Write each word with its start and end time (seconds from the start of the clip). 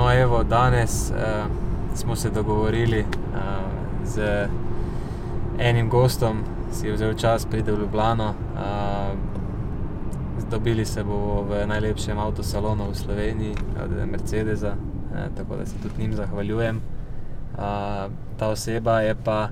No, 0.00 0.12
evo, 0.12 0.42
danes 0.42 1.10
uh, 1.10 1.16
smo 1.94 2.16
se 2.16 2.30
dogovorili 2.30 3.00
uh, 3.00 3.06
z 4.04 4.48
enim 5.58 5.88
gostom, 5.88 6.38
ki 6.80 6.86
je 6.86 6.92
vzel 6.92 7.14
čas, 7.14 7.46
pride 7.46 7.72
v 7.72 7.80
Ljubljano. 7.80 8.28
Uh, 8.28 9.18
dobili 10.50 10.84
se 10.84 11.04
bomo 11.04 11.42
v 11.42 11.66
najlepšem 11.66 12.18
avtosalonu 12.18 12.90
v 12.90 12.94
Sloveniji, 12.94 13.54
od 13.84 14.08
Mercedesa, 14.08 14.72
uh, 14.72 15.36
tako 15.36 15.56
da 15.56 15.66
se 15.66 15.74
tudi 15.82 16.02
njim 16.02 16.14
zahvaljujem. 16.14 16.76
Uh, 16.76 17.60
ta 18.38 18.48
oseba 18.48 19.00
je 19.00 19.14
pa 19.24 19.48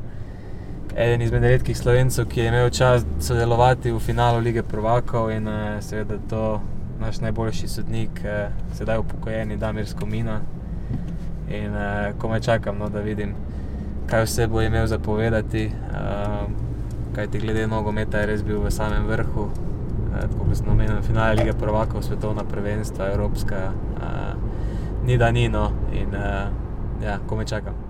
eden 0.96 1.22
izmed 1.22 1.42
redkih 1.42 1.78
slovencev, 1.78 2.24
ki 2.26 2.40
je 2.40 2.48
imel 2.48 2.70
čas 2.70 3.04
sodelovati 3.20 3.92
v 3.92 4.00
finalu 4.00 4.40
lige 4.40 4.62
Provokov 4.62 5.30
in 5.30 5.48
uh, 5.48 5.80
seveda 5.80 6.18
to 6.30 6.60
naš 7.00 7.20
najboljši 7.20 7.68
sodnik, 7.68 8.24
eh, 8.24 8.50
sedaj 8.74 8.98
upokojeni 8.98 9.56
Damir 9.56 9.86
Skomina. 9.86 10.40
In 11.50 11.74
eh, 11.74 12.12
ko 12.18 12.28
me 12.28 12.40
čakam, 12.40 12.78
no, 12.78 12.88
da 12.88 13.00
vidim, 13.00 13.34
kaj 14.06 14.24
vse 14.24 14.46
bo 14.46 14.62
imel 14.62 14.86
za 14.86 14.98
povedati, 14.98 15.64
eh, 15.64 16.68
kaj 17.14 17.26
ti 17.26 17.38
glede 17.38 17.66
nogometa 17.66 18.20
je 18.20 18.26
res 18.26 18.42
bil 18.42 18.60
v 18.60 18.70
samem 18.70 19.06
vrhu. 19.06 19.48
Eh, 20.18 20.20
tako 20.20 20.44
kot 20.44 20.56
smo 20.56 20.72
omenili, 20.72 21.02
finale 21.02 21.34
lige 21.34 21.52
Prvakov, 21.52 22.02
svetovna 22.02 22.44
prvenstva, 22.44 23.12
evropska, 23.12 23.56
eh, 23.56 24.34
ni 25.04 25.18
da 25.18 25.30
nino. 25.30 25.70
In 25.92 26.14
eh, 26.14 26.46
ja, 27.04 27.18
ko 27.26 27.36
me 27.36 27.46
čakam. 27.46 27.87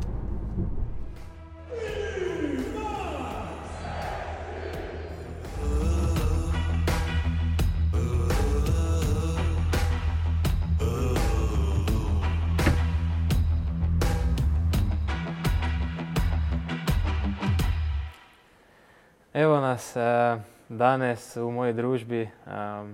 Evo 19.38 19.60
nas 19.60 19.96
uh, 19.96 20.40
danes 20.68 21.36
v 21.36 21.50
moji 21.54 21.72
družbi, 21.72 22.24
um, 22.26 22.88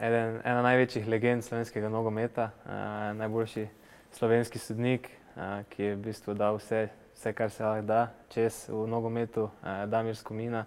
eden, 0.00 0.38
ena 0.48 0.62
največjih 0.64 1.08
legend 1.12 1.44
slovenskega 1.44 1.90
nogometa, 1.92 2.46
uh, 2.64 2.70
najboljši 3.18 3.66
slovenski 4.16 4.58
sodnik, 4.58 5.10
uh, 5.36 5.60
ki 5.68 5.82
je 5.82 5.98
v 5.98 5.98
bistvu 6.06 6.32
dal 6.32 6.56
vse, 6.56 6.86
vse 7.18 7.32
kar 7.36 7.52
se 7.52 7.64
lahko 7.66 7.84
da 7.84 7.98
čez 8.32 8.62
v 8.72 8.86
nogometu, 8.88 9.50
uh, 9.50 9.82
Damir 9.92 10.16
Skomina. 10.16 10.64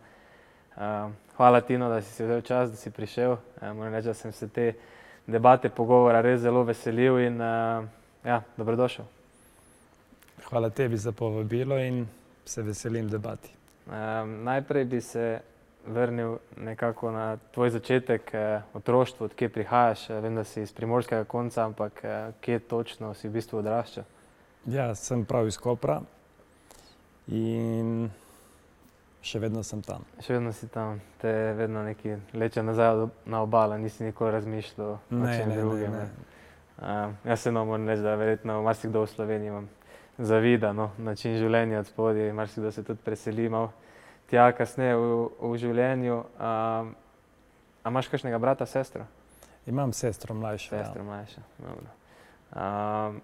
Uh, 0.78 1.10
hvala 1.40 1.64
Tino, 1.66 1.90
da 1.90 1.98
si 2.02 2.14
se 2.14 2.30
vzel 2.30 2.46
čas, 2.46 2.70
da 2.70 2.78
si 2.78 2.94
prišel. 2.94 3.34
Uh, 3.34 3.74
moram 3.74 3.98
reči, 3.98 4.12
da 4.12 4.14
sem 4.14 4.38
se 4.38 4.52
te 4.54 4.76
debate, 5.26 5.74
pogovora 5.74 6.22
res 6.22 6.46
zelo 6.46 6.62
veselil 6.62 7.18
in 7.26 7.42
uh, 7.42 7.90
ja, 8.22 8.44
dobrodošel. 8.54 9.10
Hvala 10.52 10.70
tebi 10.70 11.02
za 11.02 11.12
povabilo 11.12 11.82
in 11.82 12.06
se 12.46 12.62
veselim 12.62 13.10
debati. 13.10 13.63
Um, 13.88 14.44
najprej 14.44 14.86
bi 14.86 15.02
se 15.02 15.42
vrnil 15.86 16.38
nekako 16.58 17.12
na 17.12 17.38
tvoj 17.52 17.70
začetek 17.70 18.34
eh, 18.34 18.62
otroštva, 18.74 19.26
odkje 19.26 19.50
prihajaš. 19.50 20.10
Eh, 20.10 20.20
vem, 20.20 20.36
da 20.36 20.44
si 20.44 20.62
iz 20.62 20.74
primorskega 20.74 21.24
konca, 21.24 21.66
ampak 21.66 22.04
eh, 22.04 22.32
kje 22.42 22.60
točno 22.60 23.14
si 23.14 23.28
v 23.28 23.32
bistvu 23.32 23.60
odraščal? 23.60 24.04
Ja, 24.66 24.96
sem 24.96 25.26
prav 25.26 25.48
iz 25.48 25.58
Kopra 25.60 26.00
in 27.28 28.12
še 29.24 29.40
vedno 29.40 29.64
sem 29.64 29.82
tam. 29.84 30.06
Še 30.24 30.38
vedno 30.38 30.54
si 30.56 30.68
tam, 30.72 31.02
te 31.20 31.32
vedno 31.58 31.84
neki 31.84 32.16
leče 32.34 32.64
nazaj 32.64 33.08
na 33.26 33.44
obalo, 33.44 33.78
nisi 33.78 34.04
nikoli 34.04 34.32
razmišljal 34.32 34.94
o 34.96 35.00
čem 35.12 35.52
drugem. 35.56 36.00
Uh, 36.74 37.14
jaz 37.28 37.44
se 37.44 37.52
no 37.52 37.66
moram 37.66 37.88
reči, 37.88 38.02
da 38.02 38.16
verjetno 38.20 38.62
marsikdo 38.64 39.04
v 39.04 39.12
Sloveniji 39.12 39.52
imam 39.52 39.68
zavida 40.18 40.74
no, 40.74 40.92
način 40.98 41.38
življenja 41.38 41.80
od 41.80 41.88
spodaj, 41.88 42.34
marsikdo 42.34 42.72
se 42.72 42.84
tudi 42.84 43.02
preseli 43.06 43.50
malo 43.50 43.72
tja 44.30 44.52
kasneje 44.56 44.96
v, 44.98 45.18
v 45.42 45.58
življenju. 45.62 46.20
Um, 46.38 46.94
a 47.84 47.92
imaš 47.92 48.10
kakšnega 48.12 48.40
brata, 48.40 48.66
sestro? 48.70 49.06
Imam 49.68 49.94
sestro 49.94 50.36
mlajšo. 50.36 50.76
Ja. 50.76 50.86
Sestro 50.86 51.04
ja. 51.04 51.08
mlajšo. 51.10 51.44
Um, 52.54 53.22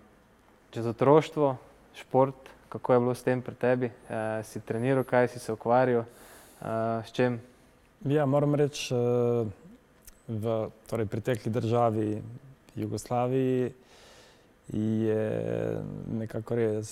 čez 0.74 0.88
otroštvo, 0.90 1.54
šport, 1.98 2.50
kako 2.70 2.94
je 2.94 3.04
bilo 3.06 3.16
s 3.16 3.26
tem 3.26 3.42
pri 3.42 3.56
tebi? 3.56 3.92
Uh, 4.10 4.42
si 4.46 4.62
treniral, 4.62 5.06
kaj 5.08 5.32
si 5.34 5.42
se 5.42 5.54
ukvarjal, 5.54 6.06
uh, 6.06 7.06
s 7.06 7.14
čem? 7.16 7.40
Ja, 8.08 8.26
moram 8.26 8.56
reči, 8.56 8.94
uh, 8.96 9.48
v 10.30 10.58
torej, 10.90 11.10
pretekli 11.10 11.52
državi 11.52 12.22
Jugoslaviji 12.76 13.74
je 14.74 15.82
nekako 16.14 16.56
res 16.56 16.90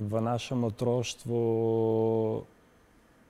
v 0.00 0.20
našem 0.20 0.64
otroštvu. 0.64 1.40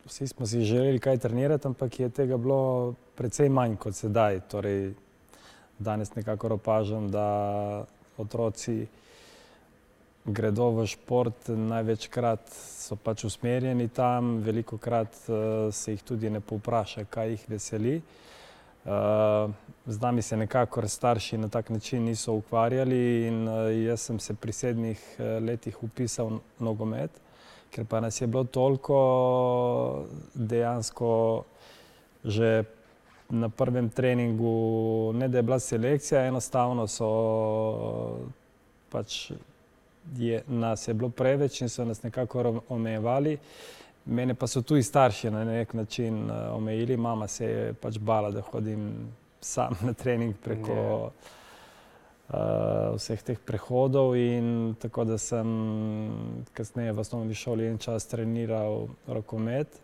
Vsi 0.04 0.26
smo 0.28 0.46
si 0.46 0.60
želeli 0.60 0.98
kaj 0.98 1.18
trenirati, 1.18 1.66
ampak 1.66 2.00
je 2.00 2.08
tega 2.08 2.36
bilo 2.36 2.94
precej 3.16 3.48
manj 3.48 3.76
kot 3.76 3.96
sedaj. 3.96 4.40
Torej, 4.48 4.92
danes 5.78 6.14
nekako 6.14 6.54
opažam, 6.54 7.08
da 7.10 7.84
otroci 8.18 8.86
gredo 10.24 10.70
v 10.70 10.86
šport, 10.86 11.48
največkrat 11.48 12.52
so 12.52 12.96
pač 12.96 13.24
usmerjeni 13.24 13.88
tam, 13.88 14.38
veliko 14.44 14.78
krat 14.78 15.16
uh, 15.28 15.72
se 15.72 15.92
jih 15.92 16.02
tudi 16.02 16.30
ne 16.30 16.40
povpraša, 16.40 17.04
kaj 17.04 17.30
jih 17.30 17.48
veseli. 17.48 17.96
Uh, 17.96 18.33
z 19.86 20.00
nami 20.00 20.22
se 20.22 20.36
nekako 20.36 20.88
starši 20.88 21.38
na 21.38 21.48
tak 21.48 21.70
način 21.70 22.04
niso 22.04 22.32
ukvarjali 22.32 23.30
uh, 23.30 23.86
jaz 23.86 24.00
sem 24.00 24.18
se 24.18 24.34
pri 24.34 24.52
sedmih 24.52 25.16
uh, 25.18 25.44
letih 25.44 25.82
upisal 25.82 26.26
v 26.26 26.40
nogomet, 26.58 27.10
ker 27.70 27.84
pa 27.84 28.00
nas 28.00 28.20
je 28.20 28.26
bilo 28.26 28.44
toliko 28.44 30.04
dejansko 30.34 31.44
že 32.24 32.64
na 33.30 33.48
prvem 33.48 33.88
treningu, 33.88 35.12
ne 35.14 35.28
da 35.28 35.38
je 35.38 35.42
bila 35.42 35.58
selekcija, 35.58 36.26
enostavno 36.26 36.86
so 36.86 37.08
pač 38.90 39.32
je, 40.16 40.42
nas 40.48 40.88
je 40.88 40.94
bilo 40.94 41.08
preveč 41.08 41.60
in 41.60 41.68
so 41.68 41.84
nas 41.84 42.02
nekako 42.02 42.60
omejevali. 42.68 43.38
Mene 44.04 44.34
pa 44.34 44.46
so 44.46 44.60
tudi 44.62 44.82
starši 44.82 45.30
na 45.30 45.44
nek 45.44 45.72
način 45.74 46.30
uh, 46.30 46.36
omejili, 46.56 46.96
mama 46.96 47.28
se 47.28 47.44
je 47.44 47.72
pač 47.72 47.98
bala, 47.98 48.30
da 48.30 48.40
hodim 48.40 49.08
sam 49.40 49.72
na 49.82 49.92
trening 49.92 50.34
preko 50.44 51.10
uh, 52.28 52.94
vseh 52.96 53.22
teh 53.22 53.38
prehodov. 53.46 54.12
Tako 54.78 55.04
da 55.04 55.18
sem 55.18 55.48
kasneje 56.52 56.92
v 56.92 57.00
osnovni 57.00 57.34
šoli 57.34 57.66
en 57.66 57.78
čas 57.78 58.06
treniral 58.06 58.86
rokomet 59.06 59.80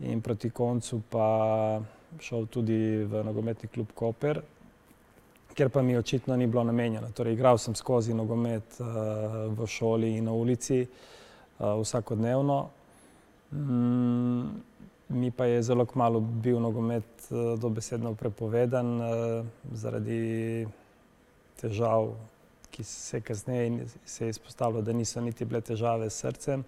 in 0.00 0.20
proti 0.20 0.50
koncu 0.50 1.02
pa 1.10 1.80
šel 2.20 2.46
tudi 2.46 3.04
v 3.04 3.24
nogometni 3.24 3.68
klub 3.68 3.90
Koper, 3.94 4.40
ker 5.54 5.68
pa 5.68 5.82
mi 5.82 5.96
očitno 5.96 6.36
ni 6.36 6.46
bilo 6.46 6.64
namenjeno. 6.64 7.10
Torej, 7.14 7.34
igral 7.34 7.58
sem 7.58 7.74
skozi 7.74 8.14
nogomet 8.14 8.78
uh, 8.78 8.86
v 9.58 9.66
šoli 9.66 10.16
in 10.16 10.30
na 10.30 10.32
ulici 10.32 10.86
uh, 10.86 11.80
vsakodnevno. 11.82 12.79
Mm, 13.52 14.62
mi 15.08 15.30
pa 15.30 15.44
je 15.44 15.62
zelo 15.62 15.86
malo 15.94 16.20
bil 16.20 16.60
nogomet 16.60 17.04
uh, 17.30 17.58
dobesedno 17.58 18.14
prepovedan 18.14 19.00
uh, 19.00 19.46
zaradi 19.72 20.66
težav, 21.60 22.12
ki 22.70 22.84
se 22.84 23.20
kasneje 23.20 23.86
se 24.04 24.26
je 24.26 24.30
izpostavilo, 24.30 24.82
da 24.82 24.92
niso 24.92 25.20
niti 25.20 25.44
bile 25.44 25.60
težave 25.60 26.10
s 26.10 26.20
srcem, 26.22 26.64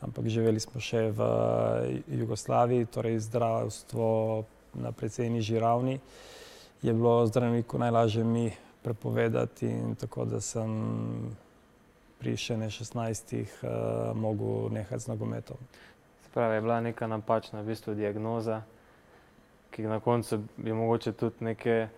ampak 0.00 0.26
živeli 0.26 0.60
smo 0.60 0.80
še 0.80 1.10
v 1.14 1.28
Jugoslaviji, 2.08 2.90
torej 2.90 3.20
zdravstvo 3.30 4.08
na 4.74 4.92
precej 4.92 5.30
nižji 5.30 5.60
ravni. 5.62 6.00
Je 6.82 6.92
bilo 6.94 7.26
zdravniku 7.26 7.78
najlažje 7.78 8.24
mi 8.24 8.50
prepovedati 8.82 9.66
in 9.66 9.94
tako 9.94 10.24
da 10.24 10.40
sem 10.40 10.74
pri 12.18 12.34
še 12.36 12.56
ne 12.58 12.66
16 12.74 13.38
uh, 13.38 14.16
mogel 14.18 14.74
nehati 14.74 15.06
z 15.06 15.14
nogometom 15.14 15.62
pravi, 16.34 16.54
je 16.54 16.60
bila 16.60 16.80
neka 16.80 17.06
napačna 17.06 17.60
v 17.60 17.72
bistvu, 17.72 17.94
diagnoza, 17.94 18.62
ki 19.70 19.82
na 19.82 20.00
koncu 20.00 20.40
bi 20.56 20.72
mogoče 20.72 21.12
tudi 21.12 21.44
neke 21.44 21.88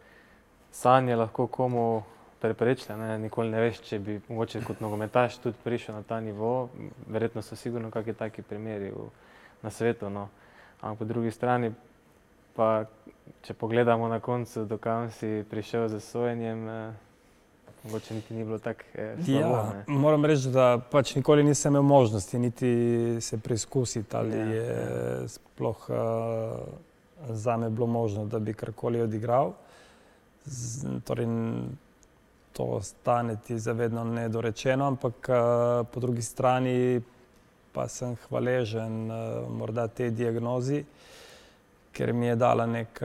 sanje 0.73 1.17
lahko 1.17 1.47
komu 1.47 2.03
preprečile. 2.41 2.97
Ne? 2.97 3.19
Nikoli 3.19 3.50
ne 3.50 3.61
veš, 3.61 3.82
če 3.85 3.99
bi 3.99 4.21
mogoče 4.29 4.62
kot 4.65 4.81
nogometaš 4.81 5.38
tudi 5.38 5.56
prišel 5.65 5.94
na 5.94 6.03
ta 6.03 6.21
nivo. 6.21 6.69
Verjetno 7.06 7.43
so 7.43 7.56
sigurno 7.56 7.91
kakšni 7.91 8.15
taki 8.15 8.43
primeri 8.43 8.91
v, 8.91 9.11
na 9.62 9.71
svetu. 9.71 10.11
No? 10.11 10.29
Ampak 10.81 10.99
po 10.99 11.05
drugi 11.05 11.31
strani, 11.31 11.73
pa, 12.56 12.87
če 13.44 13.55
pogledamo 13.55 14.09
na 14.09 14.21
koncu, 14.21 14.65
dokam 14.65 15.11
si 15.11 15.44
prišel 15.50 15.88
z 15.88 16.00
sojenjem. 16.00 16.69
Eh, 16.69 17.10
Mogoče 17.85 18.15
niti 18.15 18.35
ni 18.35 18.44
bilo 18.44 18.59
tako 18.59 18.81
eh, 18.94 19.17
slabo. 19.25 19.38
Ja, 19.41 19.85
moram 19.87 20.25
reči, 20.25 20.49
da 20.49 20.81
pač 20.91 21.15
nikoli 21.15 21.44
nisem 21.44 21.73
imel 21.73 21.82
možnosti 21.82 22.38
niti 22.38 23.17
se 23.21 23.38
preizkusiti, 23.38 24.17
ali 24.17 24.37
ja, 24.37 24.44
je 24.44 24.67
ja. 25.23 25.29
sploh 25.29 25.88
uh, 25.88 25.97
za 27.29 27.56
me 27.56 27.71
bilo 27.71 27.87
možno, 27.87 28.25
da 28.25 28.38
bi 28.38 28.53
karkoli 28.53 29.00
odigral. 29.00 29.53
Z, 30.44 30.88
torej, 31.05 31.27
to 32.53 32.65
ostane 32.65 33.37
ti 33.47 33.59
zavedno 33.59 34.05
nedorečeno, 34.05 34.87
ampak 34.87 35.29
po 35.93 36.00
drugi 36.00 36.23
strani 36.23 37.00
pa 37.73 37.88
sem 37.88 38.17
hvaležen 38.29 39.06
morda 39.49 39.87
tej 39.88 40.11
diagnozi, 40.11 40.85
ker 41.93 42.12
mi 42.12 42.26
je 42.26 42.37
dala 42.37 42.67
nek 42.67 43.00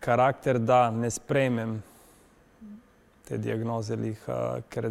karakter, 0.00 0.58
da 0.58 0.90
ne 0.90 1.10
sprejmem 1.10 1.82
te 3.28 3.38
diagnoze, 3.38 3.96
ker 4.68 4.90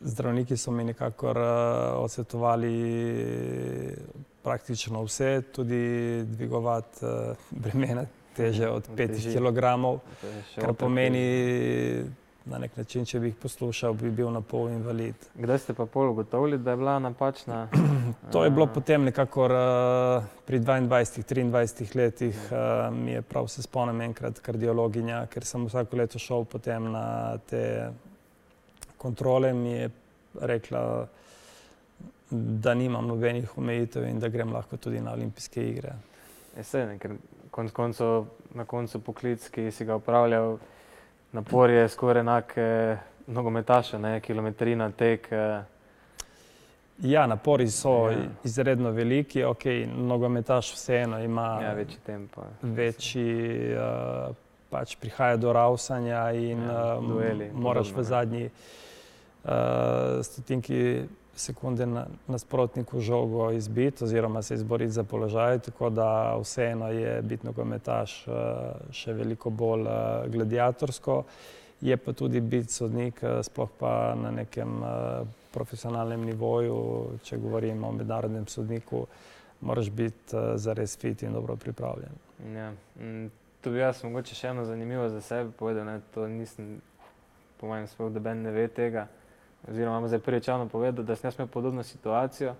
zdravniki 0.00 0.56
so 0.56 0.70
mi 0.70 0.84
nekako 0.84 1.34
odsvetovali 2.02 2.74
praktično 4.42 5.02
vse, 5.04 5.42
tudi 5.54 6.22
dvigovati 6.26 7.06
bremena 7.50 8.06
teže 8.36 8.68
od 8.68 8.88
petih 8.96 9.32
kilogramov, 9.32 10.00
kar 10.54 10.74
pomeni 10.74 12.04
na 12.44 12.58
nek 12.58 12.76
način, 12.76 13.04
če 13.06 13.20
bi 13.20 13.30
jih 13.30 13.36
poslušal, 13.42 13.94
bi 13.94 14.10
bil 14.10 14.30
na 14.34 14.40
pol 14.40 14.68
invalid. 14.72 15.14
Kdaj 15.34 15.58
ste 15.62 15.74
pa 15.78 15.86
pol 15.86 16.10
ugotovili, 16.10 16.58
da 16.58 16.74
je 16.74 16.80
bila 16.80 16.98
napačna? 16.98 17.66
To 18.32 18.44
je 18.44 18.50
bilo 18.50 18.66
potem 18.66 19.04
nekako 19.04 19.46
pri 20.46 20.58
dvaindvajsetih, 20.58 21.24
triindvajsetih 21.24 21.94
letih, 21.96 22.40
mi 22.92 23.12
je 23.12 23.22
prav 23.22 23.48
se 23.48 23.62
spomnim 23.62 24.00
enkrat 24.00 24.40
kardiologinja, 24.40 25.26
ker 25.32 25.44
sem 25.44 25.66
vsako 25.66 25.96
leto 25.96 26.18
šel 26.18 26.44
potem 26.44 26.90
na 26.92 27.38
te 27.50 27.64
kontrole, 28.98 29.52
mi 29.52 29.72
je 29.72 29.90
rekla, 30.40 31.06
da 32.30 32.74
nimam 32.74 33.06
nobenih 33.06 33.58
omejitev 33.58 34.06
in 34.08 34.20
da 34.20 34.28
grem 34.28 34.52
lahko 34.52 34.76
tudi 34.76 35.00
na 35.00 35.12
olimpijske 35.12 35.64
igre. 35.68 35.94
Ja, 36.56 36.64
saj 36.64 36.86
ne, 36.86 36.98
ker 36.98 37.16
konec 37.52 37.72
koncev 37.76 38.26
na 38.56 38.64
koncu 38.64 39.00
poklic, 39.04 39.48
ki 39.52 39.70
si 39.72 39.84
ga 39.84 39.98
opravljal, 40.00 40.56
napor 41.32 41.70
je 41.70 41.88
skoraj 41.88 42.20
enak 42.20 42.54
nogometaša, 43.26 43.98
ne, 43.98 44.20
kilometrina, 44.20 44.90
tek. 44.90 45.28
Ja, 47.02 47.26
napori 47.26 47.66
so 47.70 48.12
izredno 48.44 48.90
veliki, 48.90 49.44
okej, 49.44 49.86
nogometaš 49.86 50.74
vseeno 50.74 51.18
ima 51.18 51.58
večji 51.76 51.98
tempo. 52.06 52.42
Večji, 52.62 53.74
pač 54.70 54.96
prihaja 54.96 55.36
do 55.36 55.52
ravsanja 55.52 56.30
in 56.32 56.62
moraš 57.54 57.90
v 57.96 58.02
zadnji 58.02 58.50
stotinki 60.22 61.02
sekunde 61.36 61.86
nasprotniku 62.26 63.00
žogo 63.00 63.50
izbiti 63.50 64.04
oziroma 64.04 64.42
se 64.42 64.54
izboriti 64.54 64.92
za 64.92 65.04
položaj, 65.04 65.58
tako 65.58 65.90
da 65.90 66.36
vseeno 66.36 66.88
je 66.88 67.22
biti 67.22 67.46
nogometaš 67.46 68.24
še 68.90 69.12
veliko 69.12 69.50
bolj 69.50 69.86
gladiatorsko. 70.28 71.22
Je 71.80 71.96
pa 71.96 72.12
tudi 72.12 72.40
biti 72.40 72.72
sodnik, 72.72 73.20
sploh 73.42 73.70
pa 73.78 74.14
na 74.14 74.30
nekem 74.30 74.82
profesionalnem 75.52 76.24
nivoju, 76.24 76.76
če 77.24 77.38
govorimo 77.42 77.88
o 77.88 77.92
mednarodnem 77.92 78.46
sodniku, 78.46 79.06
moraš 79.60 79.90
biti 79.90 80.44
zares 80.56 80.96
fit 80.98 81.22
in 81.22 81.32
dobro 81.32 81.56
pripravljen. 81.56 82.14
Ja, 82.54 82.70
to 83.60 83.70
bi 83.70 83.82
jaz 83.82 84.04
mogoče 84.04 84.34
še 84.34 84.52
eno 84.54 84.64
zanimivo 84.64 85.08
za 85.08 85.20
sebe 85.20 85.50
povedal, 85.58 85.86
ne, 85.86 86.00
to 86.14 86.28
nisem, 86.28 86.80
po 87.60 87.66
mojem 87.70 87.86
sploh 87.90 88.14
noben 88.14 88.42
ne 88.46 88.54
ve 88.54 88.68
tega, 88.68 89.08
oziroma 89.68 89.98
imam 89.98 90.08
zdaj 90.08 90.20
prvič 90.20 90.48
javno 90.48 90.68
povedati, 90.68 91.06
da 91.06 91.16
sem 91.16 91.28
jaz 91.28 91.38
imel 91.38 91.48
podobno 91.48 91.82
situacijo. 91.82 92.54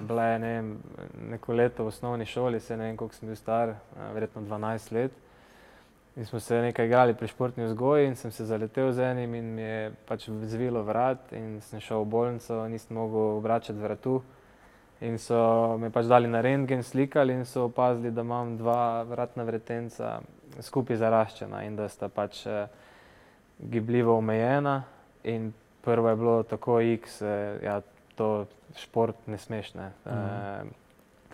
bila 0.00 0.24
je, 0.24 0.38
ne 0.38 0.52
vem, 0.52 0.76
neko 1.30 1.52
leto 1.52 1.84
v 1.84 1.86
osnovni 1.86 2.26
šoli, 2.26 2.60
saj 2.60 2.76
ne 2.76 2.84
vem, 2.84 2.96
koliko 2.96 3.14
sem 3.14 3.28
bil 3.28 3.36
star, 3.36 3.74
verjetno 4.14 4.42
dvanajst 4.42 4.92
let. 4.92 5.12
In 6.16 6.26
smo 6.26 6.40
se 6.40 6.56
nekaj 6.56 6.86
igrali 6.86 7.14
pri 7.14 7.28
športni 7.28 7.64
vzgoji 7.64 8.06
in 8.06 8.16
sem 8.16 8.30
se 8.30 8.44
zaletel 8.44 8.92
z 8.92 8.98
enim 8.98 9.34
in 9.34 9.54
mi 9.54 9.62
je 9.62 9.92
pač 10.06 10.28
zvilo 10.42 10.82
vrat 10.82 11.32
in 11.32 11.60
sem 11.60 11.80
šel 11.80 12.02
v 12.02 12.08
bolnico, 12.10 12.68
nisem 12.68 12.96
mogel 12.96 13.36
obračati 13.36 13.78
vratu. 13.78 14.22
In 15.00 15.18
so 15.18 15.78
me 15.78 15.92
pač 15.94 16.08
dali 16.10 16.26
na 16.26 16.40
rentgen, 16.40 16.82
slikali 16.82 17.32
in 17.32 17.44
so 17.44 17.68
opazili, 17.68 18.10
da 18.10 18.24
imam 18.26 18.56
dva 18.58 19.04
vratna 19.06 19.44
vretenca 19.46 20.18
skupaj 20.60 20.96
zaraščena 20.96 21.62
in 21.64 21.76
da 21.76 21.86
sta 21.88 22.08
pač 22.08 22.42
gibljivo 23.58 24.18
omejena. 24.18 24.82
In 25.24 25.52
prvo 25.82 26.08
je 26.08 26.16
bilo 26.16 26.42
tako 26.42 26.80
iks, 26.80 27.20
ja, 27.62 27.80
to 28.14 28.46
šport 28.76 29.16
ne 29.26 29.38
smeš, 29.38 29.74
ne. 29.74 29.90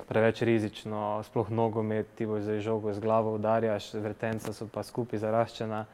Preveč 0.09 0.43
rizično, 0.43 1.23
sploh 1.25 1.51
nogomet, 1.51 2.07
ti 2.19 2.27
boš 2.27 2.43
zdaj 2.43 2.61
žogo 2.61 2.93
z 2.93 3.01
glavo 3.01 3.35
udarjaš, 3.35 3.95
vretenca 3.95 4.53
so 4.53 4.69
pa 4.69 4.83
skupaj 4.83 5.19
zaraščena. 5.19 5.85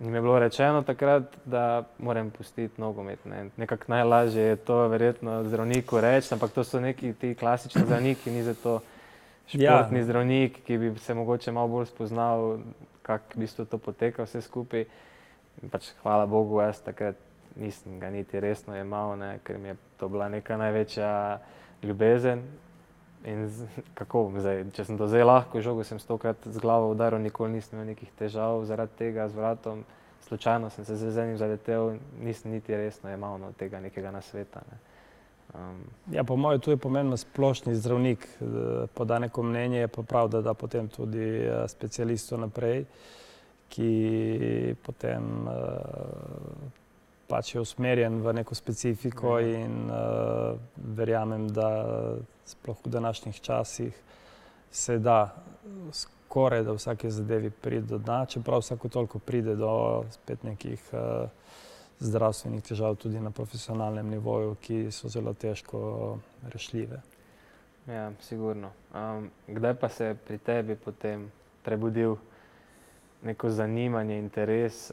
In 0.00 0.10
mi 0.10 0.18
je 0.18 0.22
bilo 0.22 0.38
rečeno 0.38 0.82
takrat, 0.82 1.36
da 1.44 1.84
moram 1.98 2.30
pustiti 2.30 2.80
nogomet, 2.80 3.24
ne. 3.24 3.48
Nekako 3.56 3.84
najlažje 3.88 4.42
je 4.42 4.56
to 4.56 4.88
verjetno 4.88 5.44
zdravniku 5.44 6.00
reči, 6.00 6.34
ampak 6.34 6.52
to 6.52 6.64
so 6.64 6.80
neki 6.80 7.12
ti 7.12 7.34
klasični 7.34 7.84
zdravniki, 7.84 8.30
ni 8.30 8.42
zdaj 8.42 8.54
to 8.62 8.74
športni 9.46 10.02
zdravnik, 10.04 10.60
ki 10.66 10.78
bi 10.78 10.92
se 10.98 11.14
mogoče 11.14 11.52
malo 11.52 11.68
bolj 11.68 11.86
spoznal, 11.86 12.58
kako 13.02 13.24
v 13.34 13.40
bistvu 13.40 13.64
to 13.64 13.78
poteka 13.78 14.26
vse 14.26 14.42
skupaj. 14.42 14.84
In 15.62 15.72
pač 15.72 15.92
hvala 16.02 16.26
bogu, 16.26 16.60
jaz 16.60 16.80
takrat 16.84 17.16
nisem 17.56 18.00
ga 18.00 18.10
niti 18.12 18.40
resno 18.40 18.76
jemal, 18.76 19.16
ne, 19.16 19.38
ker 19.44 19.58
mi 19.58 19.72
je 19.72 19.76
to 19.96 20.08
bila 20.08 20.28
neka 20.28 20.56
največja 20.56 21.10
ljubezen. 21.82 22.42
In 23.26 23.46
kako 23.94 24.26
bom 24.28 24.40
zdaj, 24.40 24.66
če 24.76 24.84
sem 24.86 24.98
do 25.00 25.08
zdaj 25.10 25.24
lahko 25.24 25.62
žogo 25.64 25.84
sem 25.84 25.98
stokrat 25.98 26.44
z 26.44 26.60
glavo 26.62 26.92
udaril, 26.92 27.18
nikoli 27.18 27.56
nisem 27.56 27.78
imel 27.78 27.94
nekih 27.94 28.12
težav 28.18 28.60
zaradi 28.68 28.92
tega 28.98 29.28
z 29.28 29.38
vratom. 29.38 29.84
Slučajno 30.28 30.70
sem 30.70 30.84
se 30.84 30.96
z 30.96 31.22
enim 31.22 31.38
zaletel, 31.38 31.96
nisem 32.22 32.52
niti 32.52 32.76
resno 32.76 33.10
jemal, 33.10 33.38
no, 33.38 33.52
tega 33.58 33.80
nekega 33.80 34.10
nasveta, 34.10 34.62
ne. 34.70 34.78
Ja, 36.10 36.24
po 36.24 36.36
moje 36.36 36.58
tu 36.58 36.70
je 36.70 36.76
pomembno 36.76 37.16
splošni 37.16 37.74
zdravnik 37.74 38.26
poda 38.94 39.18
neko 39.18 39.42
mnenje, 39.42 39.78
je 39.78 39.88
pa 39.88 40.02
prav, 40.02 40.28
da 40.28 40.42
da 40.42 40.54
potem 40.54 40.88
tudi 40.88 41.48
specialistu 41.68 42.36
naprej, 42.36 42.84
ki 43.68 44.74
potem 44.82 45.48
pač 47.26 47.54
je 47.54 47.60
usmerjen 47.60 48.20
v 48.22 48.32
neko 48.38 48.54
specifiko 48.54 49.38
in 49.42 49.90
verjamem, 50.76 51.48
da 51.48 51.70
sploh 52.46 52.78
v 52.84 52.90
današnjih 52.90 53.40
časih 53.40 54.02
se 54.70 54.98
da 54.98 55.34
skorajda 55.92 56.72
v 56.72 56.76
vsaki 56.76 57.10
zadevi 57.10 57.50
priti 57.50 57.86
do 57.86 57.98
dna, 57.98 58.26
čeprav 58.26 58.60
vsake 58.60 58.88
toliko 58.88 59.18
pride 59.18 59.56
do 59.56 60.04
spet 60.10 60.44
nekih 60.44 60.82
zdravstvenih 61.98 62.62
težav 62.62 62.96
tudi 62.96 63.20
na 63.20 63.30
profesionalnem 63.30 64.10
nivoju, 64.10 64.54
ki 64.60 64.92
so 64.92 65.08
zelo 65.08 65.32
težko 65.34 66.18
rešljive. 66.52 67.00
Ja, 67.86 68.10
sigurno. 68.20 68.70
kdaj 69.48 69.74
pa 69.74 69.88
se 69.88 70.04
je 70.04 70.14
pri 70.14 70.38
tebi 70.38 70.76
potem 70.76 71.30
prebudilo 71.62 72.18
neko 73.26 73.50
zanimanje, 73.50 74.18
interes 74.18 74.90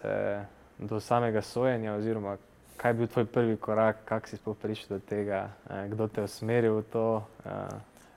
do 0.79 0.99
samega 0.99 1.41
sojenja 1.41 1.93
oziroma 1.93 2.37
kaj 2.77 2.89
je 2.89 2.93
bil 2.93 3.07
tvoj 3.07 3.25
prvi 3.25 3.57
korak, 3.57 3.97
kako 4.05 4.27
si 4.27 4.37
sploh 4.37 4.57
prišel 4.57 4.97
do 4.97 4.99
tega, 4.99 5.49
kdo 5.89 6.07
te 6.07 6.21
je 6.21 6.25
usmeril 6.25 6.81
v 6.81 6.83
to? 6.91 7.05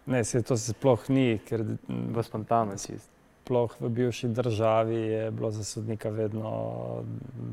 Ne, 0.07 0.25
saj 0.25 0.43
to 0.43 0.57
sploh 0.57 1.09
ni, 1.09 1.39
ker 1.39 1.65
Bolj 1.89 2.27
spontano 2.27 2.75
čisto. 2.75 3.13
sploh 3.47 3.77
v 3.81 3.89
bivši 3.89 4.29
državi 4.29 4.97
je 4.97 5.31
bilo 5.31 5.51
za 5.51 5.65
sodnika 5.65 6.11
vedno, 6.11 7.05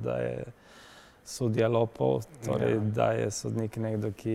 da 0.04 0.18
je 0.18 0.46
sudija 1.26 1.68
lopov, 1.68 2.26
torej 2.46 2.80
da 2.80 3.12
je 3.12 3.32
sodnik 3.32 3.78
nekdo, 3.78 4.12
ki 4.12 4.34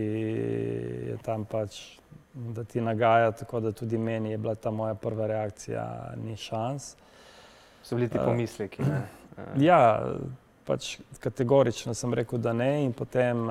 je 1.09 1.17
tam 1.23 1.45
pač, 1.45 1.99
da 2.35 2.65
ti 2.65 2.81
nagaja, 2.81 3.33
tako 3.33 3.61
da 3.61 3.73
tudi 3.73 3.99
meni 3.99 4.31
je 4.31 4.39
bila 4.39 4.55
ta 4.55 4.71
moja 4.71 4.95
prva 4.95 5.27
reakcija, 5.27 6.15
ni 6.25 6.37
šans. 6.37 6.95
So 7.89 7.97
bili 7.97 8.09
ti 8.09 8.19
pomisleki, 8.25 8.83
ne? 8.83 9.03
Ja, 9.57 10.05
pač 10.69 10.99
kategorično 11.21 11.95
sem 11.97 12.13
rekel, 12.15 12.39
da 12.39 12.53
ne, 12.53 12.83
in 12.85 12.93
potem 12.93 13.47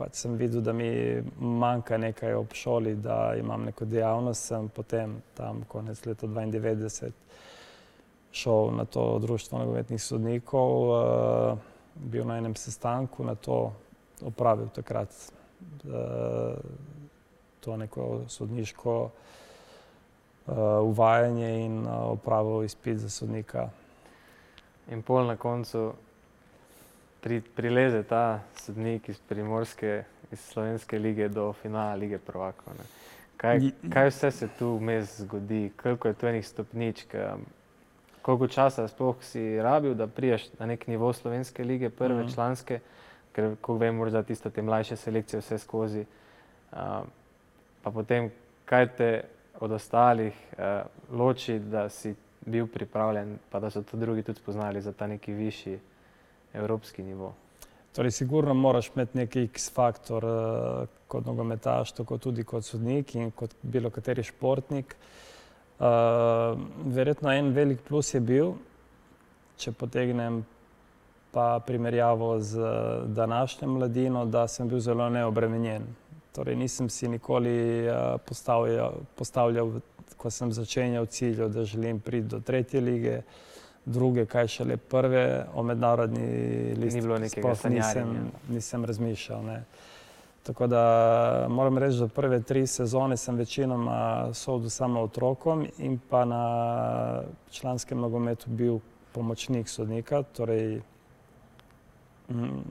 pač 0.00 0.22
sem 0.22 0.38
videl, 0.40 0.62
da 0.64 0.72
mi 0.72 0.88
manjka 1.36 1.98
nekaj 2.00 2.32
ob 2.38 2.54
šoli, 2.56 2.94
da 3.04 3.34
imam 3.36 3.66
neko 3.68 3.84
dejavnost, 3.84 4.46
sem 4.48 4.70
potem 4.72 5.18
tam 5.36 5.60
konec 5.68 6.00
leta 6.06 6.30
dvaindevetdeset 6.30 7.12
šel 8.32 8.72
na 8.78 8.86
to 8.88 9.18
Društvo 9.20 9.58
nogometnih 9.58 10.00
sodnikov, 10.00 10.94
bil 11.94 12.24
na 12.24 12.38
enem 12.40 12.56
sestanku, 12.56 13.26
nato 13.26 13.58
opravil 14.24 14.72
takrat 14.72 15.12
to 17.60 17.76
neko 17.76 18.08
sodniško 18.32 18.96
uvajanje 20.82 21.64
in 21.64 21.86
opravil 21.88 22.64
izpit 22.64 22.98
za 22.98 23.08
sodnika. 23.08 23.68
In 24.90 25.02
pol 25.02 25.26
na 25.26 25.36
koncu 25.36 25.92
prileze 27.54 28.02
ta 28.02 28.40
sodnik 28.56 29.08
iz 29.08 29.20
Primorske, 29.28 30.04
iz 30.32 30.40
slovenske 30.40 30.98
lige 30.98 31.28
do 31.28 31.52
finala 31.52 31.94
lige 31.94 32.18
prvakov. 32.18 32.74
Kaj, 33.36 33.60
kaj 33.92 34.08
vse 34.08 34.30
se 34.30 34.48
tu 34.58 34.76
vmes 34.76 35.20
zgodi, 35.20 35.70
koliko 35.82 36.08
je 36.08 36.14
tu 36.14 36.26
enih 36.26 36.48
stopničk, 36.48 37.14
koliko 38.22 38.48
časa 38.48 38.88
sploh 38.88 39.16
si 39.24 39.62
rabil, 39.62 39.94
da 39.94 40.06
priješ 40.06 40.50
na 40.58 40.66
nek 40.66 40.86
nivo 40.86 41.12
slovenske 41.12 41.64
lige, 41.64 41.90
prve 41.90 42.22
mm 42.22 42.26
-hmm. 42.26 42.34
članske, 42.34 42.80
ker 43.32 43.56
ko 43.60 43.74
vem, 43.74 43.94
morda 43.94 44.22
tiste 44.22 44.50
te 44.50 44.62
mlajše 44.62 44.96
selekcije 44.96 45.40
vse 45.40 45.58
skozi. 45.58 46.04
Uh, 46.72 46.78
pa 47.82 47.90
potem, 47.90 48.30
kaj 48.64 48.88
te 48.96 49.22
od 49.60 49.72
ostalih 49.72 50.34
uh, 50.52 51.18
loči, 51.18 51.58
da 51.58 51.88
si 51.88 52.14
bil 52.46 52.66
pripravljen, 52.66 53.38
pa 53.50 53.60
da 53.60 53.70
so 53.70 53.82
to 53.82 53.96
drugi 53.96 54.22
tudi 54.22 54.40
spoznali 54.40 54.82
za 54.82 54.92
ta 54.92 55.06
neki 55.06 55.32
višji 55.32 55.78
evropski 56.54 57.02
nivo. 57.02 57.34
Torej, 57.92 58.10
sigurno 58.10 58.54
moraš 58.54 58.90
imeti 58.94 59.18
neki 59.18 59.42
X-faktor 59.42 60.24
uh, 60.24 60.88
kot 61.08 61.26
nogometaš, 61.26 61.92
tako 61.92 62.18
tudi 62.18 62.44
kot 62.44 62.64
sodnik 62.64 63.14
in 63.14 63.30
kot 63.30 63.54
bilo 63.62 63.90
kateri 63.90 64.22
športnik. 64.22 64.96
Uh, 65.80 65.86
verjetno 66.86 67.32
en 67.32 67.52
velik 67.52 67.80
plus 67.88 68.14
je 68.14 68.20
bil, 68.20 68.54
če 69.56 69.72
potegnem 69.72 70.44
pa 71.32 71.60
primerjavo 71.66 72.40
z 72.40 72.60
današnjo 73.06 73.68
mladino, 73.68 74.24
da 74.26 74.48
sem 74.48 74.68
bil 74.68 74.80
zelo 74.80 75.08
neobremenjen. 75.08 75.82
Torej, 76.32 76.56
nisem 76.56 76.88
si 76.88 77.08
nikoli 77.08 77.88
uh, 77.88 78.20
postavljal, 78.26 78.92
postavljal, 79.14 79.72
ko 80.16 80.30
sem 80.30 80.52
začenjal 80.52 81.06
cilj, 81.06 81.48
da 81.48 81.64
želim 81.64 82.00
priti 82.00 82.28
do 82.28 82.40
tretje 82.40 82.80
lige, 82.80 83.22
druge, 83.84 84.26
kaj 84.26 84.48
šele 84.48 84.76
prve, 84.76 85.46
o 85.54 85.62
mednarodni 85.62 86.28
listi. 86.78 87.00
Ni 87.00 87.02
bilo 87.02 87.18
nekega 87.18 87.54
nisem, 87.68 88.30
nisem 88.48 88.84
razmišljal. 88.84 89.44
Ne. 89.44 89.64
Tako 90.42 90.66
da 90.66 91.46
moram 91.50 91.78
reči, 91.78 91.98
da 91.98 92.08
prve 92.08 92.42
tri 92.42 92.66
sezone 92.66 93.16
sem 93.16 93.36
večinoma 93.36 94.28
sodil 94.34 94.70
samo 94.70 95.00
otrokom 95.00 95.66
in 95.78 95.98
pa 96.10 96.24
na 96.24 97.22
članskem 97.50 97.98
nogometu 98.00 98.50
bil 98.50 98.78
pomočnik 99.12 99.68
sodnika, 99.68 100.22
torej 100.22 100.80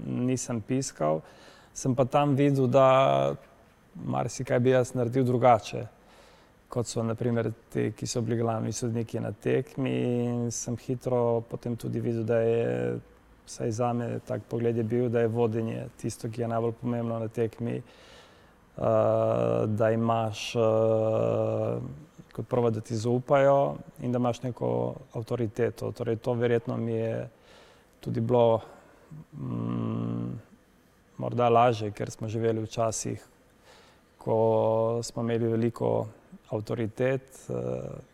nisem 0.06 0.62
piskal. 0.62 1.22
Sem 1.74 1.96
pa 1.96 2.06
tam 2.06 2.36
videl, 2.36 2.68
da 2.68 3.36
marsikaj 4.06 4.60
bi 4.60 4.70
jaz 4.70 4.94
naredil 4.94 5.24
drugače, 5.24 5.86
kot 6.70 6.88
so 6.88 7.04
naprimer 7.04 7.52
ti, 7.74 7.92
ki 7.98 8.08
so 8.08 8.22
bili 8.22 8.38
glavni 8.42 8.72
sodniki 8.74 9.20
na 9.20 9.32
tekmi. 9.32 9.94
In 10.26 10.52
sem 10.52 10.78
hitro 10.78 11.42
potem 11.50 11.76
tudi 11.76 12.00
videl, 12.00 12.24
da 12.24 12.40
je, 12.40 13.00
vsaj 13.46 13.72
za 13.72 13.94
me, 13.94 14.10
tak 14.28 14.46
pogled 14.50 14.78
je 14.78 14.84
bil, 14.84 15.10
da 15.10 15.26
je 15.26 15.32
vodenje 15.34 15.88
tisto, 15.98 16.30
ki 16.30 16.42
je 16.42 16.52
najbolj 16.52 16.78
pomembno 16.82 17.20
na 17.20 17.28
tekmi. 17.28 17.82
Uh, 18.80 18.86
da 19.68 19.90
imaš 19.92 20.54
uh, 20.56 21.82
kot 22.32 22.48
prvo, 22.48 22.70
da 22.72 22.80
ti 22.80 22.96
zaupajo 22.96 23.76
in 24.00 24.12
da 24.12 24.18
imaš 24.18 24.42
neko 24.42 24.94
avtoriteto. 25.14 25.92
Torej, 25.92 26.16
to 26.16 26.34
verjetno 26.34 26.78
mi 26.78 26.94
je 26.94 27.30
tudi 28.00 28.22
bilo 28.22 28.62
mm, 29.34 30.40
morda 31.18 31.50
lažje, 31.50 31.92
ker 31.92 32.12
smo 32.12 32.28
živeli 32.28 32.62
v 32.64 32.68
časih, 32.72 33.26
ko 34.20 35.00
smo 35.04 35.24
imeli 35.24 35.48
veliko 35.48 36.08
avtoritet, 36.50 37.50
eh, 37.50 37.54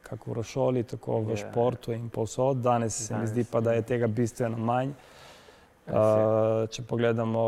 kako 0.03 0.33
v 0.33 0.43
šoli, 0.43 0.83
tako 0.83 1.19
v 1.19 1.33
yeah. 1.33 1.49
športu 1.49 1.91
in 1.91 2.09
povsod. 2.09 2.57
Danes, 2.57 2.93
Danes 2.93 3.07
se 3.07 3.17
mi 3.17 3.27
zdi 3.27 3.45
pa, 3.51 3.61
da 3.61 3.73
je 3.73 3.81
tega 3.81 4.07
bistveno 4.07 4.57
manj. 4.57 4.93
Uh, 5.85 6.65
če 6.73 6.81
pogledamo, 6.81 7.41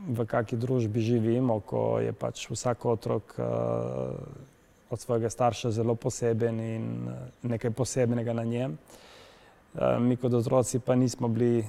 v 0.00 0.24
kakšni 0.28 0.58
družbi 0.60 1.00
živimo, 1.00 1.60
ko 1.64 1.96
je 2.00 2.12
pač 2.12 2.44
vsak 2.50 2.84
otrok 2.84 3.34
uh, 3.40 3.46
od 4.92 5.00
svojega 5.00 5.30
starša 5.32 5.70
zelo 5.72 5.94
poseben 5.94 6.60
in 6.60 6.84
nekaj 7.42 7.72
posebnega 7.72 8.36
na 8.36 8.44
njem. 8.44 8.76
Uh, 8.76 9.96
mi 9.96 10.16
kot 10.20 10.34
otroci 10.34 10.80
pa 10.84 10.94
nismo 10.94 11.28
bili 11.28 11.64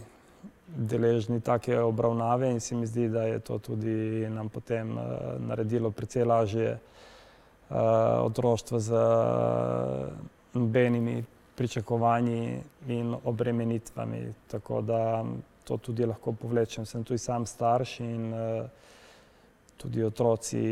deležni 0.76 1.42
take 1.42 1.80
obravnave 1.80 2.52
in 2.52 2.60
se 2.60 2.76
mi 2.76 2.88
zdi, 2.88 3.10
da 3.10 3.24
je 3.24 3.40
to 3.40 3.60
tudi 3.60 4.28
nam 4.30 4.50
potem 4.50 4.98
uh, 4.98 5.04
naredilo 5.40 5.92
precej 5.92 6.24
lažje 6.24 6.72
uh, 7.70 7.78
otroštvo 8.26 8.80
z 8.80 8.92
nobenimi 10.54 11.24
pričakovanji 11.56 12.62
in 12.88 13.16
obremenitvami. 13.24 14.34
Tako 14.48 14.82
da 14.82 15.26
to 15.64 15.78
tudi 15.78 16.06
lahko 16.06 16.32
povlečem. 16.34 16.86
Sem 16.86 17.04
tudi 17.04 17.18
sam 17.18 17.46
starš 17.46 18.00
in 18.00 18.34
uh, 18.34 18.66
tudi 19.78 20.04
otroci, 20.04 20.64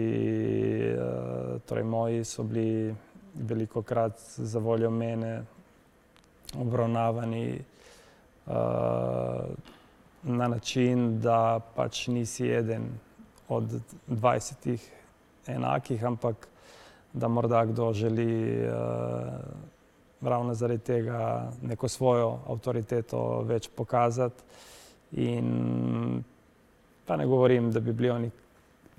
uh, 0.93 1.61
torej 1.65 1.83
moji, 1.83 2.23
so 2.25 2.43
bili 2.43 2.95
veliko 3.33 3.81
krat 3.81 4.19
za 4.37 4.59
voljo 4.59 4.89
mene 4.89 5.43
obravnavani. 6.57 7.59
Uh, 8.47 8.53
na 10.23 10.47
način, 10.47 11.19
da 11.21 11.59
pač 11.75 12.07
nisi 12.07 12.47
eden 12.51 12.89
od 13.49 13.63
20 14.07 14.77
enakih, 15.47 16.05
ampak 16.05 16.47
da 17.13 17.27
morda 17.27 17.65
kdo 17.65 17.93
želi 17.93 18.59
uh, 18.67 18.69
ravno 20.21 20.53
zaradi 20.53 20.83
tega 20.83 21.51
neko 21.61 21.87
svojo 21.87 22.39
avtoriteto 22.47 23.41
več 23.41 23.69
pokazati. 23.75 24.43
In 25.11 26.23
pa 27.05 27.17
ne 27.17 27.25
govorim, 27.25 27.71
da 27.71 27.79
bi 27.79 27.93
bili 27.93 28.09
oni 28.09 28.31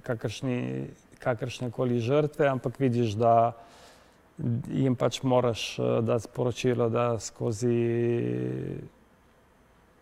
kakršni, 0.02 0.86
kakršne 1.18 1.70
koli 1.70 2.00
žrtve, 2.00 2.48
ampak 2.48 2.80
vidiš, 2.80 3.14
da 3.14 3.52
jim 4.68 4.96
pač 4.96 5.22
moraš 5.22 5.78
uh, 5.78 5.98
dati 6.04 6.24
sporočilo, 6.24 6.88
da 6.88 7.18
skozi 7.20 7.76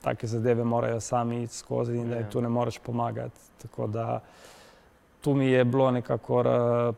take 0.01 0.27
zadeve 0.27 0.65
morajo 0.65 1.01
sami 1.01 1.43
iti 1.43 1.55
skozi 1.55 1.97
in 1.97 2.09
da 2.09 2.17
jim 2.17 2.25
ja. 2.25 2.31
tu 2.31 2.41
ne 2.41 2.49
moreš 2.49 2.79
pomagati. 2.79 3.41
Tako 3.63 3.87
da 3.87 4.21
tu 5.21 5.35
mi 5.35 5.47
je 5.47 5.65
bilo 5.65 5.91
nekako 5.91 6.41
uh, 6.41 6.47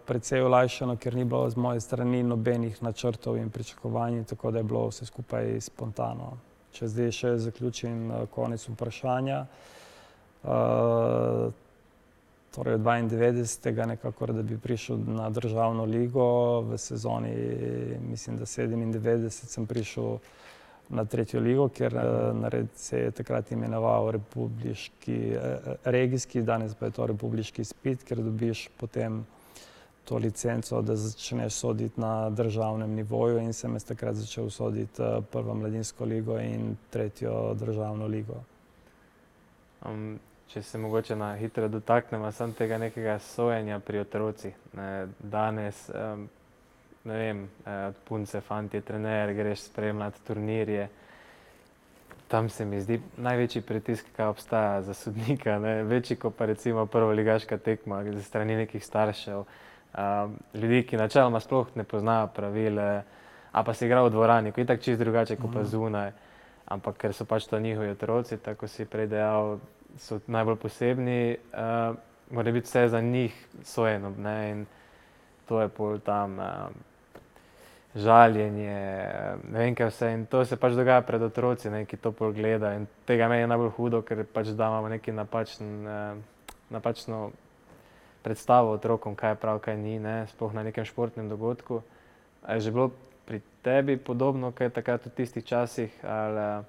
precej 0.06 0.42
olajšano, 0.42 0.96
ker 0.96 1.14
ni 1.14 1.24
bilo 1.24 1.50
z 1.50 1.56
moje 1.56 1.80
strani 1.80 2.22
nobenih 2.22 2.82
načrtov 2.82 3.36
in 3.36 3.50
pričakovanj, 3.50 4.24
tako 4.24 4.50
da 4.50 4.58
je 4.58 4.64
bilo 4.64 4.86
vse 4.88 5.06
skupaj 5.06 5.60
spontano. 5.60 6.36
Če 6.72 6.88
zdaj 6.88 7.10
še 7.12 7.32
zaključim 7.38 8.10
uh, 8.10 8.28
konec 8.30 8.68
vprašanja. 8.68 9.46
Uh, 10.42 11.50
torej 12.50 12.74
od 12.74 12.80
92. 12.80 13.86
nekako, 13.86 14.26
da 14.26 14.42
bi 14.42 14.58
prišel 14.58 14.98
na 15.06 15.30
državno 15.30 15.84
ligo 15.84 16.60
v 16.60 16.78
sezoni, 16.78 17.34
mislim, 18.10 18.36
da 18.36 18.44
97 18.44 19.28
sem 19.30 19.66
prišel 19.66 20.18
na 20.90 21.04
tretjo 21.04 21.40
ligo, 21.40 21.68
ker 21.68 21.94
uh, 21.94 22.62
se 22.74 22.98
je 22.98 23.10
takrat 23.10 23.52
imenoval 23.52 24.10
republiški, 24.10 25.18
uh, 25.36 25.74
regijski, 25.84 26.42
danes 26.42 26.74
pa 26.74 26.86
je 26.86 26.96
to 26.98 27.06
republiški 27.06 27.64
spit, 27.64 28.02
ker 28.04 28.18
dobiš 28.18 28.68
potem 28.80 29.24
to 30.04 30.18
licenco, 30.18 30.82
da 30.82 30.96
začneš 30.96 31.54
soditi 31.54 32.00
na 32.00 32.30
državnem 32.30 32.90
nivoju 32.90 33.38
in 33.38 33.52
sem 33.52 33.72
jaz 33.78 33.84
takrat 33.84 34.18
začel 34.18 34.50
soditi 34.50 35.02
uh, 35.02 35.22
prvo 35.32 35.54
mladinsko 35.54 36.04
ligo 36.04 36.38
in 36.40 36.74
tretjo 36.90 37.54
državno 37.54 38.06
ligo. 38.06 38.42
Um, 39.86 40.18
če 40.50 40.62
se 40.62 40.78
mogoče 40.78 41.16
na 41.16 41.34
hitro 41.36 41.68
dotaknemo 41.68 42.32
samo 42.32 42.52
tega 42.58 42.78
nekega 42.78 43.18
sojenja 43.18 43.78
pri 43.78 43.98
otrocih. 44.02 44.54
Danes 45.22 45.90
um, 45.94 46.26
ne 47.04 47.14
vem, 47.14 47.48
eh, 47.66 47.86
od 47.88 47.94
punce, 48.04 48.40
fanti, 48.40 48.80
trener, 48.80 49.34
greš 49.34 49.60
spremljati 49.60 50.20
turnirje. 50.26 50.88
Tam 52.28 52.48
se 52.48 52.64
mi 52.64 52.80
zdi 52.80 53.00
največji 53.16 53.62
pritisk, 53.62 54.06
ki 54.16 54.22
obstaja 54.22 54.82
za 54.82 54.94
sodnika, 54.94 55.58
ne? 55.58 55.82
večji 55.82 56.16
kot 56.16 56.36
pa 56.36 56.46
recimo 56.46 56.86
prva 56.86 57.12
ligaška 57.12 57.58
tekma, 57.58 58.04
za 58.04 58.22
strani 58.22 58.56
nekih 58.56 58.84
staršev, 58.84 59.38
um, 59.38 60.36
ljudi, 60.54 60.84
ki 60.86 60.96
načeloma 60.96 61.40
sploh 61.40 61.66
ne 61.74 61.84
poznajo 61.84 62.28
pravil, 62.34 62.78
a 63.52 63.62
pa 63.64 63.74
se 63.74 63.86
igra 63.86 64.02
v 64.02 64.10
dvorani, 64.10 64.52
ki 64.52 64.60
je 64.60 64.66
tako 64.66 64.82
čist 64.82 65.00
drugače 65.00 65.36
kot 65.36 65.52
pa 65.52 65.60
mhm. 65.60 65.68
zunaj. 65.68 66.12
Ampak 66.70 67.00
ker 67.02 67.14
so 67.14 67.24
pač 67.24 67.48
to 67.50 67.58
njihovi 67.58 67.90
otroci, 67.90 68.36
tako 68.38 68.68
si 68.68 68.84
prej 68.86 69.08
dejal, 69.10 69.58
so 69.98 70.20
najbolj 70.26 70.56
posebni, 70.56 71.36
uh, 71.50 71.96
mora 72.30 72.52
biti 72.52 72.68
vse 72.68 72.88
za 72.88 73.00
njih 73.00 73.34
sojeno. 73.64 74.14
In 74.50 74.66
to 75.48 75.60
je 75.60 75.68
pol 75.68 75.98
tam. 75.98 76.38
Uh, 76.38 76.46
žaljenje, 77.94 78.80
ne 79.50 79.58
vem, 79.58 79.74
kaj 79.74 79.90
vse. 79.90 80.10
In 80.14 80.26
to 80.30 80.44
se 80.46 80.56
pač 80.56 80.76
dogaja 80.78 81.02
pred 81.02 81.22
otroci, 81.22 81.70
ne, 81.70 81.84
ki 81.86 81.98
to 81.98 82.12
pogledajo. 82.14 82.78
In 82.78 82.86
tega 83.06 83.28
meni 83.28 83.42
je 83.42 83.50
najbolj 83.50 83.72
hudo, 83.76 84.02
ker 84.06 84.22
pač 84.30 84.52
da 84.54 84.70
imamo 84.70 84.88
neki 84.92 85.12
napačen, 85.12 85.70
eh, 85.86 86.14
napačno 86.70 87.30
predstavo 88.22 88.76
otrokom, 88.76 89.16
kaj 89.16 89.34
je 89.34 89.40
prav, 89.42 89.58
kaj 89.58 89.76
ni, 89.76 89.98
ne, 89.98 90.26
sploh 90.30 90.54
na 90.54 90.62
nekem 90.62 90.84
športnem 90.84 91.28
dogodku. 91.28 91.82
Je 92.48 92.60
že 92.60 92.70
bilo 92.70 92.92
pri 93.26 93.40
tebi 93.62 93.96
podobno, 93.96 94.52
kaj 94.52 94.66
je 94.66 94.70
takrat 94.70 95.06
v 95.06 95.10
tistih 95.10 95.44
časih, 95.44 95.90
ali 96.04 96.64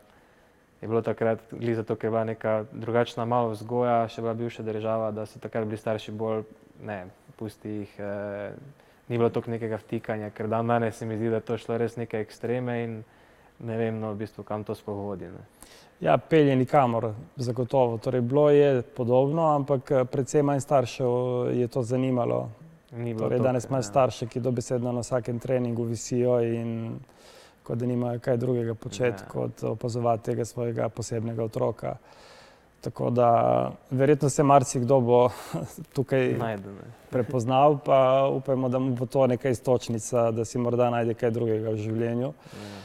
je 0.81 0.87
bilo 0.87 1.01
takrat, 1.01 1.39
glede 1.51 1.75
za 1.75 1.83
to, 1.83 1.95
ker 1.95 2.07
je 2.07 2.11
bila 2.11 2.23
neka 2.23 2.65
drugačna 2.71 3.25
malo 3.25 3.53
vzgoja, 3.53 4.07
še 4.07 4.21
bila 4.21 4.33
bivša 4.33 4.63
država, 4.63 5.11
da 5.11 5.25
so 5.25 5.39
takrat 5.39 5.65
bili 5.65 5.77
starši 5.77 6.11
bolj, 6.11 6.43
ne, 6.81 7.05
pusti 7.37 7.69
jih. 7.69 7.99
Eh, 7.99 8.53
ni 9.11 9.17
bilo 9.17 9.29
toliko 9.29 9.51
nekega 9.51 9.75
vtikanja, 9.75 10.29
ker 10.31 10.47
dan 10.47 10.67
danes 10.71 10.95
se 10.95 11.05
mi 11.05 11.17
zdi, 11.19 11.29
da 11.29 11.41
to 11.43 11.57
šlo 11.59 11.75
res 11.77 11.97
neke 11.99 12.21
ekstreme 12.23 12.77
in 12.83 12.93
ne 13.59 13.77
vem, 13.77 13.97
no, 13.99 14.13
v 14.15 14.23
bistvu, 14.23 14.45
kam 14.47 14.63
to 14.63 14.75
spohodi. 14.75 15.27
Ja, 16.01 16.15
pelje 16.17 16.55
nikamor, 16.55 17.11
zagotovo. 17.35 17.97
Torej, 18.01 18.21
bilo 18.21 18.47
je 18.49 18.81
podobno, 18.81 19.49
ampak 19.55 19.91
eh, 19.91 20.05
predvsem 20.07 20.47
manj 20.47 20.63
staršev 20.63 21.51
je 21.59 21.67
to 21.67 21.83
zanimalo. 21.83 22.39
Torej, 23.19 23.39
danes 23.39 23.67
imaš 23.67 23.85
ja. 23.85 23.89
starše, 23.89 24.27
ki 24.31 24.39
dobesedno 24.39 24.91
na 24.91 25.03
vsakem 25.03 25.39
treningu 25.39 25.83
visijo 25.83 26.39
in 26.41 26.95
kot 27.63 27.77
da 27.77 27.85
nimajo 27.85 28.19
kaj 28.19 28.37
drugega 28.37 28.73
početi, 28.75 29.23
ja. 29.23 29.27
kot 29.27 29.63
opazovati 29.63 30.31
tega 30.31 30.45
svojega 30.45 30.89
posebnega 30.89 31.43
otroka. 31.43 31.95
Tako 32.81 33.09
da 33.09 33.71
verjetno 33.89 34.29
se 34.29 34.43
marsikdo 34.43 34.99
bo 34.99 35.29
tukaj 35.95 36.33
Najde, 36.33 36.69
prepoznal, 37.09 37.77
pa 37.85 38.27
upajmo, 38.33 38.69
da 38.69 38.79
mu 38.79 38.95
bo 38.95 39.05
to 39.05 39.27
neka 39.27 39.49
istočnica, 39.49 40.31
da 40.31 40.45
si 40.45 40.57
morda 40.57 40.89
najde 40.89 41.13
kaj 41.13 41.31
drugega 41.31 41.69
v 41.69 41.77
življenju. 41.77 42.33
Ja. 42.33 42.81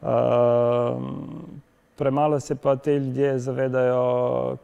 Uh, 0.00 1.02
premalo 1.96 2.40
se 2.40 2.54
pa 2.54 2.76
te 2.76 2.94
ljudje 2.98 3.38
zavedajo, 3.38 4.56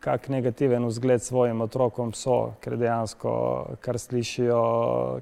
kak 0.00 0.28
negativen 0.28 0.86
vzgled 0.86 1.22
svojim 1.22 1.60
otrokom 1.60 2.12
so, 2.12 2.54
ker 2.60 2.76
dejansko, 2.76 3.32
kar 3.80 3.98
slišijo, 3.98 4.62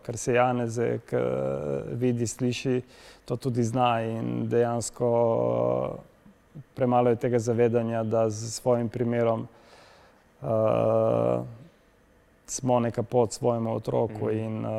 kar 0.02 0.17
se 0.17 0.35
Janezek 0.35 1.12
vidi, 2.00 2.26
sliši, 2.26 2.81
to 3.25 3.37
tudi 3.37 3.64
zna 3.64 3.90
in 4.07 4.49
dejansko 4.49 5.11
premalo 6.75 7.11
je 7.11 7.16
tega 7.16 7.38
zavedanja, 7.38 8.02
da 8.02 8.30
z 8.30 8.50
svojim 8.50 8.88
primerom 8.88 9.49
uh, 10.42 10.49
smo 12.47 12.80
neka 12.80 13.02
pod 13.02 13.33
svojemu 13.33 13.75
otroku 13.75 14.26
mm. 14.26 14.30
in 14.30 14.64
uh, 14.64 14.71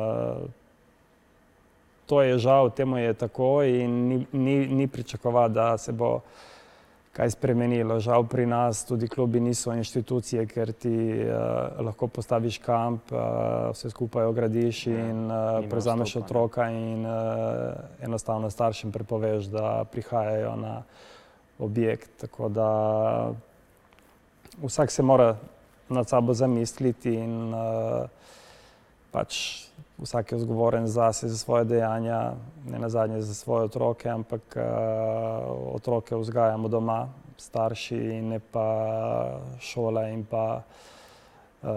to 2.06 2.22
je 2.22 2.38
žal, 2.38 2.70
temu 2.70 2.98
je 2.98 3.14
tako 3.14 3.62
in 3.62 4.08
ni, 4.08 4.26
ni, 4.32 4.66
ni 4.66 4.88
pričakovati, 4.88 5.54
da 5.54 5.78
se 5.78 5.92
bo 5.92 6.20
kaj 7.12 7.30
spremenilo. 7.30 8.00
Žal 8.00 8.24
pri 8.24 8.46
nas 8.46 8.84
tudi 8.84 9.08
klubi 9.08 9.40
niso 9.40 9.72
institucije, 9.72 10.46
ker 10.46 10.72
ti 10.72 11.24
uh, 11.24 11.80
lahko 11.84 12.08
postaviš 12.08 12.58
kamp, 12.58 13.12
uh, 13.12 13.18
vse 13.72 13.90
skupaj 13.90 14.24
ogradiš 14.24 14.86
ja, 14.86 15.08
in 15.08 15.24
uh, 15.30 15.64
prevzameš 15.70 16.16
otroka 16.16 16.70
in 16.70 17.06
uh, 17.06 17.12
enostavno 18.02 18.50
staršem 18.50 18.92
prepoveš, 18.92 19.44
da 19.44 19.84
prihajajo 19.92 20.56
na 20.56 20.82
objekt. 21.62 22.10
Tako 22.20 22.48
da 22.48 22.68
vsak 24.62 24.90
se 24.90 25.02
mora 25.02 25.36
nad 25.88 26.08
sabo 26.08 26.34
zamisliti 26.34 27.14
in 27.14 27.54
uh, 27.54 28.08
pač 29.10 29.62
vsak 29.98 30.32
je 30.32 30.38
odgovoren 30.38 30.86
za 30.86 31.12
se, 31.12 31.28
za 31.28 31.38
svoje 31.38 31.64
dejanja, 31.64 32.32
ne 32.66 32.78
na 32.78 32.88
zadnje 32.88 33.20
za 33.20 33.34
svoje 33.34 33.64
otroke, 33.64 34.08
ampak 34.08 34.56
uh, 34.56 34.62
otroke 35.74 36.16
vzgajamo 36.16 36.68
doma, 36.68 37.08
starši 37.36 38.22
ne 38.22 38.40
pa 38.40 38.68
šola 39.60 40.08
in 40.08 40.24
pa 40.24 40.62
uh, 40.62 41.68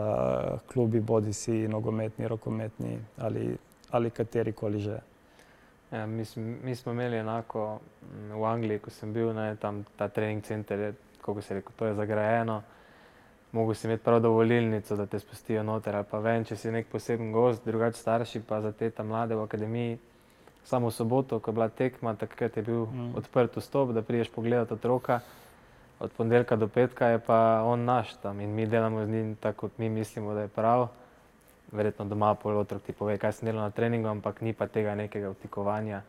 klubi, 0.73 0.99
bodi 0.99 1.33
si 1.33 1.67
nogometni, 1.67 2.27
rokometni 2.27 2.99
ali, 3.17 3.57
ali 3.91 4.09
kateri 4.09 4.53
koli 4.53 4.79
že. 4.79 4.99
Ja, 5.91 6.05
mi, 6.05 6.23
mi 6.35 6.75
smo 6.75 6.91
imeli 6.91 7.17
enako 7.17 7.79
v 8.31 8.43
Angliji, 8.43 8.79
ko 8.79 8.89
sem 8.89 9.13
bil, 9.13 9.33
ne, 9.33 9.55
tam 9.55 9.83
ta 9.97 10.07
trening 10.07 10.43
center, 10.43 10.93
kako 11.21 11.41
se 11.41 11.53
reče, 11.53 11.75
to 11.75 11.85
je 11.85 11.93
zagrajeno 11.93 12.61
mogo 13.55 13.73
si 13.73 13.87
imeti 13.87 14.03
prav 14.03 14.19
dovolilnico, 14.19 14.95
da 14.95 15.05
te 15.05 15.19
spustijo 15.19 15.63
noter. 15.63 16.03
Pa 16.11 16.19
vem, 16.19 16.43
če 16.43 16.57
si 16.59 16.71
nek 16.71 16.89
poseben 16.91 17.31
gost, 17.31 17.63
drugače 17.65 17.97
starši, 17.97 18.41
pa 18.47 18.59
za 18.61 18.71
te 18.75 18.89
tam 18.91 19.07
mlade 19.13 19.35
v 19.35 19.45
akademiji. 19.47 19.97
Samo 20.65 20.91
soboto, 20.91 21.39
ko 21.39 21.51
je 21.51 21.55
bila 21.55 21.69
tekma, 21.69 22.15
takrat 22.19 22.57
je 22.57 22.63
bil 22.65 22.85
mm. 22.85 23.13
odprt 23.21 23.55
vstop, 23.61 23.93
da 23.95 24.01
priješ 24.01 24.31
pogledati 24.33 24.74
otroka. 24.74 25.19
Od 26.00 26.11
ponedeljka 26.17 26.55
do 26.59 26.67
petka 26.67 27.07
je 27.13 27.19
pa 27.19 27.37
on 27.63 27.85
naš 27.85 28.15
tam 28.21 28.41
in 28.41 28.55
mi 28.55 28.65
delamo 28.67 29.05
z 29.05 29.09
njim 29.09 29.35
tako, 29.39 29.67
kot 29.67 29.77
mi 29.77 29.89
mislimo, 29.89 30.33
da 30.33 30.41
je 30.41 30.48
prav. 30.48 30.87
Verjetno 31.75 32.05
doma 32.09 32.33
pol 32.40 32.57
otrok 32.61 32.83
ti 32.85 32.96
pove, 32.96 33.18
kaj 33.20 33.40
sem 33.40 33.50
delal 33.50 33.68
na 33.68 33.75
treningu, 33.75 34.07
ampak 34.07 34.42
ni 34.42 34.53
pa 34.53 34.68
tega 34.72 34.96
nekega 34.96 35.33
vtikovanja. 35.33 36.01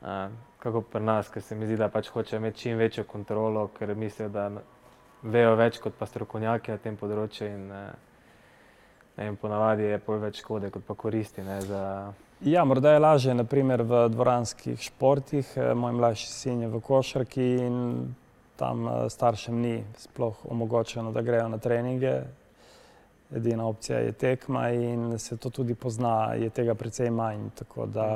Uh, 0.00 0.32
kako 0.58 0.80
pri 0.80 1.04
nas, 1.04 1.28
ker 1.28 1.42
se 1.42 1.54
mi 1.54 1.66
zdi, 1.68 1.76
da 1.76 1.90
pač 1.92 2.08
hoče 2.08 2.36
imeti 2.36 2.58
čim 2.58 2.78
večjo 2.80 3.04
kontrolo, 3.04 3.68
ker 3.76 3.94
mislijo, 3.94 4.28
da 4.32 4.48
vejo 5.22 5.54
več 5.56 5.78
kot 5.80 5.96
pa 5.98 6.08
strokovnjaki 6.08 6.72
na 6.72 6.80
tem 6.80 6.96
področju. 6.96 7.48
In, 7.48 7.68
ne, 9.16 9.28
in 9.28 9.36
ponavadi 9.40 9.90
je 9.90 10.00
pol 10.04 10.20
več 10.22 10.40
škode, 10.40 10.70
kot 10.72 10.86
pa 10.86 10.96
koristi. 10.96 11.44
Ne, 11.44 11.60
za... 11.68 11.82
Ja, 12.40 12.64
morda 12.64 12.94
je 12.94 13.02
lažje, 13.04 13.36
naprimer 13.36 13.84
v 13.84 14.06
dvoranskih 14.14 14.80
športih. 14.80 15.52
Eh, 15.56 15.74
moj 15.76 15.92
mlajši 15.98 16.28
sin 16.32 16.62
je 16.64 16.72
v 16.72 16.80
košarki 16.80 17.48
in 17.66 17.80
tam 18.56 18.86
eh, 18.88 19.08
staršem 19.12 19.60
ni 19.60 19.74
sploh 20.00 20.46
omogočeno, 20.48 21.12
da 21.12 21.24
grejo 21.24 21.48
na 21.52 21.60
treninge. 21.60 22.14
Edina 23.36 23.66
opcija 23.66 23.98
je 23.98 24.12
tekma 24.12 24.70
in 24.70 25.18
se 25.18 25.36
to 25.36 25.50
tudi 25.50 25.74
pozna, 25.74 26.34
je 26.34 26.50
tega 26.50 26.74
precej 26.74 27.10
manj. 27.10 27.50
Tako 27.54 27.86
da 27.86 28.08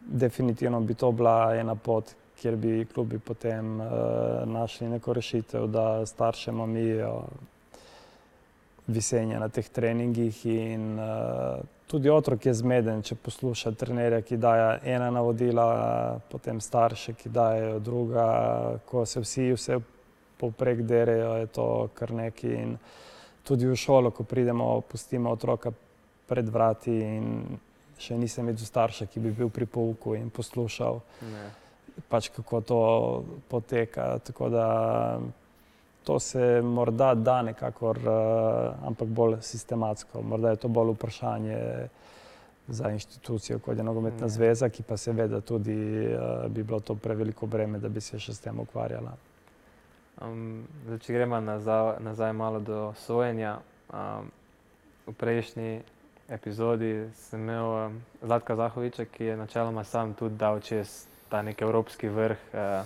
definitivno 0.00 0.80
bi 0.80 0.94
to 0.94 1.12
bila 1.12 1.54
ena 1.56 1.74
pot, 1.74 2.14
kjer 2.40 2.56
bi 2.56 2.86
klubi 2.94 3.18
potem 3.18 3.80
uh, 3.80 3.86
našli 4.44 4.88
neko 4.88 5.12
rešitev, 5.12 5.66
da 5.66 6.06
staršem 6.06 6.60
omijo 6.60 7.22
visenje 8.86 9.38
na 9.38 9.48
teh 9.48 9.68
treningih. 9.68 10.46
In, 10.46 10.98
uh, 10.98 11.60
tudi 11.86 12.10
otrok 12.10 12.46
je 12.46 12.54
zmeden, 12.54 13.02
če 13.02 13.14
posluša 13.14 13.72
trenerja, 13.72 14.22
ki 14.24 14.36
daje 14.36 14.78
ena 14.94 15.10
navodila, 15.10 16.18
potem 16.32 16.60
starše, 16.60 17.14
ki 17.14 17.28
dajo 17.28 17.78
druga. 17.78 18.26
Ko 18.84 19.06
se 19.06 19.20
vsi 19.20 19.52
vse 19.52 19.78
poprek 20.40 20.82
derejo, 20.82 21.36
je 21.36 21.46
to 21.46 21.88
kar 21.94 22.10
neki. 22.10 22.52
In 22.64 22.76
tudi 23.44 23.66
v 23.66 23.76
šolo, 23.76 24.10
ko 24.10 24.24
pridemo, 24.24 24.80
pustimo 24.80 25.30
otroka 25.30 25.72
pred 26.26 26.48
vrati. 26.48 26.98
Še 28.02 28.16
nisem 28.18 28.48
videl 28.50 28.66
starša, 28.66 29.06
ki 29.06 29.20
bi 29.22 29.30
bil 29.30 29.50
pri 29.52 29.66
pouku 29.66 30.16
in 30.18 30.30
poslušal. 30.34 31.02
Ne 31.30 31.50
pač 32.08 32.28
kako 32.28 32.60
to 32.60 32.80
poteka. 33.48 34.18
Tako 34.18 34.48
da 34.48 34.66
to 36.04 36.20
se 36.20 36.62
morda 36.62 37.14
da 37.14 37.42
nekako, 37.42 37.90
uh, 37.90 38.86
ampak 38.86 39.08
bolj 39.08 39.36
sistematsko. 39.40 40.22
Morda 40.22 40.50
je 40.50 40.56
to 40.56 40.68
bolj 40.68 40.92
vprašanje 40.92 41.88
za 42.68 42.90
inštitucijo, 42.90 43.58
kot 43.58 43.78
je 43.78 43.84
nogometna 43.84 44.26
mm. 44.26 44.30
zveza, 44.30 44.68
ki 44.68 44.82
pa 44.82 44.96
seveda 44.96 45.40
tudi 45.40 46.06
uh, 46.06 46.50
bi 46.50 46.62
bilo 46.62 46.80
to 46.80 46.94
preveliko 46.94 47.46
breme, 47.46 47.78
da 47.78 47.88
bi 47.88 48.00
se 48.00 48.18
še 48.18 48.34
s 48.34 48.40
tem 48.40 48.60
ukvarjala. 48.60 49.14
Um, 50.20 50.66
zdaj, 50.84 50.98
če 50.98 51.12
gremo 51.12 51.40
nazaj, 51.40 51.96
nazaj 52.00 52.32
malo 52.32 52.60
do 52.60 52.92
sojenja. 53.06 53.58
Um, 53.92 54.28
v 55.06 55.14
prejšnji 55.18 55.80
epizodi 56.28 57.08
sem 57.14 57.40
imel 57.40 57.64
um, 57.64 57.96
Zlatka 58.22 58.56
Zahoviča, 58.56 59.04
ki 59.04 59.32
je 59.32 59.36
načeloma 59.36 59.84
sam 59.84 60.14
tudi 60.14 60.36
dal 60.36 60.60
čez 60.60 61.06
ta 61.32 61.42
nek 61.42 61.62
evropski 61.62 62.08
vrh 62.08 62.38
eh, 62.52 62.84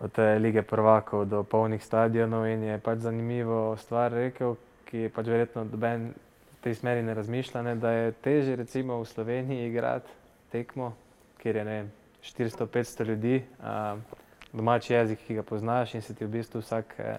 od 0.00 0.12
te 0.12 0.38
lige 0.38 0.62
prvakov 0.62 1.24
do 1.24 1.42
polnih 1.42 1.84
stadionov. 1.84 2.44
In 2.46 2.62
je 2.62 2.78
pač 2.78 2.98
zanimivo 2.98 3.76
stvar 3.80 4.12
rekel, 4.12 4.58
ki 4.84 5.06
je 5.06 5.12
pač 5.12 5.30
verjetno 5.32 5.64
doben 5.64 6.10
v 6.12 6.58
tej 6.60 6.76
smeri 6.76 7.02
ne 7.02 7.14
razmišlja, 7.16 7.74
da 7.80 7.90
je 7.90 8.12
teže 8.20 8.56
recimo 8.56 9.00
v 9.00 9.08
Sloveniji 9.08 9.70
igrati 9.70 10.12
tekmo, 10.52 10.92
kjer 11.40 11.56
je 11.56 11.78
400-500 12.20 13.08
ljudi, 13.08 13.36
eh, 13.40 14.20
domači 14.52 14.92
jezik, 14.92 15.18
ki 15.26 15.34
ga 15.34 15.42
poznaš 15.42 15.94
in 15.94 16.02
se 16.02 16.14
ti 16.14 16.24
v 16.24 16.28
bistvu 16.28 16.60
vsak 16.60 16.94
eh, 16.98 17.16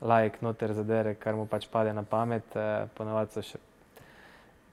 lajk 0.00 0.40
noter 0.42 0.72
zadere, 0.72 1.14
kar 1.14 1.36
mu 1.36 1.46
pač 1.46 1.68
pade 1.70 1.92
na 1.92 2.02
pamet, 2.02 2.56
eh, 2.56 2.86
ponovadi 2.96 3.32
so 3.32 3.42
še 3.42 3.60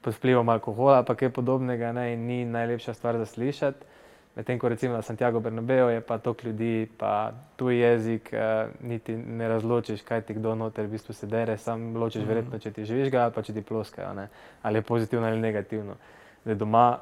pod 0.02 0.16
vplivom 0.18 0.50
alkohola, 0.50 1.04
pa 1.06 1.16
kaj 1.16 1.30
podobnega, 1.30 1.92
ne, 1.94 2.14
in 2.14 2.26
ni 2.26 2.46
najlepša 2.46 2.94
stvar 2.98 3.18
za 3.22 3.26
slišati. 3.26 3.92
Medtem 4.36 4.60
ko 4.60 4.70
recimo 4.72 4.96
na 4.96 5.02
Santiago 5.04 5.40
Bernabeu 5.44 5.90
je 5.92 6.02
pa 6.02 6.18
toliko 6.18 6.48
ljudi, 6.48 6.88
pa 6.98 7.32
tuji 7.56 7.80
jezik, 7.80 8.34
eh, 8.34 8.68
niti 8.82 9.16
ne 9.16 9.48
razločiš, 9.48 10.02
kaj 10.08 10.22
ti 10.22 10.34
kdo 10.34 10.56
noter 10.56 10.86
v 10.86 10.96
bistvu 10.96 11.14
se 11.14 11.28
dere, 11.28 11.58
sam 11.58 11.96
ločiš, 11.96 12.24
mm. 12.24 12.28
verjetno, 12.28 12.60
če 12.60 12.72
ti 12.72 12.86
živiš 12.86 13.12
ga 13.12 13.24
ali 13.28 13.36
pa 13.36 13.42
če 13.42 13.54
ti 13.54 13.62
ploskajo, 13.62 14.14
ne? 14.14 14.28
ali 14.64 14.80
je 14.80 14.82
pozitivno 14.82 15.28
ali 15.28 15.40
negativno. 15.40 15.96
Zdaj 16.44 16.56
doma 16.56 17.00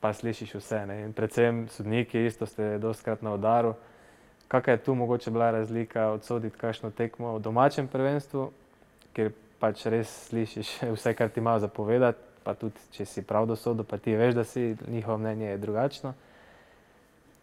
pa 0.00 0.12
slišiš 0.12 0.54
vse. 0.54 0.86
Ne? 0.86 1.00
In 1.06 1.12
predvsem 1.12 1.68
sodniki 1.70 2.26
isto 2.26 2.46
ste 2.46 2.78
dostkrat 2.78 3.22
na 3.22 3.34
udaru. 3.34 3.74
Kakšna 4.52 4.72
je 4.72 4.78
tu 4.84 4.94
mogoče 4.94 5.30
bila 5.30 5.50
razlika 5.50 6.10
odsoditi 6.12 6.58
kakšno 6.58 6.90
tekmo 6.90 7.36
v 7.36 7.40
domačem 7.40 7.86
prvenstvu, 7.88 8.50
kjer 9.16 9.30
pač 9.56 9.86
res 9.88 10.10
slišiš 10.28 10.74
vse, 10.94 11.14
kar 11.16 11.30
ti 11.32 11.40
ima 11.40 11.54
zapovedati, 11.58 12.20
pa 12.44 12.52
tudi 12.54 12.76
če 12.92 13.06
si 13.08 13.22
prav 13.24 13.46
dosodo, 13.48 13.84
pa 13.84 13.96
ti 13.96 14.12
veš, 14.16 14.34
da 14.34 14.44
si 14.44 14.74
njihovo 14.88 15.16
mnenje 15.18 15.46
je 15.46 15.58
drugačno. 15.62 16.12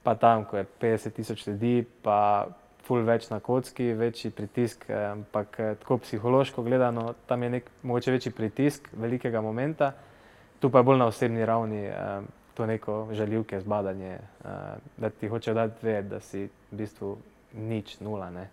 Pa 0.03 0.13
tam, 0.15 0.45
ko 0.45 0.57
je 0.57 0.67
50 0.81 1.15
tisoč 1.15 1.47
ljudi, 1.47 1.81
pa 2.03 2.45
pul 2.85 3.01
več 3.01 3.25
na 3.33 3.39
kocki, 3.39 3.89
večji 3.97 4.29
pritisk, 4.29 4.85
eh, 4.89 5.09
ampak 5.15 5.59
eh, 5.59 5.73
tako 5.81 5.97
psihološko 6.05 6.63
gledano, 6.63 7.15
tam 7.25 7.43
je 7.43 7.49
nek 7.49 7.73
mogoče 7.81 8.11
večji 8.11 8.31
pritisk 8.37 8.89
velikega 8.93 9.41
momenta, 9.41 9.95
tu 10.59 10.69
pa 10.69 10.79
je 10.79 10.89
bolj 10.91 11.01
na 11.01 11.09
osebni 11.09 11.45
ravni 11.45 11.83
eh, 11.87 12.21
to 12.53 12.65
neko 12.65 13.07
žaljivke, 13.15 13.61
zbadanje, 13.61 14.17
da 14.97 15.09
ti 15.09 15.27
hoče 15.31 15.53
dati 15.53 15.85
vedeti, 15.85 16.09
da 16.09 16.19
si 16.19 16.49
v 16.71 16.77
bistvu 16.77 17.17
nič, 17.53 17.97
nula. 17.99 18.29
Ne? 18.29 18.49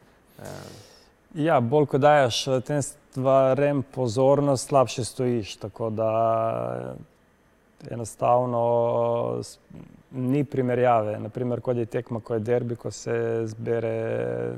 Ja, 1.34 1.60
bolj 1.60 1.86
ko 1.86 1.98
dajes 1.98 2.38
tem 2.64 2.82
stvarem 2.82 3.82
pozornost, 3.94 4.68
slabše 4.68 5.04
stojiš. 5.04 5.56
Tako 5.56 5.90
da 5.90 6.10
enostavno 7.90 8.62
ni 10.10 10.44
primerjave. 10.44 11.18
Naprimer, 11.20 11.60
kot 11.60 11.76
je 11.76 11.86
tekma, 11.86 12.20
ko 12.20 12.34
je 12.34 12.40
derbi, 12.40 12.76
ko 12.76 12.90
se 12.90 13.42
zbere 13.46 14.54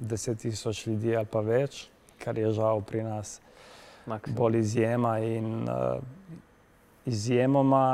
10.000 0.00 0.88
ljudi 0.88 1.16
ali 1.16 1.26
pa 1.26 1.40
več, 1.40 1.88
kar 2.18 2.38
je 2.38 2.52
žal 2.52 2.82
pri 2.82 3.02
nas 3.02 3.40
Maksimum. 4.06 4.36
bolj 4.36 4.58
izjema. 4.58 5.18
In, 5.18 5.68
uh, 5.68 6.02
izjemoma, 7.08 7.88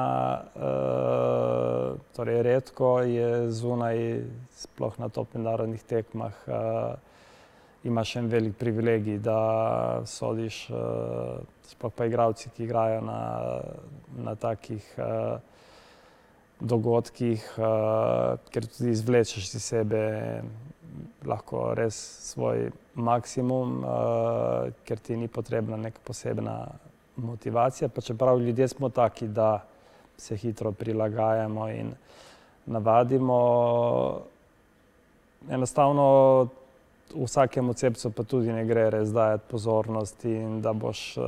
uh, 0.57 1.97
torej 2.17 2.43
redko 2.43 2.91
je 3.07 3.31
zunaj, 3.55 3.99
sploh 4.59 4.99
na 4.99 5.09
top 5.09 5.35
mednarodnih 5.35 5.83
tekmah, 5.83 6.45
uh, 6.47 6.95
imaš 7.85 8.17
en 8.17 8.29
velik 8.33 8.59
privilegij, 8.59 9.19
da 9.23 9.41
sodiš, 10.07 10.67
uh, 10.71 11.41
sploh 11.71 11.93
pa 11.95 12.07
igravci, 12.11 12.51
ki 12.57 12.65
igrajo 12.69 13.01
na, 13.07 13.21
na 14.27 14.35
takih. 14.35 14.95
Uh, 14.99 15.55
dogodkih, 16.61 17.43
uh, 17.59 18.39
ker 18.51 18.67
tudi 18.67 18.93
izvlečeš 18.95 19.55
iz 19.55 19.63
sebe 19.63 20.03
lahko 21.27 21.73
res 21.75 21.97
svoj 22.31 22.71
maksimum, 22.95 23.81
uh, 23.83 24.71
ker 24.87 25.01
ti 25.03 25.17
ni 25.19 25.29
potrebna 25.29 25.77
neka 25.81 26.03
posebna 26.05 26.59
motivacija. 27.17 27.89
Pa 27.89 28.01
čeprav 28.01 28.41
ljudje 28.41 28.69
smo 28.69 28.89
taki, 28.89 29.29
da 29.29 29.65
se 30.17 30.37
hitro 30.37 30.73
prilagajamo 30.73 31.69
in 31.71 31.93
navadimo, 32.67 34.21
enostavno 35.51 36.47
v 37.15 37.25
vsakem 37.25 37.75
cepcu 37.75 38.11
pa 38.11 38.23
tudi 38.23 38.53
ne 38.53 38.65
gre 38.65 38.89
res 38.91 39.13
dajati 39.13 39.45
pozornosti 39.51 40.31
in 40.31 40.61
da 40.63 40.73
boš 40.73 41.17
uh, 41.17 41.25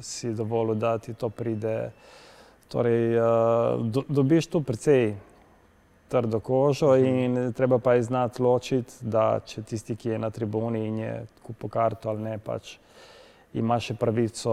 si 0.00 0.32
dovolil, 0.34 0.74
da 0.74 0.98
ti 0.98 1.14
to 1.14 1.28
pride. 1.28 1.90
Torej, 2.68 3.18
uh, 3.18 3.84
do, 3.86 4.02
dobiš 4.08 4.46
tu 4.46 4.60
precej 4.60 5.14
trdo 6.08 6.40
kožo 6.40 6.96
mhm. 6.96 7.04
in 7.06 7.52
treba 7.52 7.78
pa 7.78 7.94
je 7.94 8.02
znati 8.02 8.42
ločiti, 8.42 8.94
da 9.00 9.40
če 9.46 9.62
tisti, 9.62 9.96
ki 9.96 10.08
je 10.08 10.18
na 10.18 10.30
tribuni 10.30 10.86
in 10.86 10.98
je 10.98 11.26
kupo 11.42 11.68
karto 11.68 12.08
ali 12.08 12.22
ne, 12.22 12.38
pač 12.38 12.78
ima 13.54 13.78
še 13.80 13.94
pravico 13.94 14.52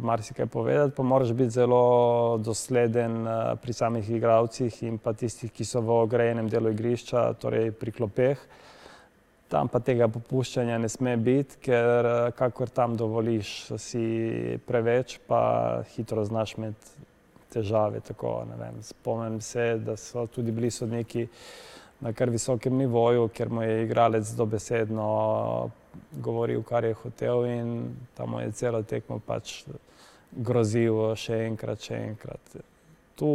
marsikaj 0.00 0.46
povedati, 0.46 0.94
pa 0.96 1.02
moraš 1.02 1.32
biti 1.34 1.56
zelo 1.56 2.38
dosleden 2.38 3.26
uh, 3.26 3.54
pri 3.58 3.72
samih 3.74 4.10
igravcih 4.10 4.82
in 4.86 4.98
pa 5.02 5.12
tistih, 5.12 5.50
ki 5.50 5.66
so 5.66 5.82
v 5.82 5.96
ogrejenem 6.04 6.50
delu 6.50 6.70
igrišča, 6.70 7.32
torej 7.42 7.72
pri 7.74 7.94
klopeh. 7.98 8.44
Tam 9.52 9.68
pa 9.68 9.82
tega 9.84 10.06
popuščanja 10.08 10.78
ne 10.80 10.88
sme 10.88 11.16
biti, 11.18 11.58
ker 11.66 12.08
uh, 12.08 12.20
kakor 12.38 12.70
tam 12.70 12.94
dovoliš, 12.96 13.74
si 13.82 14.06
preveč, 14.66 15.18
pa 15.26 15.82
hitro 15.96 16.22
znaš 16.24 16.54
imeti 16.60 17.10
težave. 17.52 18.00
Tako, 18.06 18.44
Spomnim 18.86 19.40
se, 19.40 19.76
da 19.82 19.98
so 19.98 20.26
tudi 20.30 20.54
bili 20.54 20.70
sodniki 20.70 21.26
na 22.00 22.12
kar 22.12 22.30
visokem 22.30 22.78
nivoju, 22.78 23.28
ker 23.34 23.50
mu 23.50 23.62
je 23.62 23.82
igralec 23.84 24.30
dobesedno 24.38 25.10
govoril, 26.12 26.62
kar 26.62 26.84
je 26.84 26.94
hotel, 26.94 27.44
in 27.46 27.96
tam 28.14 28.38
je 28.40 28.52
celo 28.52 28.82
tekmo 28.82 29.18
pač 29.18 29.64
grozil 30.32 31.14
še 31.16 31.42
enkrat, 31.46 31.82
še 31.82 31.98
enkrat. 32.08 32.56
Tu, 33.16 33.30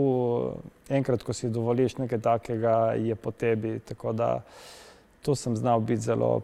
enkrat, 0.90 1.24
ko 1.24 1.34
si 1.34 1.52
dovoliš 1.54 2.00
nekaj 2.02 2.22
takega, 2.24 2.76
je 2.98 3.16
po 3.16 3.32
tebi. 3.32 3.78
Tako 3.86 4.14
da 4.18 4.32
tu 5.22 5.36
sem 5.36 5.56
znal 5.56 5.84
biti 5.86 6.10
zelo 6.10 6.42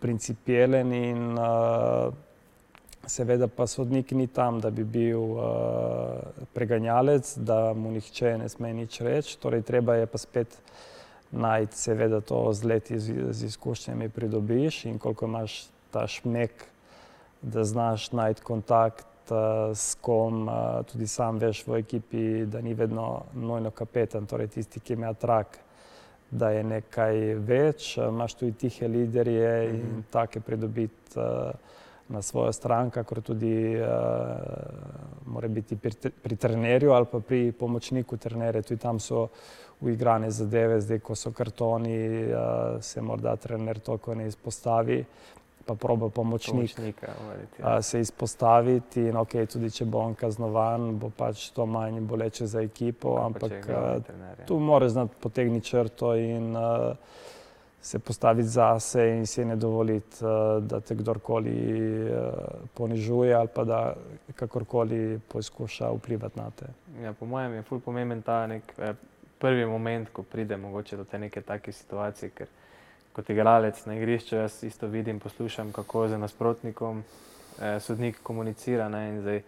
principialen 0.00 0.92
in 0.92 1.38
uh, 1.38 2.12
Seveda 3.06 3.48
pa 3.48 3.66
sodnik 3.66 4.10
ni 4.10 4.26
tam, 4.26 4.60
da 4.60 4.70
bi 4.70 4.84
bil 4.84 5.20
uh, 5.36 5.44
preganjalec, 6.54 7.34
da 7.36 7.74
mu 7.76 7.90
nihče 7.92 8.38
ne 8.38 8.48
sme 8.48 8.72
nič 8.72 9.00
reči. 9.00 9.36
Torej, 9.40 9.62
treba 9.62 9.98
je 10.00 10.06
pa 10.06 10.18
spet 10.18 10.56
najti, 11.34 11.76
seveda, 11.76 12.20
to 12.20 12.52
z 12.52 12.64
leti, 12.64 12.98
z, 12.98 13.14
z 13.30 13.44
izkušnjami 13.44 14.08
pridobiš 14.08 14.84
in 14.84 14.98
koliko 14.98 15.26
imaš 15.26 15.66
ta 15.90 16.06
šmek, 16.06 16.64
da 17.42 17.64
znaš 17.64 18.12
najti 18.12 18.42
kontakt 18.42 19.30
uh, 19.30 19.76
s 19.76 19.94
kom, 20.00 20.48
uh, 20.48 20.54
tudi 20.92 21.06
sam 21.06 21.38
veš 21.38 21.66
v 21.66 21.78
ekipi, 21.78 22.46
da 22.46 22.60
ni 22.60 22.74
vedno 22.74 23.24
nojno 23.34 23.70
kapetan, 23.70 24.26
torej 24.26 24.48
tisti, 24.48 24.80
ki 24.80 24.92
ima 24.92 25.12
trak, 25.14 25.58
da 26.30 26.50
je 26.50 26.64
nekaj 26.64 27.34
več. 27.34 27.96
Uh, 27.98 28.08
imaš 28.08 28.34
tudi 28.34 28.52
tihe 28.52 28.88
liderje 28.88 29.70
in 29.70 29.76
mm 29.76 29.80
-hmm. 29.80 30.02
take 30.10 30.40
pridobiti. 30.40 31.18
Uh, 31.18 31.52
na 32.08 32.22
svojo 32.22 32.52
stran, 32.52 32.90
kakor 32.90 33.20
tudi 33.20 33.76
uh, 33.80 33.86
mora 35.26 35.48
biti 35.48 35.76
pri, 35.76 36.10
pri 36.22 36.36
trenerju 36.36 36.92
ali 36.92 37.06
pa 37.12 37.20
pri 37.20 37.52
pomočniku 37.52 38.16
trenerja. 38.16 38.62
Tudi 38.62 38.80
tam 38.80 39.00
so 39.00 39.28
uigrane 39.84 40.30
zadeve, 40.30 40.80
zdaj 40.80 40.98
ko 41.04 41.14
so 41.14 41.32
kartoni, 41.32 41.98
uh, 42.24 42.82
se 42.82 43.02
morda 43.02 43.36
trener 43.36 43.78
toliko 43.78 44.14
ne 44.14 44.26
izpostavi. 44.26 45.04
Pa 45.64 45.74
proba 45.80 46.10
pomočnik 46.12 46.78
uh, 46.78 47.78
se 47.80 48.00
izpostaviti. 48.00 49.00
In, 49.00 49.16
okay, 49.16 49.46
tudi 49.48 49.70
če 49.72 49.86
bo 49.88 50.02
on 50.04 50.12
kaznovan, 50.14 50.98
bo 51.00 51.08
pač 51.08 51.46
to 51.56 51.64
manj 51.66 52.02
boleče 52.04 52.46
za 52.46 52.60
ekipo. 52.60 53.16
Ampak 53.22 53.70
uh, 53.72 54.44
tu 54.46 54.58
mora 54.60 54.88
znati 54.88 55.16
potegniti 55.20 55.66
črto 55.72 56.14
in 56.20 56.52
uh, 56.56 56.92
se 57.84 57.98
postaviti 57.98 58.48
zase 58.48 59.08
in 59.08 59.26
si 59.26 59.44
ne 59.44 59.56
dovoliti, 59.56 60.16
eh, 60.24 60.60
da 60.60 60.80
te 60.80 60.94
kdorkoli 60.94 61.56
eh, 62.06 62.30
ponižuje 62.74 63.34
ali 63.34 63.48
pa 63.54 63.64
da 63.64 63.94
kakorkoli 64.34 65.20
poskuša 65.28 65.90
vplivati 65.90 66.38
na 66.38 66.50
te. 66.50 66.66
Ja, 67.02 67.12
po 67.12 67.26
mojem 67.26 67.52
je 67.52 67.62
ful 67.62 67.80
pomemben 67.80 68.22
ta 68.22 68.46
nek 68.46 68.72
eh, 68.78 68.94
prvi 69.44 69.66
moment, 69.68 70.08
ko 70.12 70.24
pride 70.24 70.56
mogoče 70.56 70.96
do 70.96 71.04
te 71.04 71.20
neke 71.20 71.44
take 71.44 71.72
situacije, 71.72 72.32
ker 72.34 72.52
kot 73.12 73.28
igralec 73.30 73.84
na 73.86 73.98
igrišču 74.00 74.40
jaz 74.40 74.62
isto 74.64 74.88
vidim, 74.88 75.20
poslušam, 75.20 75.72
kako 75.72 76.08
z 76.08 76.18
nasprotnikom 76.18 77.04
sodnik 77.80 78.16
komunicira 78.22 78.88
ne, 78.88 79.08
in 79.08 79.20
zdaj 79.20 79.42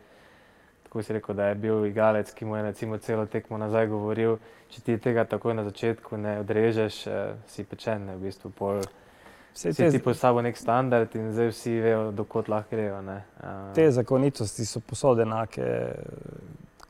tako 0.96 1.02
si 1.02 1.12
rekel, 1.12 1.34
da 1.34 1.46
je 1.46 1.54
bil 1.54 1.86
igralec, 1.86 2.32
ki 2.34 2.44
mu 2.44 2.56
je 2.56 2.62
recimo 2.62 2.98
celo 2.98 3.26
tekmo 3.26 3.58
nazaj 3.58 3.86
govoril, 3.86 4.38
če 4.70 4.80
ti 4.80 4.98
tega 4.98 5.24
takoj 5.24 5.54
na 5.54 5.64
začetku 5.64 6.16
ne 6.16 6.38
odrežeš, 6.40 7.06
eh, 7.06 7.34
si 7.48 7.64
pečen, 7.64 8.06
v 8.14 8.22
bistvu 8.22 8.50
pol. 8.50 8.80
Vse 9.54 9.72
te 9.72 9.90
ti 9.90 9.98
postavljajo 9.98 10.42
nek 10.42 10.56
standard 10.56 11.16
in 11.16 11.32
zdaj 11.32 11.50
vsi 11.50 11.74
vejo, 11.80 12.10
dokot 12.12 12.48
lahko 12.48 12.76
grejo. 12.76 13.02
Ne? 13.02 13.22
Te 13.74 13.90
zakonitosti 13.90 14.66
so 14.68 14.80
posode 14.80 15.22
enake 15.24 15.64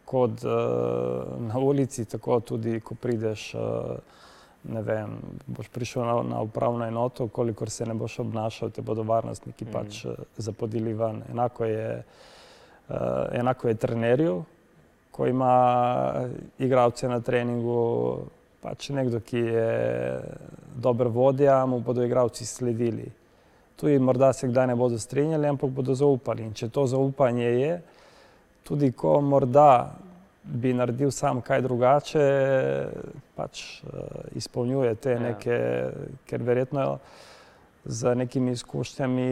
kot 0.07 0.45
uh, 0.47 1.35
na 1.43 1.59
ulici, 1.59 2.05
tako 2.07 2.39
tudi, 2.41 2.79
ko 2.81 2.95
prideš, 2.95 3.49
uh, 3.59 3.97
ne 4.71 4.83
vem, 4.87 5.19
boš 5.47 5.69
prišel 5.75 6.07
na, 6.07 6.15
na 6.23 6.41
upravno 6.47 6.87
enoto, 6.87 7.27
kolikor 7.29 7.71
se 7.71 7.87
ne 7.87 7.95
boš 7.95 8.21
obnašal, 8.23 8.71
te 8.71 8.83
bodo 8.87 9.03
varnostniki 9.03 9.67
mm. 9.67 9.75
pač 9.75 10.05
uh, 10.07 10.15
zapodili 10.39 10.95
ven. 10.95 11.23
Enako 11.35 11.69
je 11.71 11.91
uh, 11.99 12.25
Uh, 12.89 12.97
enako 13.33 13.69
je 13.69 13.75
trenerju, 13.75 14.45
ko 15.11 15.27
ima 15.27 16.15
igralce 16.59 17.09
na 17.09 17.21
treningu, 17.21 18.19
pač 18.63 18.93
nekdo, 18.95 19.19
ki 19.21 19.39
je 19.39 20.21
dober 20.77 21.09
vodja, 21.11 21.65
mu 21.67 21.81
bodo 21.81 22.05
igralci 22.07 22.47
sledili. 22.47 23.09
Tu 23.77 23.89
jim 23.89 24.03
morda 24.07 24.33
se 24.33 24.49
kdaj 24.49 24.67
ne 24.67 24.77
bodo 24.77 24.99
strinjali, 24.99 25.49
ampak 25.49 25.71
bodo 25.71 25.95
zaupali. 25.95 26.47
In 26.47 26.55
če 26.55 26.69
to 26.69 26.87
zaupanje 26.87 27.49
je, 27.59 27.81
tudi 28.67 28.91
ko 28.93 29.21
morda 29.21 29.95
bi 30.43 30.75
naredil 30.75 31.11
sam 31.11 31.41
kaj 31.43 31.63
drugače, 31.63 32.27
pač 33.35 33.63
uh, 33.83 33.91
izpolnjuje 34.39 34.95
te 34.95 35.17
ja. 35.17 35.21
neke, 35.21 35.59
ker 36.27 36.43
verjetno 36.43 36.99
z 37.85 38.15
nekimi 38.15 38.51
izkušnjami 38.53 39.29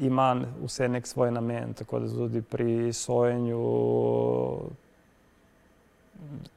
ima 0.00 0.34
vse 0.64 0.88
nek 0.88 1.06
svoj 1.06 1.30
namen, 1.30 1.74
tako 1.74 2.00
da 2.02 2.08
tudi 2.08 2.42
pri 2.42 2.92
sojenju 2.92 3.62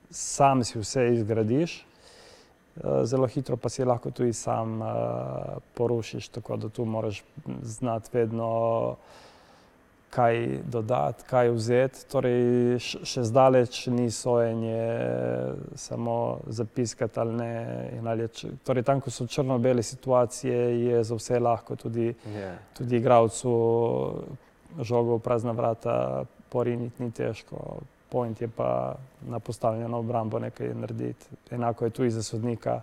sam 0.09 0.63
si 0.63 0.79
vse 0.79 1.13
izgradiš, 1.13 1.79
eh, 1.79 3.05
zelo 3.05 3.27
hitro 3.27 3.57
pa 3.57 3.69
si 3.69 3.85
lahko 3.85 4.11
tudi 4.11 4.33
sam 4.33 4.81
uh, 4.81 4.87
porušiš, 5.73 6.27
tako 6.27 6.57
da 6.57 6.69
tu 6.69 6.85
moraš 6.85 7.23
znati 7.61 8.09
vedno 8.13 8.95
kaj 10.09 10.59
dodati, 10.63 11.23
kaj 11.29 11.51
vzeti. 11.53 12.05
Torej, 12.09 12.79
še 12.81 13.23
zdaleč 13.23 13.85
ni 13.93 14.09
sojenje 14.11 14.81
samo 15.75 16.39
zapiskati 16.47 17.19
ali 17.19 17.35
ne. 17.37 17.53
Ali 18.05 18.25
je, 18.25 18.53
torej, 18.65 18.83
tam, 18.83 19.01
ko 19.01 19.13
so 19.13 19.27
črno-bele 19.27 19.83
situacije, 19.83 20.57
je 20.85 21.03
za 21.03 21.15
vse 21.15 21.39
lahko, 21.39 21.75
tudi, 21.75 22.09
yeah. 22.33 22.57
tudi 22.77 22.97
igravcu 22.97 23.53
žogo 24.81 25.17
v 25.17 25.23
prazna 25.23 25.53
vrata 25.53 26.25
poriniti 26.49 27.03
ni 27.03 27.11
težko. 27.11 27.79
Point 28.09 28.41
je 28.41 28.47
pa 28.49 28.95
na 29.29 29.39
postavljeno 29.39 29.99
obrambo 29.99 30.39
nekaj 30.39 30.73
narediti. 30.73 31.25
Enako 31.51 31.85
je 31.85 31.91
tu 31.91 32.05
i 32.05 32.11
za 32.11 32.23
sodnika, 32.23 32.81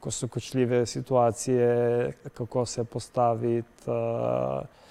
ko 0.00 0.10
so 0.10 0.28
kočljive 0.28 0.86
situacije, 0.86 2.12
kako 2.34 2.66
se 2.66 2.84
postaviti. 2.84 3.90
Uh, 3.90 4.85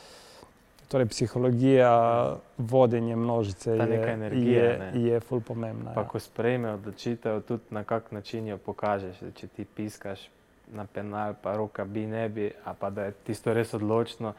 Torej, 0.88 1.06
psihologija, 1.06 2.36
vodenje 2.58 3.16
množice 3.16 3.72
je, 3.72 4.12
energije, 4.14 4.92
je, 4.94 5.02
je 5.08 5.20
ful 5.20 5.42
pomembna. 5.42 5.94
Pa, 5.94 6.02
ja. 6.02 6.08
Ko 6.08 6.20
sprejme 6.20 6.74
odločitev, 6.74 7.42
tudi 7.42 7.64
na 7.70 7.84
kak 7.84 8.12
način 8.12 8.48
jo 8.48 8.58
pokažeš. 8.58 9.24
Če 9.36 9.48
ti 9.48 9.66
piskaš 9.66 10.30
na 10.74 10.86
penal, 10.86 11.34
pa 11.42 11.56
roka 11.58 11.86
bi 11.86 12.06
ne 12.06 12.30
bi, 12.30 12.52
a 12.66 12.74
pa 12.74 12.90
da 12.90 13.10
je 13.10 13.12
tisto 13.26 13.54
res 13.54 13.74
odločno. 13.74 14.34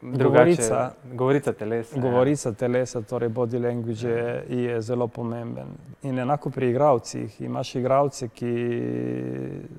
Govorica, 0.00 0.92
govorica 1.12 1.52
telesa. 1.52 1.96
Ja. 1.96 2.02
Govorica 2.02 2.48
ja. 2.48 2.54
telesa, 2.54 3.02
torej 3.02 3.28
body 3.28 3.58
language, 3.58 4.08
je, 4.08 4.44
je 4.48 4.80
zelo 4.82 5.08
pomemben. 5.08 5.66
In 6.02 6.18
enako 6.18 6.50
pri 6.50 6.70
igravcih. 6.70 7.40
Imaš 7.40 7.74
igravce, 7.74 8.28
ki 8.28 8.52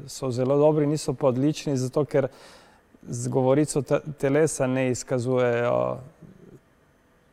so 0.08 0.32
zelo 0.32 0.58
dobri, 0.58 0.88
niso 0.88 1.14
pa 1.14 1.28
odlični, 1.28 1.78
zato 1.78 2.06
ker 2.06 2.28
z 3.10 3.28
govorico 3.28 3.82
telesa 4.20 4.68
ne 4.68 4.90
izkazujejo 4.92 5.98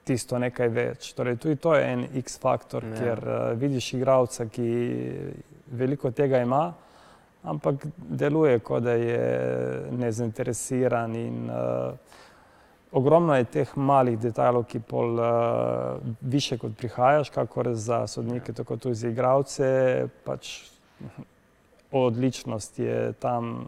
tisto 0.05 0.39
nekaj 0.39 0.69
več. 0.69 1.13
Torej, 1.17 1.39
tudi 1.41 1.57
to 1.57 1.75
je 1.75 1.85
en 1.93 2.07
X 2.21 2.39
faktor, 2.41 2.85
ja. 2.93 2.97
ker 2.99 3.23
uh, 3.25 3.37
vidiš 3.59 3.95
igralca, 3.97 4.47
ki 4.53 4.69
veliko 5.75 6.13
tega 6.13 6.43
ima, 6.45 6.67
ampak 7.45 7.87
deluje, 7.97 8.59
kot 8.65 8.85
da 8.85 8.97
je 9.01 9.23
nezainteresiran. 9.97 11.17
In, 11.17 11.49
uh, 11.49 12.21
ogromno 12.95 13.37
je 13.37 13.49
teh 13.59 13.73
malih 13.77 14.19
detajlov, 14.21 14.67
ki 14.71 14.83
pol 14.85 15.17
uh, 15.19 16.13
više 16.21 16.59
kot 16.61 16.77
prihajaš, 16.79 17.33
kakor 17.35 17.73
za 17.75 18.05
sodnike, 18.07 18.53
ja. 18.53 18.61
tako 18.61 18.77
tudi 18.77 19.01
za 19.01 19.09
igralce. 19.09 19.71
Pač, 20.25 20.53
odličnost 21.95 22.79
je 22.79 23.13
tam 23.23 23.67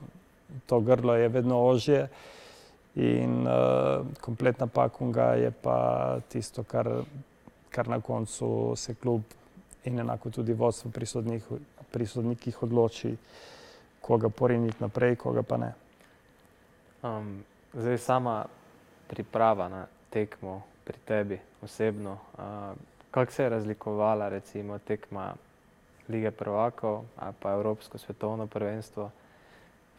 to 0.67 0.81
grlo 0.81 1.15
je 1.15 1.29
vedno 1.29 1.61
ožje 1.67 2.09
in 2.95 3.47
uh, 3.47 4.07
kompletna 4.21 4.67
pakunga 4.67 5.25
je 5.25 5.51
pa 5.51 6.19
tisto, 6.29 6.65
kar, 6.65 6.89
kar 7.71 7.89
na 7.89 8.01
koncu 8.01 8.73
se 8.77 8.95
klub 8.95 9.23
in 9.85 9.99
enako 9.99 10.31
tudi 10.31 10.53
vodstvo 10.53 10.91
pri 11.93 12.07
sodnikih 12.07 12.63
odloči, 12.63 13.17
koga 14.01 14.29
poriniti 14.29 14.77
naprej, 14.81 15.17
koga 15.17 15.43
pa 15.43 15.57
ne. 15.57 15.73
Um, 17.03 17.45
zdaj 17.75 17.99
sama 17.99 18.45
priprava 19.07 19.69
na 19.69 19.87
tekmo 20.11 20.63
pri 20.85 20.99
tebi 21.05 21.39
osebno, 21.63 22.13
uh, 22.39 22.77
kako 23.11 23.33
se 23.33 23.43
je 23.43 23.49
razlikovala 23.49 24.29
recimo 24.29 24.79
tekma 24.79 25.35
Lige 26.09 26.31
prvakov 26.31 27.05
ali 27.17 27.35
pa 27.41 27.53
Evropsko 27.53 27.99
svetovno 27.99 28.47
prvenstvo? 28.47 29.11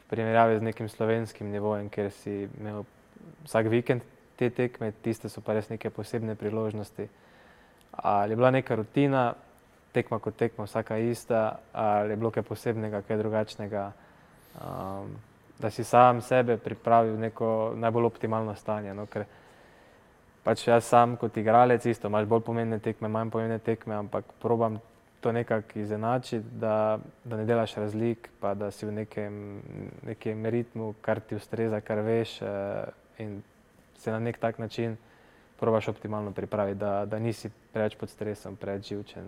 Primerjavi 0.08 0.60
z 0.60 0.62
nekim 0.62 0.90
slovenskim 0.90 1.52
nivojem, 1.52 1.90
ker 1.90 2.12
si 2.12 2.48
imel 2.60 2.86
vsak 3.46 3.68
vikend 3.72 4.06
te 4.38 4.50
tekme, 4.50 4.92
tiste 5.04 5.30
so 5.30 5.42
pa 5.42 5.58
res 5.58 5.70
neke 5.70 5.90
posebne 5.90 6.36
priložnosti. 6.36 7.08
Ali 7.98 8.32
je 8.32 8.36
bila 8.36 8.52
neka 8.52 8.76
rutina, 8.76 9.34
tekma 9.92 10.20
kot 10.20 10.38
tekma, 10.38 10.68
vsaka 10.68 10.98
ista, 10.98 11.60
ali 11.74 12.14
je 12.14 12.20
bilo 12.22 12.32
kaj 12.32 12.44
posebnega, 12.46 13.02
kaj 13.02 13.18
drugačnega, 13.18 13.92
um, 14.62 15.16
da 15.60 15.72
si 15.74 15.84
sam 15.84 16.22
sebe 16.22 16.58
pripravil 16.58 17.16
v 17.16 17.26
neko 17.28 17.50
najbolj 17.76 18.06
optimalno 18.06 18.54
stanje. 18.56 18.94
No? 18.94 19.08
Ker 19.10 19.26
pač 20.44 20.68
jaz 20.68 20.86
sam 20.86 21.18
kot 21.18 21.38
igralec 21.38 21.86
isto, 21.86 22.08
imaš 22.08 22.30
bolj 22.30 22.46
pomembne 22.46 22.80
tekme, 22.80 23.10
manj 23.10 23.34
pomembne 23.34 23.60
tekme, 23.60 23.98
ampak 23.98 24.30
probam 24.42 24.78
to 25.22 25.32
nekako 25.32 25.80
izenačiti, 25.80 26.48
da, 26.60 27.00
da 27.24 27.38
ne 27.38 27.46
delaš 27.46 27.76
razlik, 27.76 28.30
pa 28.40 28.54
da 28.54 28.72
si 28.72 28.86
v 28.86 28.92
nekem, 28.92 29.62
nekem 30.06 30.46
ritmu, 30.46 30.94
kar 31.02 31.20
ti 31.20 31.36
ustreza, 31.36 31.82
kar 31.82 32.00
veš, 32.00 32.42
eh, 32.42 32.84
in 33.18 33.42
se 33.98 34.12
na 34.12 34.20
nek 34.20 34.38
tak 34.38 34.60
način 34.60 34.98
probaš 35.60 35.88
optimalno 35.88 36.32
pripraviti, 36.32 36.80
da, 36.80 37.06
da 37.06 37.20
nisi 37.20 37.50
preveč 37.74 37.96
pod 37.96 38.10
stresom, 38.10 38.56
preveč 38.56 38.90
živčen. 38.90 39.26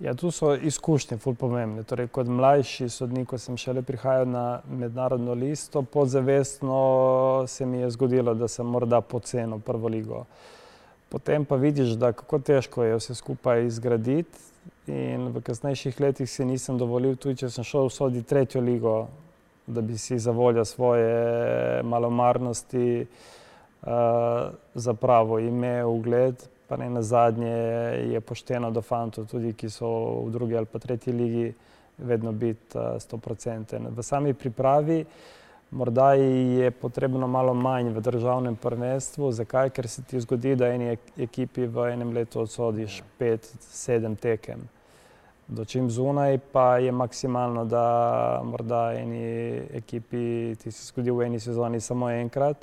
Ja, 0.00 0.14
tu 0.14 0.30
so 0.30 0.54
izkušnje 0.54 1.18
ful 1.18 1.34
pomembne. 1.34 1.82
Torej, 1.82 2.08
kot 2.10 2.26
mlajši 2.26 2.88
sodnik, 2.88 3.28
ko 3.30 3.38
sem 3.38 3.56
šele 3.56 3.82
prihajal 3.82 4.26
na 4.28 4.60
mednarodno 4.68 5.34
listo, 5.34 5.82
podzavestno 5.82 7.44
se 7.46 7.66
mi 7.66 7.78
je 7.78 7.90
zgodilo, 7.90 8.34
da 8.34 8.48
sem 8.48 8.66
morda 8.66 9.00
pocenil 9.00 9.58
prvo 9.58 9.88
ligo. 9.88 10.24
Potem 11.08 11.44
pa 11.44 11.56
vidiš, 11.56 11.94
da 11.94 12.12
kako 12.12 12.38
težko 12.38 12.84
je 12.84 12.96
vse 12.96 13.14
skupaj 13.14 13.66
izgraditi, 13.66 14.38
In 14.86 15.32
v 15.32 15.40
kasnejših 15.40 16.00
letih 16.00 16.28
si 16.28 16.44
nisem 16.44 16.76
dovolil, 16.76 17.16
tudi 17.16 17.40
če 17.40 17.48
sem 17.48 17.64
šel 17.64 17.86
v 17.88 17.92
sodi 17.92 18.20
tretjo 18.20 18.60
ligo, 18.60 19.08
da 19.64 19.80
bi 19.80 19.96
si 19.96 20.18
za 20.20 20.28
voljo 20.30 20.64
svoje 20.64 21.80
malomarnosti 21.82 23.06
uh, 23.06 24.52
zapravo 24.74 25.38
ime, 25.40 25.84
ugled. 25.84 26.36
Pa 26.68 26.76
ne 26.76 26.90
na 26.90 27.00
zadnje 27.02 27.56
je 28.12 28.20
pošteno 28.20 28.70
do 28.70 28.82
fantov, 28.84 29.24
tudi 29.24 29.54
ki 29.56 29.70
so 29.72 29.88
v 30.26 30.36
drugi 30.36 30.56
ali 30.56 30.68
pa 30.68 30.78
tretji 30.78 31.16
ligi, 31.16 31.54
vedno 31.98 32.32
biti 32.32 32.76
uh, 32.76 33.00
100%. 33.00 33.80
V 33.88 34.02
sami 34.04 34.34
pripravi 34.36 35.04
morda 35.70 36.12
je 36.14 36.70
potrebno 36.70 37.26
malo 37.26 37.54
manj 37.54 37.90
v 37.94 38.00
državnem 38.00 38.56
prvenstvu. 38.56 39.32
Zakaj? 39.32 39.70
Ker 39.70 39.88
se 39.88 40.02
ti 40.02 40.20
zgodi, 40.20 40.56
da 40.56 40.68
eni 40.68 40.96
ekipi 41.16 41.66
v 41.66 41.90
enem 41.92 42.12
letu 42.12 42.40
odsodiš 42.40 43.02
5-7 43.20 44.16
tekem 44.16 44.68
dočim 45.48 45.90
zunaj, 45.90 46.38
pa 46.52 46.78
je 46.78 46.92
maksimalno, 46.92 47.64
da 47.64 48.40
morda 48.44 48.92
eni 48.92 49.60
ekipi 49.72 50.54
ti 50.62 50.70
se 50.70 50.86
zgodi 50.86 51.10
v 51.10 51.26
eni 51.26 51.40
sezoni 51.40 51.80
samo 51.80 52.10
enkrat. 52.10 52.56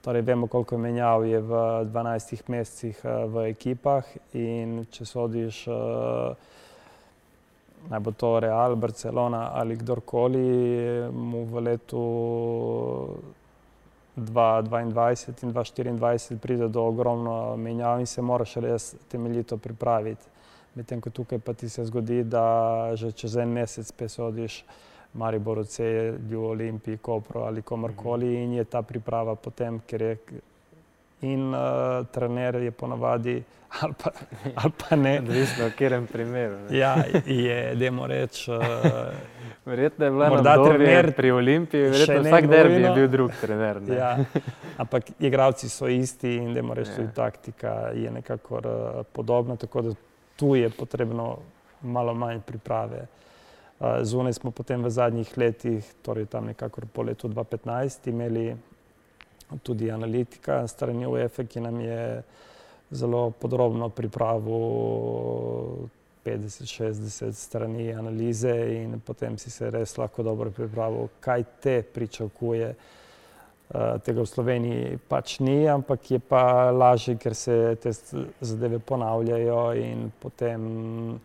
Torej, 0.00 0.22
vemo, 0.22 0.46
koliko 0.46 0.78
menjav 0.78 1.24
je 1.26 1.40
v 1.40 1.50
12 1.92 2.42
mesecih 2.48 3.00
eh, 3.04 3.24
v 3.26 3.50
ekipah 3.50 4.04
in 4.32 4.86
če 4.90 5.04
sodiš, 5.04 5.66
eh, 5.68 6.34
naj 7.88 8.00
bo 8.00 8.12
to 8.12 8.40
Real, 8.40 8.76
Barcelona 8.76 9.50
ali 9.54 9.76
kdorkoli, 9.76 11.10
mu 11.12 11.44
v 11.44 11.60
letu 11.60 12.04
2022 14.16 14.80
in 15.42 15.52
2024 15.52 16.38
pride 16.38 16.68
do 16.68 16.82
ogromno 16.82 17.56
menjav 17.56 18.00
in 18.00 18.06
se 18.06 18.22
moraš 18.22 18.54
res 18.56 18.94
temeljito 19.08 19.56
pripraviti. 19.56 20.24
Medtem 20.74 21.00
ko 21.00 21.10
tukaj 21.10 21.38
pa 21.38 21.52
ti 21.52 21.68
se 21.68 21.84
zgodi, 21.84 22.24
da 22.24 22.92
že 22.94 23.12
čez 23.12 23.36
en 23.36 23.48
mesec 23.48 23.92
pesodiš 23.92 24.64
Maribor, 25.14 25.66
Celju, 25.66 26.44
Olimpiji, 26.44 26.96
Kopro 26.96 27.40
ali 27.40 27.62
komorkoli 27.62 28.26
mhm. 28.26 28.42
in 28.42 28.52
je 28.52 28.64
ta 28.64 28.82
priprava 28.82 29.34
potem, 29.34 29.80
ker 29.86 30.02
je 30.02 30.16
in 31.20 31.54
uh, 31.54 32.06
trener 32.12 32.54
je 32.54 32.70
ponavadi 32.70 33.42
ali 33.80 33.94
pa, 34.02 34.10
ali 34.54 34.72
pa 34.78 34.96
ne. 34.96 35.18
Odvisno, 35.18 35.66
v 35.66 35.70
katerem 35.70 36.06
primeru. 36.06 36.56
Ne? 36.68 36.78
Ja, 36.78 37.04
je, 37.26 37.74
dajmo 37.74 38.06
reči. 38.06 38.50
Uh, 38.50 38.58
verjetno 39.64 40.04
je 40.04 40.10
bilo 40.10 40.28
morda 40.28 40.56
trener 40.64 41.12
pri 41.14 41.30
Olimpiji, 41.30 41.82
verjetno 41.82 42.22
vsak 42.22 42.48
derbi 42.50 42.82
je 42.82 42.90
bil 42.94 43.08
drug 43.08 43.30
trener. 43.40 43.78
Ja, 43.88 44.16
ampak 44.76 45.12
igravci 45.18 45.68
so 45.68 45.88
isti 45.88 46.34
in 46.36 46.54
dajmo 46.54 46.74
reči, 46.74 46.90
tudi 46.96 47.08
ja. 47.08 47.14
taktika 47.14 47.74
je 47.94 48.10
nekako 48.10 48.58
uh, 48.58 49.06
podobna, 49.12 49.56
tako 49.56 49.82
da 49.82 49.94
tu 50.36 50.56
je 50.56 50.70
potrebno 50.70 51.38
malo 51.82 52.14
manj 52.14 52.40
priprave. 52.46 53.06
Zunaj 54.02 54.32
smo 54.32 54.50
potem 54.50 54.82
v 54.84 54.90
zadnjih 54.90 55.38
letih, 55.38 55.84
torej 56.04 56.26
tam 56.26 56.50
nekako 56.52 56.80
po 56.92 57.02
letu 57.02 57.28
2015, 57.28 58.10
imeli 58.10 58.56
tudi 59.62 59.90
analitika 59.90 60.66
strani 60.68 61.06
UEFA, 61.06 61.44
ki 61.44 61.60
nam 61.60 61.80
je 61.80 62.22
zelo 62.90 63.30
podrobno 63.30 63.88
pripravil 63.88 64.60
50-60 66.24 67.32
strani 67.32 67.92
analize 67.92 68.54
in 68.82 69.00
potem 69.00 69.38
si 69.38 69.50
se 69.50 69.70
res 69.70 69.96
lahko 69.98 70.22
dobro 70.22 70.50
pripravil, 70.50 71.08
kaj 71.20 71.44
te 71.62 71.82
pričakuje. 71.82 72.74
Eh, 73.70 73.98
tega 74.02 74.22
v 74.22 74.26
Sloveniji 74.26 74.98
pač 75.08 75.38
ni, 75.38 75.62
ampak 75.70 76.10
je 76.10 76.18
pa 76.18 76.74
lažje, 76.74 77.14
ker 77.14 77.34
se 77.38 77.76
te 77.78 77.92
zadeve 78.40 78.80
ponavljajo 78.82 79.60
in 79.78 80.08
potem 80.18 81.20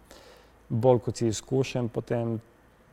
bolj 0.70 1.00
kot 1.08 1.18
si 1.18 1.28
izkušen, 1.28 1.90
potem 1.90 2.38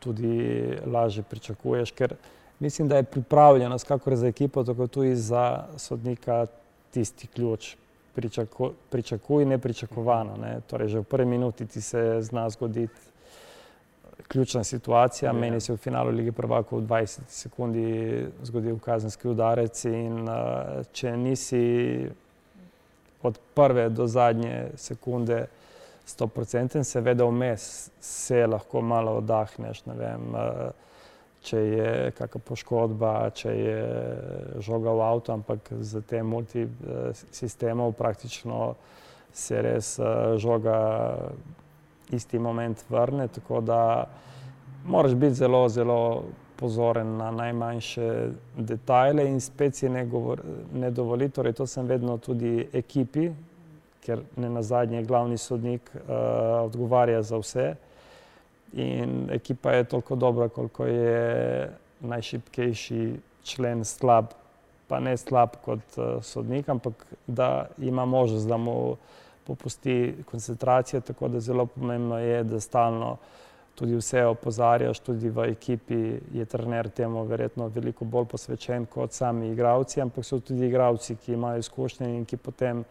tudi 0.00 0.72
lažje 0.88 1.22
pričakuješ, 1.28 1.92
ker 1.92 2.16
mislim, 2.62 2.88
da 2.88 2.96
je 2.96 3.02
pripravljenost, 3.02 3.88
kako 3.88 4.16
za 4.16 4.26
ekipo, 4.26 4.64
tako 4.64 4.86
tudi 4.86 5.16
za 5.16 5.64
sodnika, 5.76 6.46
tisti 6.90 7.26
ključ. 7.26 7.76
Pričaku, 8.14 8.70
pričakuj 8.90 9.44
nepričakovano. 9.44 10.36
Ne. 10.36 10.60
Torej, 10.66 10.88
že 10.88 11.00
v 11.00 11.04
prvi 11.04 11.26
minuti 11.26 11.66
ti 11.66 11.80
se 11.80 12.18
zna 12.20 12.50
zgoditi 12.50 13.12
ključna 14.28 14.64
situacija. 14.64 15.28
Ja. 15.28 15.32
Meni 15.32 15.60
se 15.60 15.72
je 15.72 15.76
v 15.76 15.80
finalu 15.80 16.10
lige 16.10 16.32
prvakov 16.32 16.80
v 16.80 16.86
20 16.86 17.20
sekundi 17.28 18.26
zgodil 18.42 18.78
kazenski 18.78 19.28
udarec 19.28 19.84
in 19.84 20.28
uh, 20.28 20.84
če 20.92 21.16
nisi 21.16 21.64
od 23.22 23.38
prve 23.54 23.88
do 23.88 24.06
zadnje 24.06 24.70
sekunde 24.76 25.46
100%, 26.06 26.82
seveda 26.82 27.24
vmes 27.24 27.90
se 28.00 28.46
lahko 28.46 28.80
malo 28.80 29.16
oddahneš. 29.22 29.82
Vem, 29.86 30.34
uh, 30.34 30.91
če 31.42 31.58
je 31.58 32.10
kakšna 32.16 32.40
poškodba, 32.46 33.12
če 33.34 33.52
je 33.56 33.78
žoga 34.62 34.94
v 34.94 35.06
avtu, 35.08 35.32
ampak 35.34 35.72
z 35.80 36.02
tem 36.06 36.26
multisistemom 36.26 37.94
praktično 37.98 38.74
se 39.32 39.62
res 39.62 39.96
uh, 39.98 40.36
žoga 40.38 40.76
isti 42.12 42.38
moment 42.38 42.84
vrne. 42.90 43.28
Tako 43.28 43.60
da 43.60 43.80
moraš 44.84 45.14
biti 45.14 45.34
zelo, 45.34 45.68
zelo 45.68 46.24
pozoren 46.56 47.16
na 47.16 47.30
najmanjše 47.30 48.08
detajle 48.56 49.26
in 49.26 49.40
spet 49.40 49.76
si 49.76 49.88
ne, 49.88 50.04
govor, 50.06 50.42
ne 50.74 50.90
dovoli. 50.90 51.28
Torej, 51.28 51.56
to 51.58 51.66
sem 51.66 51.86
vedno 51.86 52.18
tudi 52.22 52.68
ekipi, 52.72 53.30
ker 54.04 54.22
ne 54.36 54.50
na 54.50 54.62
zadnje 54.62 55.02
glavni 55.02 55.38
sodnik 55.38 55.90
uh, 55.94 56.12
odgovarja 56.62 57.22
za 57.22 57.40
vse. 57.42 57.72
In 58.72 59.28
ekipa 59.30 59.72
je 59.72 59.84
toliko 59.84 60.16
dobra, 60.16 60.48
koliko 60.48 60.86
je 60.86 61.72
najšipkejši 62.00 63.16
člen 63.44 63.84
slab, 63.84 64.32
pa 64.88 65.00
ne 65.00 65.16
slab 65.16 65.56
kot 65.64 65.96
uh, 65.96 66.22
sodnik, 66.24 66.68
ampak 66.68 67.06
da 67.26 67.66
ima 67.78 68.04
možnost, 68.04 68.48
da 68.48 68.56
mu 68.56 68.96
popusti 69.44 70.14
koncentracija, 70.30 71.00
tako 71.00 71.28
da 71.28 71.40
zelo 71.40 71.66
pomembno 71.66 72.18
je, 72.18 72.44
da 72.44 72.60
stalno 72.60 73.16
tudi 73.74 73.96
vse 73.96 74.24
opozarjaš, 74.24 74.98
tudi 74.98 75.30
v 75.30 75.48
ekipi 75.50 76.18
je 76.32 76.44
trener 76.44 76.88
temu 76.90 77.24
verjetno 77.24 77.68
veliko 77.68 78.04
bolj 78.04 78.26
posvečen 78.30 78.86
kot 78.86 79.12
sami 79.12 79.48
igravci, 79.48 80.00
ampak 80.00 80.24
so 80.24 80.40
tudi 80.40 80.66
igravci, 80.66 81.16
ki 81.16 81.32
imajo 81.32 81.58
izkušnje 81.58 82.10
in 82.16 82.24
ki 82.24 82.36
potem 82.36 82.84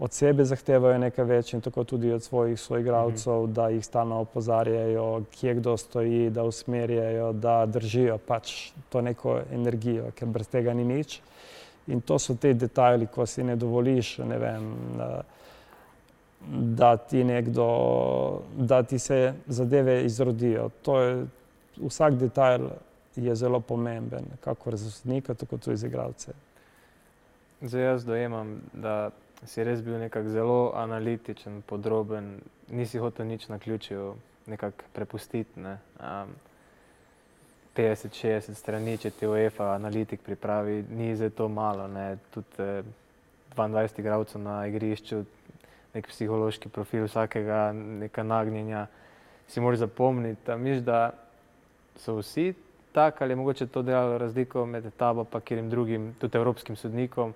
od 0.00 0.12
sebe 0.12 0.44
zahtevajo 0.48 0.98
nekaj 0.98 1.24
več 1.28 1.52
in 1.52 1.60
tako 1.60 1.84
tudi 1.84 2.12
od 2.12 2.22
svojih 2.24 2.60
soigravcev, 2.60 3.42
mhm. 3.42 3.52
da 3.52 3.68
jih 3.68 3.84
stalno 3.84 4.20
opozarjajo, 4.24 5.08
kje 5.30 5.54
kdo 5.54 5.76
stoji, 5.76 6.30
da 6.30 6.44
usmerjajo, 6.48 7.32
da 7.32 7.66
držijo 7.66 8.18
pač 8.18 8.72
to 8.88 9.00
neko 9.04 9.40
energijo, 9.52 10.08
ker 10.16 10.28
brez 10.28 10.48
tega 10.48 10.74
ni 10.74 10.84
nič. 10.84 11.20
In 11.92 12.00
to 12.00 12.18
so 12.18 12.36
te 12.36 12.54
detajli, 12.54 13.08
ko 13.12 13.26
si 13.26 13.44
ne 13.44 13.56
dovoliš, 13.56 14.18
ne 14.24 14.38
vem, 14.38 14.66
uh, 14.96 15.38
da 16.80 16.96
ti 16.96 17.24
nekdo, 17.24 17.70
da 18.56 18.82
ti 18.82 18.98
se 18.98 19.34
zadeve 19.46 20.04
izrodijo. 20.04 20.70
Je, 20.86 21.24
vsak 21.80 22.14
detajl 22.20 22.68
je 23.16 23.34
zelo 23.36 23.60
pomemben, 23.60 24.24
kako 24.40 24.76
za 24.76 24.90
sodnika, 24.90 25.34
tako 25.34 25.58
tudi 25.58 25.76
za 25.76 25.86
igralce. 25.86 26.32
Zdaj 27.60 27.82
jaz 27.82 28.04
dojemam, 28.04 28.60
da 28.72 29.10
si 29.46 29.64
res 29.64 29.80
bil 29.82 29.98
nekako 29.98 30.28
zelo 30.28 30.72
analitičen, 30.76 31.62
podroben, 31.66 32.38
nisi 32.68 32.98
hotel 32.98 33.26
nič 33.26 33.48
na 33.48 33.58
ključju 33.58 34.14
nekako 34.46 34.84
prepustiti. 34.92 35.60
Ne? 35.60 35.78
Um, 36.00 36.34
50-60 37.76 38.54
strani, 38.54 38.96
če 38.98 39.10
ti 39.14 39.28
UEFA 39.30 39.74
analitik 39.74 40.24
pripravi, 40.26 40.84
ni 40.90 41.14
za 41.16 41.30
to 41.30 41.48
malo. 41.48 41.86
Ne? 41.88 42.16
Tudi 42.34 42.58
eh, 42.58 42.82
22 43.56 44.00
igralcev 44.02 44.42
na 44.42 44.64
igrišču, 44.66 45.22
nek 45.94 46.08
psihološki 46.10 46.68
profil 46.68 47.06
vsakega, 47.06 47.70
neka 47.74 48.22
nagnjenja, 48.26 48.86
si 49.48 49.62
moraš 49.62 49.84
zapomniti. 49.86 50.56
Misliš, 50.58 50.84
da 50.86 51.12
so 51.96 52.18
vsi 52.18 52.52
tako 52.92 53.24
ali 53.24 53.34
mogoče 53.34 53.66
to 53.66 53.82
delalo 53.82 54.18
razliko 54.18 54.66
med 54.66 54.90
tabo 54.96 55.20
in 55.20 55.26
katerim 55.30 55.70
drugim, 55.70 56.14
tudi 56.18 56.38
evropskim 56.38 56.76
sodnikom, 56.76 57.34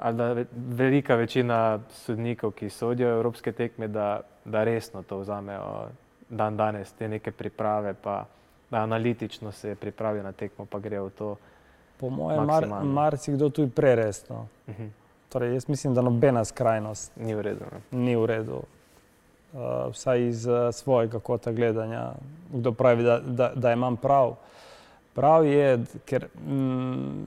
ali 0.00 0.16
da 0.16 0.44
velika 0.68 1.14
večina 1.14 1.78
sodnikov, 1.90 2.50
ki 2.50 2.70
sodijo 2.70 3.08
evropske 3.08 3.52
tekme, 3.52 3.88
da, 3.88 4.20
da 4.44 4.64
resno 4.64 5.02
to 5.02 5.18
vzamejo 5.18 5.88
dan 6.28 6.56
danes, 6.56 6.92
te 6.92 7.08
neke 7.08 7.30
priprave, 7.30 7.94
pa 7.94 8.24
da 8.70 8.78
analitično 8.78 9.52
se 9.52 9.74
pripravijo 9.74 10.22
na 10.22 10.32
tekmo, 10.32 10.64
pa 10.66 10.78
grejo 10.78 11.04
v 11.04 11.10
to. 11.10 11.36
Po 12.00 12.10
mojem, 12.10 12.46
marsikdo 12.82 13.44
mar 13.44 13.52
tu 13.52 13.62
je 13.62 13.68
preresno. 13.68 14.46
Uh 14.66 14.74
mhm. 14.74 14.82
-huh. 14.82 14.90
Torej, 15.28 15.54
jaz 15.54 15.68
mislim, 15.68 15.94
da 15.94 16.02
nobena 16.02 16.44
skrajnost 16.44 17.12
ni 17.16 17.34
v 17.34 17.40
redu. 17.40 17.64
Ni 17.90 18.16
v 18.16 18.26
redu. 18.26 18.62
Uh, 19.52 19.60
vsaj 19.92 20.28
iz 20.28 20.46
uh, 20.46 20.54
svojega 20.72 21.18
kota 21.18 21.52
gledanja, 21.52 22.12
kdo 22.52 22.72
pravi, 22.72 23.02
da, 23.02 23.20
da, 23.20 23.52
da 23.54 23.72
imam 23.72 23.96
prav. 23.96 24.34
Prav 25.14 25.46
je, 25.46 25.78
ker 26.06 26.28
mm, 26.46 27.24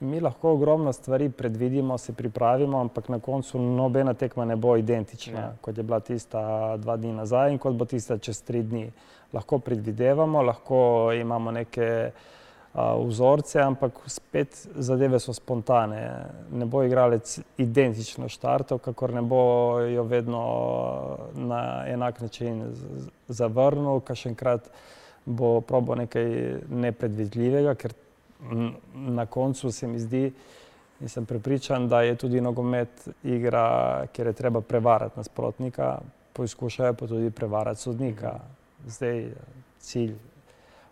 mi 0.00 0.20
lahko 0.20 0.52
ogromno 0.52 0.92
stvari 0.92 1.30
predvidimo, 1.30 1.98
se 1.98 2.12
pripravimo, 2.12 2.80
ampak 2.80 3.08
na 3.08 3.18
koncu 3.18 3.58
nobena 3.58 4.14
tekma 4.14 4.44
ne 4.44 4.56
bo 4.56 4.76
identična, 4.76 5.40
ja. 5.40 5.52
kot 5.60 5.78
je 5.78 5.82
bila 5.82 6.00
tista 6.00 6.76
dva 6.76 6.96
dni 6.96 7.12
nazaj 7.12 7.52
in 7.52 7.58
kot 7.58 7.74
bo 7.74 7.84
tista 7.84 8.18
čez 8.18 8.42
tri 8.42 8.62
dni. 8.62 8.90
Lahko 9.32 9.58
predvidevamo, 9.58 10.42
lahko 10.42 11.12
imamo 11.14 11.50
neke 11.50 12.10
uh, 12.10 12.20
vzorce, 13.06 13.60
ampak 13.60 13.92
spet 14.06 14.66
zadeve 14.74 15.20
so 15.20 15.32
spontane. 15.32 16.26
Ne 16.52 16.66
bo 16.66 16.82
igralec 16.82 17.38
identično 17.58 18.28
štartov, 18.28 18.78
kakor 18.78 19.14
ne 19.14 19.22
bo 19.22 19.80
jo 19.80 20.02
vedno 20.02 20.42
na 21.34 21.84
enak 21.86 22.20
način 22.20 22.64
zavrnil, 23.28 24.00
kar 24.00 24.16
še 24.16 24.30
enkrat 24.34 24.70
bo 25.24 25.60
probo 25.60 25.94
nekaj 25.94 26.26
nepredvidljivega, 26.68 27.74
ker 27.74 27.92
na 28.94 29.26
koncu 29.26 29.72
se 29.72 29.86
mi 29.86 29.98
zdi 29.98 30.32
in 31.00 31.08
sem 31.08 31.26
prepričan, 31.26 31.88
da 31.88 32.02
je 32.02 32.14
tudi 32.16 32.40
nogomet 32.40 33.08
igra, 33.24 34.06
kjer 34.12 34.26
je 34.26 34.32
treba 34.32 34.60
prevarati 34.60 35.16
nasprotnika, 35.16 35.98
poizkušajo 36.32 36.94
pa 36.94 37.06
tudi 37.06 37.30
prevarati 37.30 37.80
sodnika. 37.80 38.40
Zdaj 38.86 39.30
cilj 39.78 40.14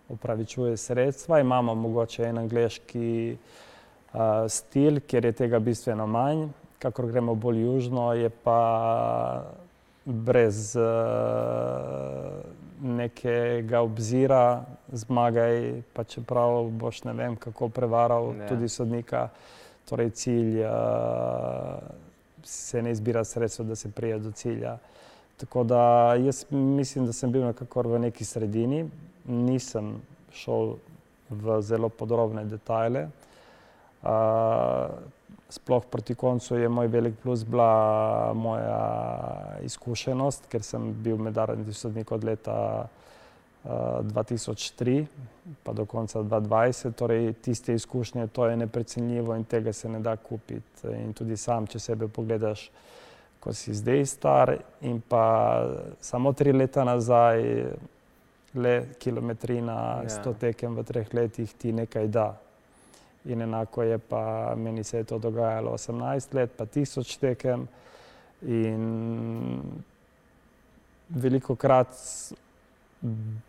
upravičuje 0.08 0.76
sredstva. 0.76 1.40
Imamo 1.40 1.74
mogoče 1.74 2.22
en 2.22 2.38
angliški 2.38 3.36
uh, 4.12 4.20
stil, 4.48 5.00
kjer 5.00 5.24
je 5.24 5.32
tega 5.32 5.58
bistveno 5.58 6.06
manj. 6.06 6.48
Kakor 6.78 7.06
gremo 7.06 7.34
bolj 7.34 7.60
južno, 7.62 8.12
je 8.14 8.30
pa 8.30 9.44
brez 10.04 10.76
uh, 10.76 10.82
nekega 12.82 13.80
obzira, 13.80 14.64
zmagaj, 14.92 15.82
pa 15.92 16.04
čeprav 16.04 16.70
boš 16.70 17.04
ne 17.04 17.12
vem, 17.12 17.36
kako 17.36 17.68
prevaral 17.68 18.32
ne. 18.34 18.48
tudi 18.48 18.68
sodnika. 18.68 19.28
Torej, 19.88 20.10
cilj 20.10 20.60
uh, 20.60 20.70
se 22.42 22.82
ne 22.82 22.90
izbira 22.92 23.24
sredstva, 23.24 23.64
da 23.64 23.76
se 23.76 23.90
prije 23.90 24.18
do 24.18 24.30
cilja. 24.30 24.78
Tako 25.36 25.64
da 25.64 26.14
jaz 26.14 26.44
mislim, 26.50 27.06
da 27.06 27.12
sem 27.12 27.32
bil 27.32 27.44
nekako 27.44 27.82
v 27.82 27.98
neki 27.98 28.24
sredini 28.24 28.88
nisem 29.24 30.00
šel 30.32 30.76
v 31.30 31.60
zelo 31.62 31.88
podrobne 31.88 32.44
detajle. 32.44 33.08
Uh, 34.02 34.08
sploh 35.48 35.84
proti 35.90 36.14
koncu 36.14 36.56
je 36.56 36.68
moj 36.68 36.86
velik 36.86 37.14
plus 37.22 37.44
bila 37.44 38.32
moja 38.34 39.56
izkušenost, 39.62 40.46
ker 40.48 40.62
sem 40.62 40.92
bil 41.02 41.16
mednarodni 41.16 41.72
sodnik 41.72 42.12
od 42.12 42.24
leta 42.24 42.84
uh, 42.84 43.70
2003 43.70 45.06
pa 45.62 45.72
do 45.72 45.84
konca 45.84 46.18
2020. 46.18 46.92
Torej, 46.92 47.32
tiste 47.32 47.74
izkušnje, 47.74 48.26
to 48.26 48.46
je 48.46 48.56
neprecenljivo 48.56 49.36
in 49.36 49.44
tega 49.44 49.72
se 49.72 49.88
ne 49.88 50.00
da 50.00 50.16
kupiti. 50.16 50.88
In 51.04 51.12
tudi 51.12 51.36
sam, 51.36 51.66
če 51.66 51.78
sebe 51.78 52.08
pogledaš, 52.08 52.70
ko 53.40 53.52
si 53.52 53.74
zdaj 53.74 54.06
star 54.06 54.56
in 54.80 55.00
pa 55.00 55.64
samo 56.00 56.32
tri 56.32 56.52
leta 56.52 56.84
nazaj, 56.84 57.44
le 58.54 58.74
kilometrina, 58.98 60.02
ja. 60.02 60.08
sto 60.08 60.32
tekem 60.34 60.76
v 60.76 60.84
treh 60.84 61.14
letih 61.14 61.52
ti 61.54 61.72
nekaj 61.72 62.08
da. 62.08 62.28
In 63.24 63.42
enako 63.42 63.82
je 63.82 63.98
pa, 63.98 64.54
meni 64.56 64.84
se 64.84 64.96
je 64.96 65.04
to 65.04 65.18
dogajalo 65.18 65.70
18 65.70 66.34
let, 66.34 66.50
pa 66.56 66.66
tisoč 66.66 67.16
tekem. 67.16 67.66
In 68.42 69.62
veliko 71.08 71.56
krat 71.56 71.96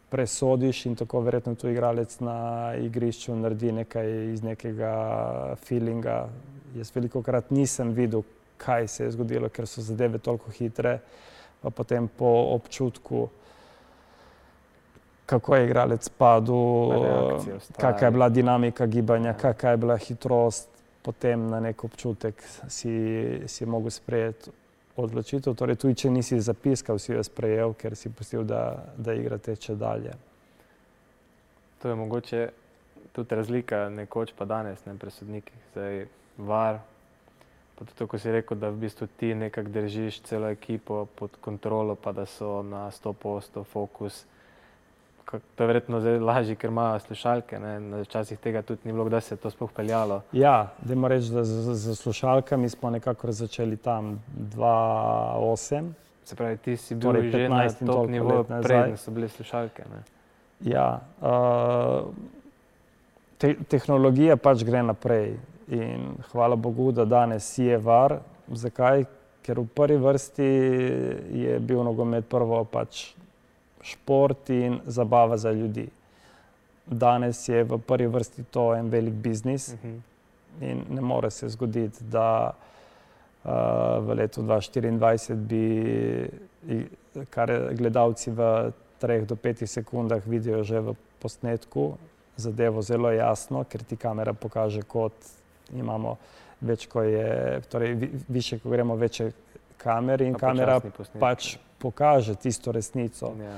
presodiš 0.09 0.85
in 0.85 0.95
tako 0.95 1.21
verjetno 1.21 1.55
tu 1.55 1.69
igralec 1.69 2.19
na 2.19 2.73
igrišču 2.77 3.35
naredi 3.35 3.71
nekaj 3.71 4.33
iz 4.33 4.43
nekega 4.43 5.55
feelinga. 5.65 6.27
Jaz 6.75 6.91
veliko 6.95 7.21
krat 7.21 7.51
nisem 7.51 7.93
videl, 7.93 8.23
kaj 8.57 8.87
se 8.87 9.03
je 9.03 9.11
zgodilo, 9.11 9.49
ker 9.49 9.67
so 9.67 9.81
zadeve 9.81 10.17
toliko 10.17 10.51
hitre, 10.51 10.99
pa 11.61 11.69
potem 11.69 12.07
po 12.07 12.29
občutku 12.55 13.29
kako 15.29 15.55
je 15.55 15.65
igralec 15.69 16.09
padel, 16.09 17.37
kakšna 17.77 18.07
je 18.07 18.11
bila 18.11 18.29
dinamika 18.29 18.89
gibanja, 18.89 19.33
kakšna 19.37 19.75
je 19.75 19.81
bila 19.85 19.97
hitrost. 19.97 20.79
potem 21.01 21.49
na 21.49 21.59
nek 21.59 21.83
občutek 21.83 22.35
si, 22.67 22.93
si 23.47 23.65
mogel 23.65 23.89
sprejeti 23.89 24.51
odločitev. 24.99 25.55
Torej, 25.55 25.79
tudi 25.79 25.95
če 26.03 26.11
nisi 26.11 26.39
zapiskal, 26.43 26.99
si 26.99 27.13
jo 27.13 27.23
sprejel, 27.23 27.73
ker 27.73 27.95
si 27.95 28.11
pustil, 28.11 28.43
da, 28.43 28.91
da 28.99 29.15
igra 29.15 29.39
teče 29.39 29.73
dalje. 29.79 30.13
To 31.79 31.89
je 31.89 31.95
mogoče 31.95 32.41
tudi 33.15 33.35
razlika, 33.35 33.87
nekoč 33.89 34.35
pa 34.37 34.45
danes, 34.45 34.83
ne 34.85 34.97
presodniki. 34.99 35.55
Zdaj, 35.71 36.03
var, 36.37 36.81
pa 37.79 37.87
tudi 37.87 38.09
ko 38.11 38.19
si 38.19 38.35
rekel, 38.35 38.59
da 38.59 38.69
v 38.69 38.83
bistvu 38.83 39.07
ti 39.17 39.31
nekako 39.33 39.71
držiš 39.79 40.19
celo 40.27 40.51
ekipo 40.51 41.05
pod 41.15 41.39
kontrolo, 41.41 41.95
pa 41.95 42.11
da 42.11 42.27
so 42.27 42.59
na 42.61 42.89
100% 42.91 43.63
fokus. 43.63 44.25
To 45.31 45.63
je 45.63 45.67
verjetno 45.67 45.99
zdaj 46.01 46.19
lažje, 46.19 46.55
ker 46.55 46.69
imajo 46.69 46.99
slušalke. 46.99 47.59
Včasih 48.01 48.39
tega 48.39 48.61
tudi 48.61 48.81
ni 48.83 48.93
bilo, 48.93 49.09
da 49.09 49.21
se 49.21 49.35
je 49.35 49.37
to 49.37 49.49
sploh 49.49 49.71
peljalo. 49.71 50.21
Ja, 50.31 50.71
da 50.81 50.95
moram 50.95 51.17
reči, 51.17 51.29
da 51.33 51.43
z, 51.43 51.73
z 51.73 51.95
slušalkami 51.95 52.69
smo 52.69 52.89
nekako 52.89 53.31
začeli 53.31 53.77
tam 53.77 54.23
2-8. 54.57 55.91
Se 56.25 56.35
pravi, 56.35 56.57
ti 56.57 56.77
si 56.77 56.95
bil 56.95 57.11
torej, 57.11 57.31
že 57.31 57.49
na 57.49 57.69
top 57.85 58.09
nivoju, 58.09 58.43
preden 58.63 58.97
so 58.97 59.11
bile 59.11 59.29
slušalke. 59.29 59.83
Ne? 59.89 60.01
Ja, 60.71 60.99
uh, 61.21 62.09
te, 63.37 63.55
tehnologija 63.69 64.37
pač 64.37 64.65
gre 64.65 64.83
naprej 64.83 65.37
in 65.69 66.17
hvala 66.31 66.55
Bogu, 66.55 66.91
da 66.91 67.05
danes 67.05 67.57
je 67.57 67.77
var. 67.77 68.19
Zakaj? 68.49 69.05
Ker 69.45 69.61
v 69.61 69.69
prvi 69.73 69.97
vrsti 69.97 70.49
je 71.33 71.59
bil 71.59 71.83
nogomet 71.85 72.25
prvo 72.29 72.63
pač 72.65 73.13
šport 73.81 74.49
in 74.49 74.79
zabava 74.85 75.37
za 75.37 75.51
ljudi. 75.51 75.87
Danes 76.85 77.47
je 77.49 77.63
v 77.63 77.77
prvi 77.77 78.07
vrsti 78.07 78.43
to 78.43 78.73
en 78.75 78.89
velik 78.89 79.13
biznis 79.13 79.67
uh 79.67 79.73
mhm. 79.73 79.93
-huh. 79.93 80.71
in 80.71 80.83
ne 80.89 81.01
more 81.01 81.31
se 81.31 81.49
zgoditi, 81.49 82.03
da 82.03 82.53
uh, 83.43 83.51
v 84.07 84.13
letu 84.13 84.41
2024 84.41 85.35
bi, 85.35 86.89
kar 87.29 87.73
gledalci 87.73 88.31
v 88.31 88.71
3 89.01 89.25
do 89.25 89.35
5 89.35 89.65
sekundah 89.65 90.25
vidijo 90.25 90.63
že 90.63 90.79
v 90.79 90.95
posnetku, 91.19 91.97
zadevo 92.35 92.81
zelo 92.81 93.11
jasno, 93.11 93.63
ker 93.63 93.83
ti 93.83 93.95
kamera 93.95 94.33
pokaže 94.33 94.81
kot 94.81 95.13
imamo 95.73 96.17
več, 96.61 96.87
ko 96.87 97.01
je, 97.01 97.61
torej 97.71 98.09
više, 98.27 98.59
ko 98.59 98.69
gremo 98.69 98.95
večje 98.95 99.31
kamere 99.77 100.27
in 100.27 100.35
kamera 100.35 100.79
pač 101.19 101.57
pokaže 101.79 102.35
tisto 102.35 102.71
resnico. 102.71 103.33
Ja. 103.39 103.57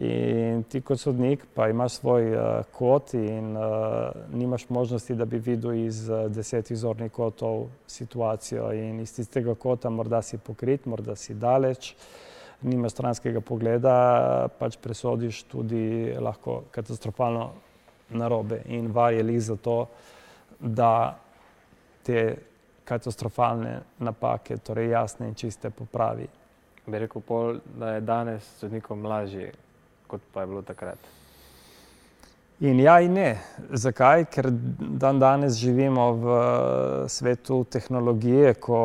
In 0.00 0.62
ti 0.64 0.80
kot 0.80 1.00
sodnik 1.00 1.42
pa 1.54 1.66
imaš 1.68 1.98
svoj 1.98 2.30
uh, 2.32 2.42
kot 2.72 3.12
in 3.14 3.56
uh, 3.56 4.08
nimaš 4.32 4.68
možnosti, 4.68 5.14
da 5.14 5.24
bi 5.24 5.38
videl 5.38 5.74
iz 5.74 6.08
uh, 6.08 6.24
desetih 6.32 6.78
zornih 6.78 7.12
kotov 7.12 7.66
situacijo. 7.86 8.72
In 8.72 9.00
iz 9.00 9.12
tistega 9.14 9.54
kota 9.54 9.90
morda 9.90 10.22
si 10.22 10.38
pokrit, 10.38 10.86
morda 10.86 11.16
si 11.16 11.34
daleč, 11.34 11.92
nimaš 12.62 12.96
stranskega 12.96 13.44
pogleda, 13.44 14.48
pač 14.58 14.80
presodiš 14.80 15.42
tudi 15.52 16.14
lahko 16.16 16.62
katastrofalno 16.70 17.50
narobe. 18.10 18.62
In 18.72 18.92
var 18.92 19.12
je 19.12 19.22
lih 19.22 19.42
za 19.42 19.56
to, 19.56 19.84
da 20.60 21.18
te 22.02 22.36
katastrofalne 22.84 23.80
napake, 23.98 24.56
torej 24.56 24.94
jasne 24.96 25.28
in 25.28 25.34
čiste 25.34 25.70
popravi. 25.70 26.39
Bi 26.90 26.98
rekel, 26.98 27.22
pol, 27.22 27.60
da 27.78 27.94
je 27.94 28.04
danes 28.04 28.46
sodnikom 28.58 29.06
lažje, 29.06 29.52
kot 30.10 30.20
pa 30.34 30.42
je 30.42 30.50
bilo 30.50 30.62
takrat. 30.66 30.98
In 32.60 32.80
ja, 32.80 32.98
in 33.00 33.14
ne. 33.16 33.38
Zakaj? 33.72 34.26
Ker 34.28 34.50
dan 35.00 35.16
danes 35.18 35.56
živimo 35.56 36.02
v 36.12 36.34
svetu 37.08 37.62
tehnologije, 37.64 38.52
ko 38.60 38.80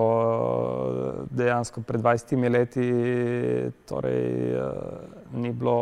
dejansko 1.28 1.84
pred 1.84 2.00
20 2.00 2.50
leti 2.50 2.88
torej, 3.84 4.56
ni 5.36 5.52
bilo 5.52 5.76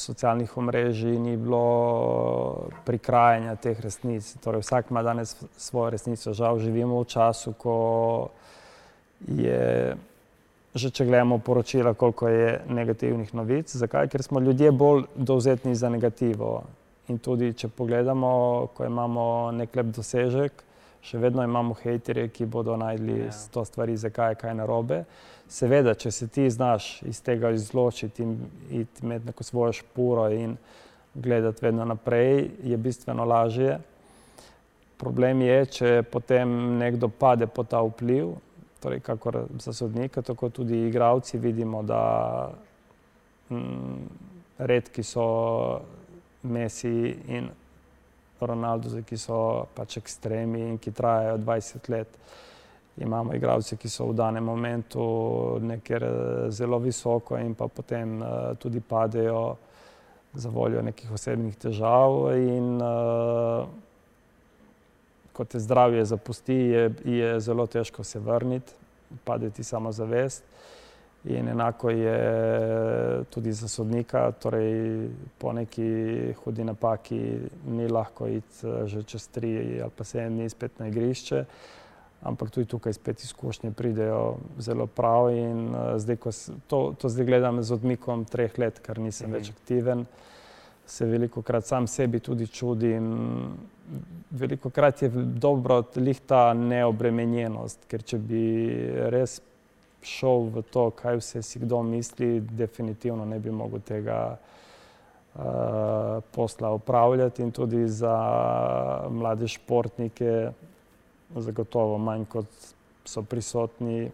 socialnih 0.00 0.56
omrežij, 0.56 1.18
ni 1.20 1.36
bilo 1.36 2.70
prikrajanja 2.88 3.58
teh 3.60 3.80
resnic. 3.84 4.24
Torej, 4.40 4.64
vsak 4.64 4.88
ima 4.88 5.02
danes 5.04 5.36
svojo 5.60 5.90
resnico. 5.90 6.32
Žal 6.32 6.58
živimo 6.58 7.02
v 7.02 7.04
času, 7.04 7.52
ko 7.52 7.76
je 9.28 9.92
že 10.74 10.90
če 10.90 11.04
gledamo 11.04 11.38
poročila, 11.38 11.94
koliko 11.94 12.28
je 12.28 12.60
negativnih 12.68 13.34
novic. 13.34 13.72
Zakaj? 13.74 14.08
Ker 14.08 14.22
smo 14.22 14.40
ljudje 14.40 14.70
bolj 14.72 15.04
dovzetni 15.16 15.74
za 15.74 15.88
negativo. 15.90 16.62
In 17.10 17.18
tudi, 17.18 17.52
če 17.52 17.68
pogledamo, 17.68 18.68
ko 18.74 18.86
imamo 18.86 19.24
nek 19.56 19.74
lep 19.74 19.90
dosežek, 19.96 20.62
še 21.02 21.18
vedno 21.18 21.42
imamo 21.42 21.74
hejterje, 21.80 22.28
ki 22.30 22.46
bodo 22.46 22.76
najdli 22.78 23.18
ja. 23.24 23.32
sto 23.34 23.64
stvari, 23.66 23.96
zakaj 23.98 24.36
je 24.36 24.40
kaj 24.44 24.54
narobe. 24.54 25.02
Seveda, 25.50 25.96
če 25.98 26.12
se 26.14 26.28
ti 26.30 26.44
znaš 26.50 27.00
iz 27.02 27.18
tega 27.26 27.50
izločiti 27.50 28.22
in 28.22 28.36
imeti 28.70 29.26
neko 29.26 29.42
svojo 29.42 29.72
špuro 29.80 30.28
in 30.30 30.54
gledati 31.14 31.64
vedno 31.64 31.84
naprej, 31.84 32.50
je 32.62 32.76
bistveno 32.76 33.24
lažje. 33.26 33.80
Problem 35.00 35.42
je, 35.42 35.58
če 35.66 35.90
potem 36.12 36.78
nekdo 36.78 37.08
pade 37.08 37.48
pod 37.50 37.72
ta 37.72 37.80
vpliv, 37.82 38.36
torej 38.80 39.00
kakor 39.00 39.44
za 39.58 39.72
sodnika, 39.72 40.22
tako 40.22 40.48
tudi 40.48 40.86
igravci 40.88 41.38
vidimo, 41.38 41.82
da 41.82 42.50
mm, 43.50 44.08
redki 44.58 45.02
so 45.02 45.80
Messi 46.42 47.16
in 47.28 47.50
Ronaldo, 48.40 49.02
ki 49.04 49.16
so 49.16 49.66
pač 49.74 49.98
ekstremi 50.00 50.60
in 50.60 50.78
ki 50.78 50.92
trajajo 50.96 51.38
20 51.38 51.90
let. 51.92 52.16
Imamo 53.00 53.34
igralce, 53.34 53.76
ki 53.76 53.88
so 53.88 54.06
v 54.10 54.16
danem 54.16 54.44
momentu 54.44 55.02
nekjer 55.62 56.04
zelo 56.50 56.78
visoko 56.78 57.38
in 57.38 57.54
pa 57.54 57.68
potem 57.68 58.20
uh, 58.20 58.56
tudi 58.58 58.80
padejo 58.80 59.56
za 60.34 60.50
voljo 60.50 60.82
nekih 60.82 61.12
osebnih 61.12 61.56
težav 61.56 62.32
in 62.36 62.80
uh, 62.82 63.68
ko 65.40 65.44
te 65.44 65.58
zdravje 65.58 66.04
zapusti, 66.04 66.54
je, 66.54 66.90
je 67.04 67.28
zelo 67.40 67.64
težko 67.66 68.04
se 68.04 68.20
vrniti, 68.20 68.72
padeti 69.24 69.64
samo 69.64 69.92
zavest. 69.92 70.44
In 71.24 71.48
enako 71.48 71.90
je 71.90 73.24
tudi 73.30 73.52
za 73.52 73.68
sodnika, 73.68 74.32
torej 74.32 75.08
po 75.38 75.52
neki 75.52 76.34
hudi 76.44 76.64
napaki 76.64 77.20
ni 77.68 77.88
lahko 77.88 78.28
iti 78.28 78.68
že 78.84 79.02
čez 79.02 79.28
tri 79.28 79.80
ali 79.80 79.90
pa 79.96 80.04
sedem 80.04 80.36
dni 80.36 80.48
spet 80.48 80.78
na 80.78 80.88
igrišče, 80.92 81.44
ampak 82.22 82.50
tudi 82.50 82.68
tukaj 82.68 82.92
spet 82.92 83.24
izkušnje 83.24 83.72
pridejo 83.72 84.36
zelo 84.58 84.86
prav. 84.86 85.30
In 85.32 85.72
zdaj, 85.96 86.16
ko 86.16 86.30
to, 86.66 86.94
to 87.00 87.08
zdaj 87.08 87.26
gledam 87.26 87.62
z 87.62 87.72
odmikom 87.80 88.24
treh 88.28 88.58
let, 88.58 88.80
ker 88.84 88.98
nisem 88.98 89.30
-hmm. 89.30 89.40
več 89.40 89.50
aktiven, 89.50 90.06
se 90.86 91.06
veliko 91.06 91.42
krat 91.42 91.64
sam 91.64 91.86
sebi 91.86 92.20
tudi 92.20 92.46
čudim 92.46 93.16
veliko 94.30 94.70
krat 94.70 95.02
je 95.02 95.08
dobro 95.14 95.82
ta 96.26 96.54
neobremenjenost, 96.54 97.86
ker 97.88 98.02
če 98.02 98.18
bi 98.18 98.42
res 99.10 99.40
šel 100.02 100.48
v 100.54 100.62
to, 100.72 100.90
kaj 100.96 101.20
vse 101.20 101.42
si 101.42 101.60
kdo 101.60 101.82
misli, 101.82 102.40
definitivno 102.40 103.24
ne 103.24 103.38
bi 103.38 103.50
mogel 103.50 103.82
tega 103.84 104.20
uh, 105.34 105.42
posla 106.32 106.72
upravljati 106.72 107.42
in 107.42 107.50
tudi 107.52 107.88
za 107.88 108.16
mlade 109.10 109.48
športnike 109.48 110.50
zagotovo 111.36 111.98
manj 111.98 112.24
kot 112.24 112.48
so 113.04 113.22
prisotni 113.22 114.10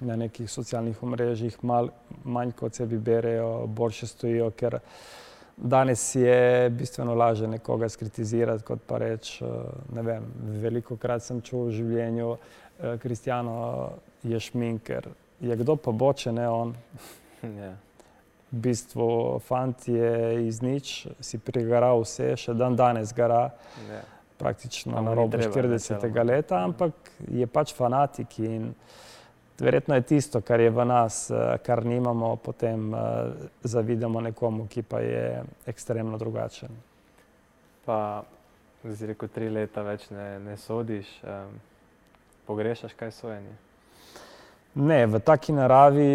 na 0.00 0.16
nekih 0.16 0.50
socialnih 0.50 1.02
omrežjih, 1.02 1.58
manj 2.24 2.52
kot 2.58 2.74
se 2.74 2.86
bi 2.86 2.98
berejo, 2.98 3.66
boljše 3.66 4.06
stojijo, 4.06 4.50
ker 4.50 4.74
uh, 4.74 5.21
Danes 5.56 6.14
je 6.14 6.70
bistveno 6.70 7.14
lažje 7.14 7.48
nekoga 7.48 7.88
skritizirati, 7.88 8.64
kot 8.64 8.78
pa 8.86 8.98
reči, 8.98 9.44
eh, 9.44 10.20
veliko 10.40 10.96
krat 10.96 11.22
sem 11.22 11.40
čutil 11.40 11.66
v 11.66 11.70
življenju, 11.70 12.36
eh, 12.80 12.96
je 14.22 14.40
šminker. 14.40 15.08
Je 15.40 15.56
kdo 15.56 15.76
pa 15.76 15.90
bo, 15.90 16.12
če 16.12 16.32
ne 16.32 16.48
on? 16.48 16.76
Yeah. 17.42 17.58
Ja. 17.58 17.74
V 18.52 18.60
bistvu 18.60 19.40
fant 19.40 19.88
je 19.88 20.46
iz 20.46 20.60
nič, 20.62 21.06
si 21.20 21.38
prigaral 21.38 22.02
vse, 22.04 22.36
še 22.36 22.54
dan 22.54 22.76
danes 22.76 23.12
gara, 23.16 23.50
yeah. 23.88 23.94
Ja. 23.96 24.02
praktično 24.38 25.00
na 25.00 25.14
robu 25.14 25.38
40. 25.38 26.24
leta, 26.24 26.60
ampak 26.64 26.92
je 27.30 27.46
pač 27.46 27.72
fanatik 27.74 28.38
in 28.38 28.74
verjetno 29.62 29.94
je 29.94 30.02
tisto, 30.02 30.40
kar 30.40 30.60
je 30.60 30.70
v 30.70 30.84
nas, 30.84 31.30
eh, 31.30 31.58
kar 31.62 31.84
nimamo, 31.86 32.36
potem 32.36 32.92
uh, 32.94 33.00
zavidamo 33.62 34.20
nekomu, 34.20 34.66
ki 34.66 34.82
pa 34.82 35.00
je 35.00 35.42
ekstremno 35.66 36.18
drugačen. 36.18 36.70
Pa, 37.84 38.22
zdaj 38.84 39.14
reko, 39.14 39.28
tri 39.28 39.50
leta 39.50 39.82
več 39.82 40.08
ne, 40.10 40.38
ne 40.42 40.56
sodiš, 40.56 41.10
um, 41.22 41.60
pogrešaš 42.46 42.94
kaj 42.98 43.10
sojenje? 43.10 43.54
Ne, 44.74 45.06
v 45.06 45.20
taki 45.20 45.52
naravi 45.52 46.08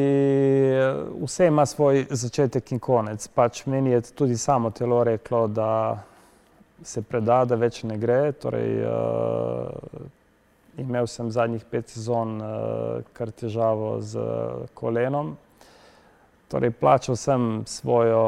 eh, 0.74 0.94
vse 1.22 1.48
ima 1.48 1.66
svoj 1.66 2.08
začetek 2.10 2.72
in 2.72 2.80
konec. 2.80 3.28
Pač 3.28 3.66
meni 3.66 3.92
je 3.92 4.02
tudi 4.02 4.38
samo 4.38 4.72
telo 4.72 5.04
reklo, 5.04 5.48
da 5.48 6.04
se 6.84 7.02
preda, 7.02 7.44
da 7.46 7.56
več 7.56 7.84
ne 7.84 7.98
gre. 7.98 8.32
Torej, 8.32 8.82
uh, 8.82 10.17
imel 10.78 11.08
sem 11.08 11.32
zadnjih 11.32 11.66
pet 11.66 11.90
sezon 11.90 12.38
uh, 12.42 12.48
kar 13.14 13.32
težavo 13.32 13.98
z 14.02 14.22
kolenom. 14.78 15.36
Torej, 16.48 16.72
plačal 16.80 17.18
sem 17.20 17.64
svojo, 17.68 18.22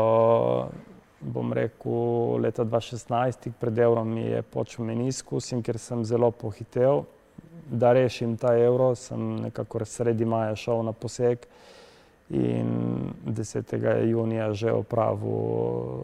bom 1.22 1.54
rekel, 1.56 2.42
leta 2.44 2.66
2016, 2.68 3.52
pred 3.60 3.78
evrom 3.80 4.12
mi 4.12 4.26
je 4.28 4.42
počel 4.42 4.86
meniskus 4.86 5.54
in 5.56 5.64
ker 5.64 5.80
sem 5.80 6.04
zelo 6.06 6.32
pohitev, 6.32 7.06
da 7.70 7.94
rešim 7.94 8.36
ta 8.38 8.58
evro, 8.58 8.92
sem 8.96 9.36
nekako 9.46 9.86
sredi 9.86 10.26
maja 10.26 10.56
šel 10.56 10.84
na 10.84 10.92
poseg 10.92 11.46
in 12.30 13.10
10. 13.26 14.06
junija 14.06 14.54
že 14.54 14.72
opravil 14.72 16.04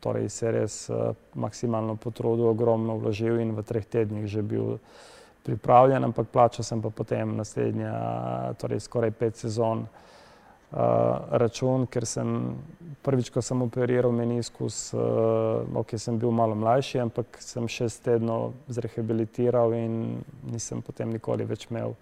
torej 0.00 0.28
se 0.28 0.50
res 0.50 0.74
uh, 0.90 1.14
maksimalno 1.34 1.96
potrudil, 1.96 2.46
ogromno 2.46 2.94
vložil 3.00 3.40
in 3.42 3.56
v 3.56 3.62
treh 3.66 3.86
tednih 3.86 4.26
že 4.30 4.42
bil 4.42 4.78
pripravljen, 5.46 6.04
ampak 6.04 6.28
plačal 6.32 6.66
sem 6.66 6.82
pa 6.82 6.90
potem 6.90 7.36
naslednja, 7.38 7.94
torej 8.58 8.82
skoraj 8.82 9.12
pet 9.14 9.38
sezon 9.38 9.84
uh, 9.86 10.80
račun, 11.38 11.86
ker 11.86 12.06
sem 12.06 12.34
prvič, 13.06 13.30
ko 13.30 13.42
sem 13.42 13.62
operiral 13.62 14.14
meniskus, 14.14 14.90
uh, 14.96 15.62
ok, 15.82 15.94
sem 16.02 16.18
bil 16.18 16.34
malo 16.34 16.58
mlajši, 16.58 17.00
ampak 17.06 17.38
sem 17.42 17.68
šest 17.70 18.02
tednov 18.08 18.56
zrehabilitiral 18.66 19.76
in 19.78 19.98
nisem 20.50 20.82
potem 20.82 21.14
nikoli 21.14 21.46
več 21.46 21.68
imel 21.70 21.94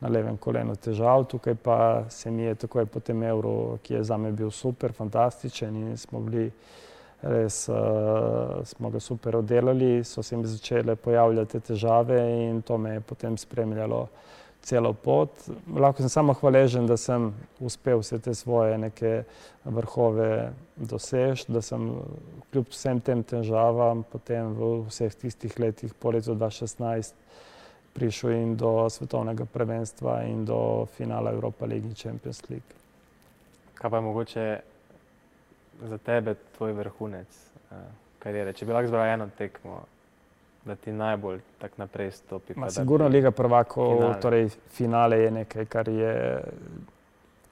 na 0.00 0.08
levem 0.08 0.36
kolenu 0.38 0.76
težav. 0.78 1.26
Tukaj 1.28 1.56
pa 1.62 1.78
se 2.08 2.30
mi 2.30 2.46
je 2.46 2.54
takoj 2.64 2.86
po 2.86 3.00
tem 3.04 3.22
evru, 3.22 3.78
ki 3.82 3.98
je 3.98 4.04
za 4.04 4.16
me 4.16 4.32
bil 4.32 4.50
super, 4.50 4.92
fantastičen 4.92 5.76
in 5.76 5.96
smo 5.96 6.20
bili 6.24 6.50
res 7.22 7.68
uh, 7.68 8.60
smo 8.64 8.90
ga 8.90 9.00
super 9.00 9.36
oddelali, 9.36 10.04
so 10.04 10.22
se 10.22 10.36
mi 10.36 10.46
začele 10.46 10.96
pojavljati 10.96 11.60
težave 11.60 12.20
in 12.48 12.62
to 12.62 12.78
me 12.78 12.98
je 12.98 13.00
potem 13.00 13.36
spremljalo 13.36 14.06
celo 14.62 14.92
pot. 14.92 15.30
Lahko 15.76 16.02
sem 16.02 16.08
samo 16.08 16.34
hvaležen, 16.34 16.86
da 16.86 16.96
sem 16.96 17.30
uspel 17.60 18.02
vse 18.02 18.18
te 18.18 18.34
svoje 18.34 18.78
neke 18.78 19.22
vrhove 19.64 20.52
doseči, 20.76 21.48
da 21.52 21.62
sem 21.62 21.90
kljub 22.52 22.70
vsem 22.70 23.00
tem 23.00 23.22
težavam 23.22 24.04
potem 24.12 24.52
v 24.58 24.72
vseh 24.88 25.14
tistih 25.14 25.58
letih 25.60 25.94
po 25.94 26.12
letu 26.14 26.34
2016 26.34 27.14
prišel 27.98 28.30
in 28.36 28.56
do 28.56 28.86
svetovnega 28.90 29.44
prvenstva 29.44 30.22
in 30.28 30.44
do 30.44 30.86
finala 30.96 31.32
Evropa 31.34 31.66
League 31.66 31.88
in 31.88 31.94
Champions 31.94 32.42
League. 32.50 32.76
Kaj 33.74 33.90
pa 33.90 33.96
je 33.96 34.02
mogoče 34.02 34.44
za 35.82 35.98
tebe 35.98 36.34
tvoj 36.56 36.72
vrhunec 36.72 37.26
uh, 37.70 37.76
karijere? 38.18 38.52
Če 38.52 38.66
bi 38.66 38.72
lahko 38.72 38.90
izbral 38.90 39.06
eno 39.12 39.28
tekmo, 39.38 39.82
da 40.64 40.74
ti 40.76 40.92
najbolj 40.92 41.40
tako 41.58 41.74
naprej 41.78 42.10
stopi. 42.10 42.54
Ma, 42.56 42.70
sigurno 42.70 43.08
Liga 43.08 43.30
prvakov, 43.30 43.96
finale. 43.96 44.20
torej 44.20 44.48
finale 44.74 45.18
je 45.18 45.30
nekaj, 45.30 45.64
kar, 45.64 45.88
je, 45.88 46.14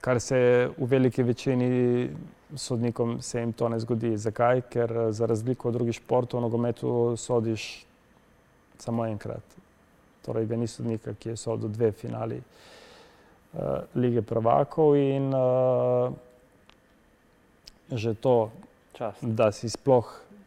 kar 0.01 0.19
se 0.21 0.39
v 0.77 0.89
veliki 0.89 1.23
večini 1.23 2.09
sodnikom 2.55 3.21
se 3.21 3.39
jim 3.39 3.53
to 3.53 3.69
ne 3.69 3.79
zgodi. 3.79 4.17
Zakaj? 4.17 4.61
Ker 4.69 4.93
za 5.09 5.25
razliko 5.25 5.67
od 5.67 5.73
drugih 5.73 5.95
športov 5.95 6.39
v 6.39 6.47
nogometu 6.47 7.15
sodiš 7.17 7.85
samo 8.77 9.05
enkrat. 9.05 9.43
Torej, 10.25 10.45
ga 10.45 10.55
ni 10.55 10.67
sodnika, 10.67 11.13
ki 11.13 11.29
je 11.29 11.37
sodel 11.37 11.69
dve 11.69 11.91
finali 11.91 12.37
uh, 12.37 13.61
Lige 13.95 14.21
prvakov 14.21 14.95
in 14.95 15.33
uh, 15.33 16.13
že 17.91 18.13
to, 18.13 18.51
Čas. 18.93 19.15
da 19.21 19.51
si 19.51 19.69
sploh, 19.69 20.05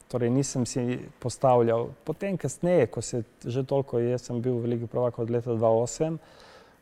torej 0.09 0.31
nisem 0.31 0.67
si 0.67 0.99
postavljal. 1.19 1.95
Potem, 2.05 2.37
kasneje, 2.37 2.87
ko 2.87 3.03
se 3.03 3.23
že 3.47 3.63
toliko, 3.63 3.99
jaz 3.99 4.27
sem 4.27 4.41
bil 4.41 4.59
v 4.59 4.75
Ligi 4.75 4.87
Prvaka 4.87 5.23
od 5.23 5.31
leta 5.31 5.55
2008, 5.55 6.19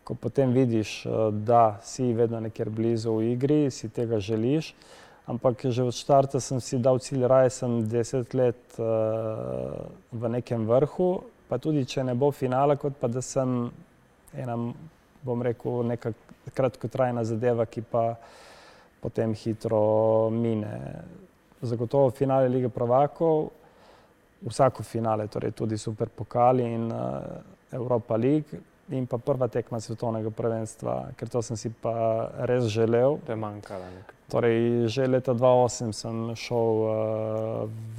ko 0.05 0.15
potem 0.15 0.53
vidiš, 0.53 1.07
eh, 1.07 1.11
da 1.31 1.79
si 1.85 2.13
vedno 2.13 2.41
nekjer 2.41 2.71
blizu 2.71 3.13
v 3.13 3.37
igri, 3.37 3.71
si 3.71 3.89
tega 3.89 4.21
želiš. 4.21 4.75
Ampak 5.29 5.69
že 5.69 5.85
od 5.85 5.93
začetka 5.93 6.41
sem 6.41 6.61
si 6.61 6.79
dal 6.79 6.99
cilj, 6.99 7.29
raje 7.29 7.51
sem 7.51 7.85
deset 7.85 8.33
let 8.33 8.57
uh, 8.81 9.85
v 10.09 10.29
nekem 10.33 10.65
vrhu, 10.65 11.21
pa 11.53 11.61
tudi 11.61 11.85
če 11.85 12.01
ne 12.01 12.15
bo 12.17 12.33
finala, 12.33 12.81
kot 12.81 12.97
pa 12.97 13.13
da 13.13 13.21
sem 13.21 13.69
ena, 14.33 14.57
bom 15.21 15.43
rekel, 15.45 15.85
neka 15.85 16.17
kratkotrajna 16.57 17.29
zadeva, 17.29 17.69
ki 17.69 17.85
pa 17.85 18.17
uh, 18.17 18.48
potem 19.01 19.35
hitro 19.35 20.31
mine. 20.31 21.05
Zagotovo 21.61 22.11
finale 22.11 22.49
lige 22.49 22.69
prvakov, 22.69 23.49
vsako 24.47 24.83
finale, 24.83 25.27
torej 25.27 25.51
tudi 25.51 25.79
super 25.79 26.09
pokali 26.09 26.63
in 26.63 26.93
uh, 26.93 27.21
Evropa 27.71 28.17
League 28.17 28.61
in 28.89 29.07
pa 29.07 29.19
prva 29.19 29.49
tekma 29.49 29.81
svetovnega 29.81 30.31
prvenstva, 30.31 31.13
ker 31.17 31.29
to 31.29 31.43
sem 31.43 31.57
si 31.57 31.69
pa 31.69 32.29
res 32.49 32.71
želel. 32.73 33.19
To 33.27 33.33
je 33.33 33.37
manjkalo. 33.37 33.85
Torej, 34.33 34.89
že 34.89 35.09
leta 35.09 35.35
2008 35.35 35.93
sem 35.93 36.17
šel 36.37 36.73
uh, 36.85 36.93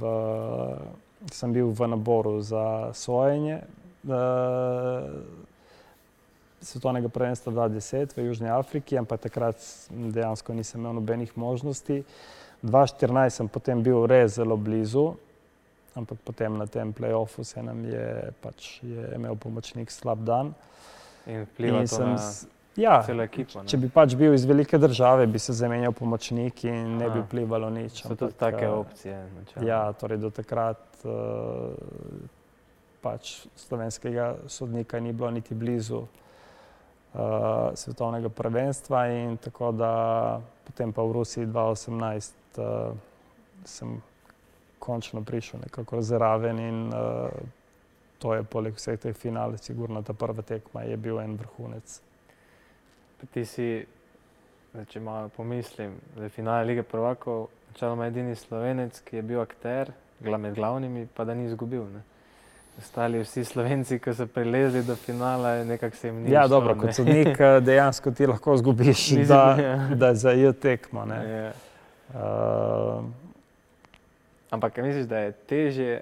sem 1.30 1.52
bil 1.52 1.70
v 1.70 1.86
naboru 1.86 2.40
za 2.42 2.90
sojenje. 2.94 3.62
Svetovnega 6.60 7.08
prvenstva 7.08 7.52
2010 7.52 8.16
v 8.16 8.26
Južni 8.26 8.50
Afriki, 8.52 8.98
ampak 8.98 9.20
takrat 9.20 9.56
dejansko 9.90 10.54
nisem 10.54 10.80
imel 10.80 10.98
nobenih 11.00 11.32
možnosti. 11.36 12.04
2014 12.62 13.30
sem 13.30 13.48
potem 13.48 13.82
bil 13.82 14.04
res 14.04 14.36
zelo 14.36 14.56
blizu, 14.60 15.14
ampak 15.96 16.20
potem 16.24 16.58
na 16.60 16.66
tem 16.66 16.92
playoffu 16.92 17.44
se 17.44 17.62
nam 17.62 17.84
je 17.84 18.32
pač 18.44 18.82
je 18.84 19.08
imel 19.16 19.36
pomočnik 19.36 19.90
slab 19.90 20.24
dan. 20.24 20.52
In 21.26 21.48
vplival 21.48 21.88
to 21.88 22.04
na 22.04 22.16
ja, 22.76 23.00
celo 23.06 23.24
ekipo. 23.24 23.62
Ne? 23.62 23.68
Če 23.68 23.80
bi 23.80 23.88
pač 23.92 24.14
bil 24.20 24.34
iz 24.36 24.44
velike 24.44 24.78
države, 24.78 25.26
bi 25.26 25.40
se 25.40 25.56
zamenjal 25.56 25.92
pomočnik 25.96 26.64
in 26.68 26.98
ne 27.00 27.08
bi 27.10 27.24
vplivalo 27.24 27.70
nič. 27.70 28.04
So 28.04 28.14
tudi 28.14 28.36
take 28.38 28.64
eh, 28.64 28.76
opcije. 28.84 29.16
Načal. 29.38 29.66
Ja, 29.66 29.80
torej 29.92 30.20
do 30.22 30.30
takrat 30.30 31.04
uh, 31.04 31.72
pač 33.00 33.46
slovenskega 33.56 34.34
sodnika 34.48 35.00
ni 35.00 35.12
bilo 35.16 35.30
niti 35.32 35.56
blizu 35.56 36.04
uh, 37.14 37.70
svetovnega 37.74 38.28
prvenstva. 38.28 39.06
In 39.08 39.36
tako 39.36 39.72
da 39.72 39.92
potem 40.66 40.92
pa 40.92 41.02
v 41.02 41.12
Rusiji 41.12 41.46
2018 41.46 42.32
uh, 42.58 42.96
sem 43.64 44.02
končno 44.78 45.22
prišel 45.22 45.60
nekako 45.60 46.02
zraven 46.02 46.58
in 46.58 46.86
uh, 46.88 47.28
to 48.20 48.34
je 48.34 48.42
poleg 48.44 48.76
vseh 48.76 49.00
teh 49.00 49.16
finale, 49.16 49.58
sigurno 49.58 50.02
ta 50.02 50.12
prva 50.12 50.42
tekma 50.42 50.82
je 50.84 50.96
bil 50.96 51.20
en 51.20 51.38
vrhunec. 51.40 52.00
Ti 53.32 53.44
si, 53.44 53.68
da 54.72 54.84
če 54.84 55.00
malo 55.00 55.28
pomislim, 55.32 55.96
da 56.16 56.28
je 56.28 56.34
finale 56.34 56.68
lige 56.68 56.82
prvakov, 56.82 57.48
načeloma 57.70 58.10
edini 58.10 58.36
slovenec, 58.36 59.00
ki 59.04 59.16
je 59.16 59.22
bil 59.24 59.40
akter, 59.40 59.92
med 60.20 60.54
glavnimi, 60.54 61.06
pa 61.16 61.24
da 61.24 61.34
ni 61.34 61.46
izgubil. 61.48 61.86
Ne? 61.94 62.02
Ostali 62.80 63.20
vsi 63.20 63.44
slovenci, 63.44 63.98
ki 64.00 64.14
so 64.16 64.26
prilezli 64.26 64.82
do 64.82 64.96
finala, 64.96 65.64
nekako 65.64 65.96
se 65.96 66.08
jim 66.08 66.22
ni. 66.22 66.32
Ja, 66.32 66.46
dobro, 66.48 66.74
kot 66.80 66.94
sodnik 66.96 67.40
eh, 67.40 67.60
dejansko 67.60 68.10
ti 68.10 68.26
lahko 68.26 68.56
zgubiš, 68.56 69.08
da, 69.32 69.42
ja. 69.60 69.76
da 69.94 70.14
za 70.14 70.32
jo 70.32 70.52
tekmo. 70.52 71.04
Ja. 71.12 71.52
Uh, 72.14 73.04
Ampak 74.50 74.76
misliš, 74.76 75.06
da 75.06 75.18
je 75.18 75.32
teže 75.32 76.00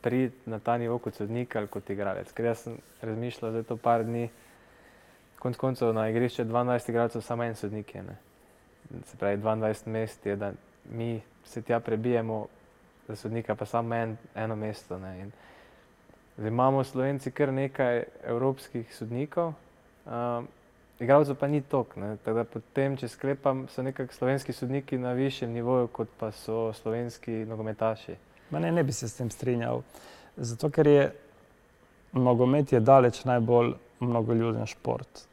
priti 0.00 0.50
na 0.50 0.58
ta 0.58 0.78
nivo 0.78 0.98
kot 0.98 1.14
sodnik 1.14 1.56
ali 1.56 1.66
kot 1.66 1.90
igralec? 1.90 2.32
Ker 2.32 2.50
jaz 2.50 2.64
sem 2.64 2.80
razmišljal 3.02 3.52
za 3.52 3.62
to 3.62 3.76
par 3.76 4.02
dni, 4.04 4.28
konc 5.38 5.56
koncev 5.56 5.92
na 5.94 6.08
igrišče 6.08 6.44
12 6.44 6.90
igralcev, 6.90 7.22
samo 7.22 7.44
en 7.44 7.54
sodnik 7.54 7.94
je. 7.94 8.02
Ne? 8.02 8.16
Se 9.06 9.16
pravi, 9.16 9.36
22 9.42 9.86
mest 9.86 10.26
je, 10.26 10.36
da 10.36 10.52
mi 10.90 11.20
se 11.44 11.62
tja 11.62 11.80
prebijemo, 11.80 12.46
za 13.08 13.16
sodnika 13.16 13.54
pa 13.54 13.64
samo 13.64 13.94
en, 13.94 14.16
eno 14.34 14.56
mesto. 14.56 14.98
Ne? 14.98 15.20
In 15.20 15.32
Zdaj, 16.36 16.48
imamo 16.48 16.84
Slovenci 16.84 17.30
kar 17.30 17.52
nekaj 17.52 18.02
evropskih 18.26 18.94
sodnikov, 18.94 19.52
um, 20.06 20.48
igralcev 21.00 21.36
pa 21.38 21.46
ni 21.46 21.60
tok. 21.62 21.94
Potem, 22.52 22.96
če 22.96 23.08
sklepam, 23.08 23.66
so 23.70 23.82
nekako 23.82 24.14
slovenski 24.14 24.52
sodniki 24.52 24.98
na 24.98 25.12
višjem 25.12 25.52
nivoju, 25.52 25.88
kot 25.94 26.08
pa 26.18 26.32
so 26.32 26.72
slovenski 26.74 27.44
nogometaši. 27.46 28.16
Ne, 28.50 28.72
ne 28.72 28.82
bi 28.82 28.92
se 28.92 29.08
s 29.08 29.16
tem 29.16 29.30
strinjal. 29.30 29.82
Zato, 30.36 30.70
ker 30.70 30.86
je 30.86 31.12
nogomet 32.14 32.72
je 32.72 32.80
daleč 32.80 33.24
najbolj 33.24 33.72
mnogoljuden 34.00 34.66
šport. 34.66 35.26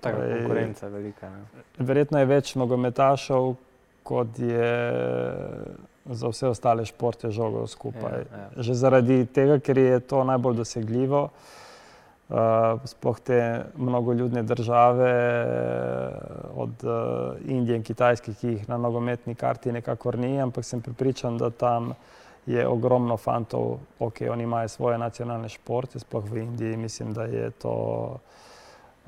Tako 0.00 0.22
je 0.22 0.28
torej, 0.28 0.42
konkurenca 0.42 0.88
velika. 0.88 1.30
Ne? 1.30 1.64
Verjetno 1.78 2.18
je 2.18 2.26
več 2.26 2.54
nogometašov, 2.54 3.54
kot 4.08 4.38
je 4.40 4.72
za 6.08 6.28
vse 6.32 6.48
ostale 6.48 6.86
športe 6.88 7.30
žogo 7.30 7.66
skupaj. 7.66 8.24
Ja, 8.24 8.40
ja. 8.40 8.62
Že 8.64 8.74
zaradi 8.74 9.22
tega, 9.26 9.58
ker 9.60 9.78
je 9.78 10.00
to 10.00 10.24
najbolj 10.24 10.62
dosegljivo. 10.62 11.28
Uh, 12.28 12.76
sploh 12.84 13.20
te 13.24 13.64
mnogoljudne 13.76 14.42
države, 14.42 15.12
od 16.52 16.84
uh, 16.84 17.40
Indije 17.48 17.76
in 17.76 17.82
Kitajske, 17.82 18.34
ki 18.36 18.48
jih 18.48 18.66
na 18.68 18.76
nogometni 18.76 19.32
karti 19.34 19.72
nekako 19.72 20.12
ni, 20.20 20.34
ampak 20.40 20.64
sem 20.64 20.82
pripričan, 20.84 21.38
da 21.40 21.48
tam 21.50 21.94
je 22.46 22.66
ogromno 22.68 23.16
fantov, 23.16 23.78
ok, 23.98 24.20
oni 24.30 24.44
imajo 24.44 24.68
svoje 24.68 24.98
nacionalne 24.98 25.48
športe, 25.48 25.98
sploh 26.04 26.28
v 26.28 26.44
Indiji, 26.44 26.76
mislim, 26.76 27.14
da 27.16 27.24
je 27.24 27.50
to, 27.50 27.74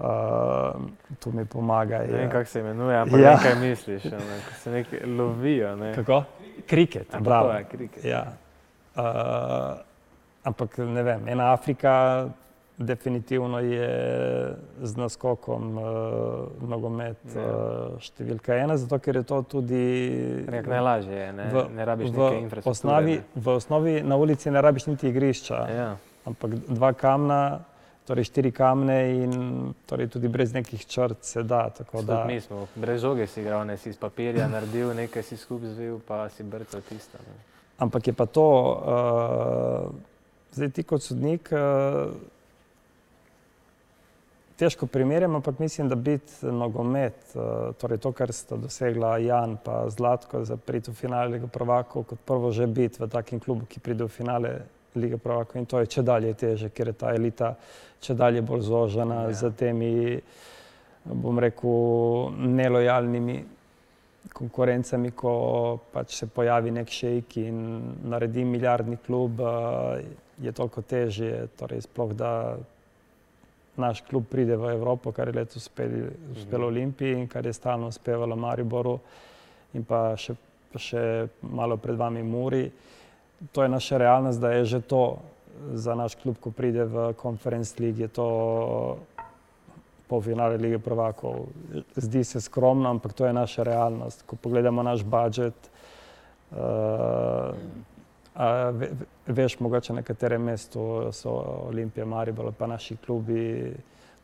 uh, 0.00 0.80
tu 1.16 1.32
mi 1.32 1.44
pomaga. 1.44 1.98
Ne 1.98 2.06
vem, 2.06 2.20
je- 2.20 2.30
kako 2.30 2.44
se 2.46 2.60
imenuje, 2.60 2.96
ampak 2.98 3.20
Ja. 3.20 3.26
ja. 3.26 3.36
nekaj 3.36 3.54
misliš, 3.60 4.04
ne, 4.04 4.18
ko 4.40 4.54
se 4.54 4.70
nekaj 4.70 5.00
lovijo. 5.08 5.76
Ne. 5.76 5.94
Kako? 5.94 6.22
Kriket, 6.66 7.14
A, 7.14 7.20
bravo. 7.20 7.48
to 7.48 7.54
je 7.54 7.64
kriket. 7.66 8.04
Ja. 8.04 8.26
Uh, 8.96 9.02
ampak 10.44 10.78
ne 10.78 11.02
vem, 11.02 11.28
ena 11.28 11.52
Afrika 11.52 12.26
definitivno 12.78 13.58
je 13.60 13.90
z 14.82 14.96
naskokom 14.96 15.78
uh, 15.78 15.84
nogomet 16.62 17.16
Ja. 17.26 17.40
uh, 17.40 18.00
številka 18.00 18.54
ena, 18.54 18.76
zato 18.76 18.98
ker 18.98 19.16
je 19.16 19.22
to 19.22 19.42
tudi 19.44 19.84
Nek 20.48 20.66
najlažje 20.66 21.12
je, 21.14 21.32
ne, 21.32 21.44
v, 21.46 21.64
ne 21.70 21.84
rabiš 21.84 22.08
v 22.08 22.12
neke 22.14 22.38
infrastrukture. 22.38 22.70
osnovi, 22.72 23.14
ne. 23.14 23.22
v 23.36 23.48
osnovi 23.50 24.02
na 24.02 24.16
ulici 24.16 24.50
ne 24.50 24.60
rabiš 24.60 24.86
niti 24.86 25.08
igrišča, 25.08 25.58
Ja. 25.70 25.90
ampak 26.24 26.50
dva 26.68 26.92
kamna, 26.94 27.60
torej 28.10 28.26
štiri 28.26 28.50
kamne 28.50 28.98
in 29.22 29.34
torej 29.86 30.08
tudi 30.10 30.26
brez 30.28 30.50
nekih 30.50 30.82
črt 30.86 31.22
se 31.22 31.42
da. 31.42 31.68
Da. 32.02 32.24
Mi 32.26 32.40
smo 32.40 32.66
brez 32.74 33.02
žoge 33.02 33.26
si 33.30 33.38
igral, 33.40 33.62
ne 33.66 33.76
si 33.78 33.92
iz 33.92 33.98
papirja 33.98 34.48
naredil, 34.50 34.90
nekaj 34.98 35.22
si 35.22 35.38
skupaj 35.38 35.76
zvil, 35.76 36.00
pa 36.06 36.26
si 36.34 36.42
brcal 36.42 36.82
tisto. 36.88 37.22
Ne. 37.22 37.36
Ampak 37.78 38.10
je 38.10 38.12
pa 38.12 38.26
to, 38.26 38.48
uh, 38.50 39.94
zdaj 40.52 40.72
ti 40.74 40.82
kot 40.82 41.06
sodnik, 41.06 41.52
uh, 41.54 42.10
težko 44.58 44.90
primerjam, 44.90 45.38
ampak 45.38 45.62
mislim, 45.62 45.88
da 45.88 45.94
biti 45.94 46.50
nogomet, 46.50 47.22
uh, 47.38 47.70
torej 47.78 48.02
to, 48.02 48.12
kar 48.12 48.34
sta 48.34 48.58
dosegla 48.58 49.14
Jan 49.22 49.54
in 49.54 49.94
Zlatko 49.94 50.42
za 50.44 50.58
priti 50.58 50.90
v 50.90 50.98
finale 50.98 51.38
Lige 51.38 51.46
prvakov, 51.46 52.10
kot 52.10 52.26
prvo 52.26 52.50
že 52.50 52.66
biti 52.66 52.98
v 52.98 53.08
takem 53.08 53.38
klubu, 53.40 53.70
ki 53.70 53.80
pride 53.80 54.04
v 54.04 54.12
finale 54.18 54.58
Lige 54.94 55.18
prvakov 55.22 55.60
in 55.60 55.66
to 55.66 55.78
je 55.78 55.86
če 55.86 56.02
dalje 56.02 56.34
teže, 56.34 56.68
ker 56.74 56.90
je 56.90 56.92
ta 56.98 57.12
elita 57.14 57.54
če 58.00 58.16
dalje 58.16 58.42
bolj 58.42 58.64
zožena 58.66 59.22
Ja. 59.22 59.28
ja. 59.28 59.34
z 59.34 59.52
temi, 59.56 60.20
bom 61.04 61.38
rekel, 61.38 62.34
nelojalnimi 62.36 63.38
konkurencami, 64.36 65.12
ko 65.16 65.32
pač 65.92 66.14
se 66.20 66.26
pojavi 66.26 66.70
nek 66.70 66.90
šejk 66.92 67.36
in 67.40 67.62
naredi 68.08 68.44
milijardni 68.44 68.98
klub, 69.06 69.40
eh, 69.40 70.04
je 70.40 70.52
toliko 70.52 70.82
težje, 70.82 71.48
torej 71.56 71.82
sploh 71.84 72.12
da 72.16 72.58
naš 73.76 74.02
klub 74.08 74.26
pride 74.28 74.56
v 74.56 74.72
Evropo, 74.74 75.12
kar 75.12 75.28
je 75.28 75.34
letos 75.34 75.56
uspeli, 75.56 76.04
uspelo 76.36 76.66
Olimpiji 76.66 77.16
in 77.16 77.26
kar 77.28 77.46
je 77.46 77.52
stalno 77.52 77.88
uspevalo 77.88 78.36
Mariboru 78.36 78.98
in 79.74 79.84
pa 79.84 80.16
še, 80.16 80.34
še 80.76 81.02
malo 81.42 81.76
pred 81.76 81.96
vami 81.96 82.22
Muri. 82.22 82.64
To 83.52 83.62
je 83.62 83.68
naša 83.68 83.98
realnost, 83.98 84.40
da 84.40 84.50
je 84.50 84.64
že 84.64 84.80
to 84.80 85.18
za 85.72 85.94
naš 85.94 86.14
klub, 86.14 86.36
ko 86.40 86.50
pride 86.50 86.84
v 86.84 87.12
Conference 87.22 87.76
League, 87.82 88.00
je 88.00 88.08
to 88.08 88.26
polfinale 90.08 90.56
lige 90.56 90.78
prvakov. 90.78 91.46
Zdi 91.96 92.24
se 92.24 92.40
skromno, 92.40 92.90
ampak 92.90 93.12
to 93.12 93.26
je 93.26 93.32
naša 93.32 93.62
realnost. 93.62 94.22
Ko 94.26 94.36
pogledamo 94.36 94.82
naš 94.82 95.04
budžet, 95.04 95.54
uh, 96.50 96.58
a 98.34 98.70
ve, 98.70 98.88
veš, 99.26 99.60
mogoče 99.60 99.92
na 99.92 100.02
katerem 100.02 100.42
mestu 100.42 101.12
so 101.12 101.30
Olimpija, 101.68 102.06
Maribor, 102.06 102.52
pa 102.58 102.66
naši 102.66 102.96
klubi, 102.96 103.72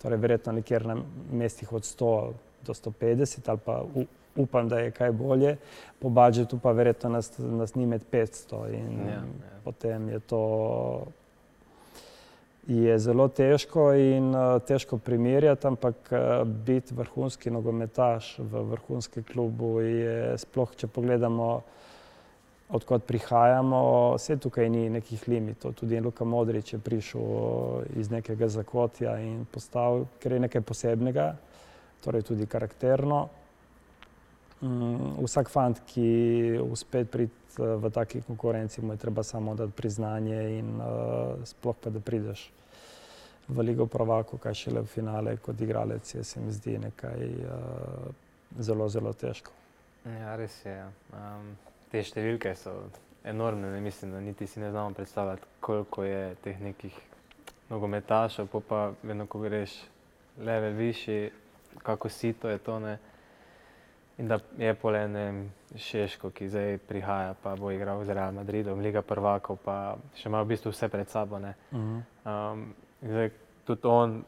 torej 0.02 0.18
verjetno 0.18 0.52
nekjer 0.52 0.86
na 0.86 0.96
mestih 1.32 1.72
od 1.72 1.82
100 1.82 2.32
do 2.66 2.74
150 2.74 3.50
ali 3.50 3.58
pa 3.64 3.82
u, 3.94 4.04
upam, 4.36 4.68
da 4.68 4.78
je 4.78 4.90
kaj 4.90 5.12
bolje, 5.12 5.56
po 5.98 6.08
budžetu 6.08 6.58
pa 6.58 6.72
verjetno 6.72 7.10
nas, 7.10 7.32
nas 7.38 7.74
ni 7.74 7.86
med 7.86 8.02
500 8.12 8.66
in 8.74 8.98
Ja, 9.06 9.14
ja. 9.14 9.22
potem 9.64 10.08
je 10.08 10.20
to 10.20 10.42
je 12.66 12.98
zelo 12.98 13.28
težko 13.28 13.92
in 13.94 14.34
uh, 14.34 14.58
težko 14.66 14.98
primerjati, 14.98 15.66
ampak 15.66 16.10
uh, 16.10 16.42
biti 16.44 16.94
vrhunski 16.94 17.50
nogometaš 17.50 18.38
v 18.38 18.62
vrhunskem 18.72 19.24
klubu 19.24 19.80
je 19.80 20.34
sploh, 20.42 20.74
če 20.74 20.90
pogledamo, 20.90 21.50
odkot 22.74 23.04
prihajamo, 23.06 23.80
vse 24.16 24.36
tukaj 24.42 24.66
ni 24.70 24.88
nekih 24.90 25.28
limitov. 25.30 25.76
Tudi 25.78 26.00
Luka 26.02 26.26
Modrič 26.26 26.72
je 26.74 26.82
prišel 26.82 27.86
iz 27.94 28.10
nekega 28.10 28.48
zakotja 28.50 29.14
in 29.22 29.44
postal, 29.46 30.08
ker 30.18 30.34
je 30.34 30.40
nekaj 30.48 30.66
posebnega, 30.66 31.28
torej 32.02 32.26
tudi 32.26 32.50
karakterno. 32.50 33.28
Mm, 34.60 35.18
vsak 35.20 35.50
fant, 35.52 35.80
ki 35.86 36.58
uspe 36.64 37.04
priti 37.04 37.60
eh, 37.60 37.74
v 37.76 37.90
taki 37.92 38.22
konkurenci, 38.24 38.80
mu 38.80 38.92
je 38.92 39.02
treba 39.02 39.22
samo 39.22 39.54
dati 39.54 39.72
priznanje 39.72 40.58
in 40.58 40.80
uh, 40.80 41.44
sploh 41.44 41.76
pa, 41.76 41.90
da 41.90 42.00
prideš 42.00 42.50
v 43.48 43.62
Ligo 43.62 43.86
prvakov, 43.86 44.40
kaj 44.42 44.54
šele 44.54 44.80
v 44.82 44.90
finale 44.90 45.36
kot 45.36 45.60
igralec, 45.60 46.14
je 46.14 46.24
se 46.24 46.40
mi 46.40 46.52
zdi 46.52 46.78
nekaj 46.78 47.26
uh, 47.44 48.08
zelo, 48.58 48.88
zelo 48.88 49.12
težko. 49.12 49.52
Ja, 50.06 50.36
res 50.36 50.56
je. 50.64 50.76
Um, 51.12 51.52
te 51.92 52.02
številke 52.02 52.54
so 52.56 52.72
enormne, 53.26 53.70
ne 53.74 53.80
mislim, 53.80 54.14
da 54.16 54.20
niti 54.20 54.46
si 54.46 54.60
ne 54.60 54.70
znamo 54.70 54.94
predstavljati, 54.94 55.46
koliko 55.60 56.04
je 56.04 56.34
teh 56.42 56.60
nekih 56.62 56.96
nogometašev, 57.68 58.48
pol 58.50 58.64
pa 58.64 58.80
vedno, 59.02 59.26
ko 59.26 59.42
greš 59.42 59.76
level 60.38 60.74
višji, 60.78 61.30
kako 61.82 62.08
sito 62.08 62.48
je 62.48 62.58
to. 62.58 62.78
Ne? 62.80 62.96
In 64.18 64.28
da 64.28 64.38
je 64.58 64.74
pol 64.74 64.96
ene 64.96 65.48
Šeško, 65.76 66.30
ki 66.30 66.48
zdaj 66.48 66.78
prihaja, 66.88 67.34
pa 67.42 67.52
bo 67.56 67.70
igral 67.70 68.04
z 68.04 68.14
Real 68.16 68.32
Madridom, 68.32 68.80
Liga 68.80 69.02
prvakov, 69.04 69.58
pa 69.60 69.98
še 70.16 70.30
ima 70.30 70.40
v 70.40 70.54
bistvu 70.54 70.72
vse 70.72 70.88
pred 70.88 71.08
sabo. 71.12 71.38
Ne? 71.38 71.52
Uh 71.70 71.78
-huh. 71.78 72.00
Um, 72.24 72.74
zdaj, 73.02 73.30
tudi 73.66 73.80
on, 73.84 74.24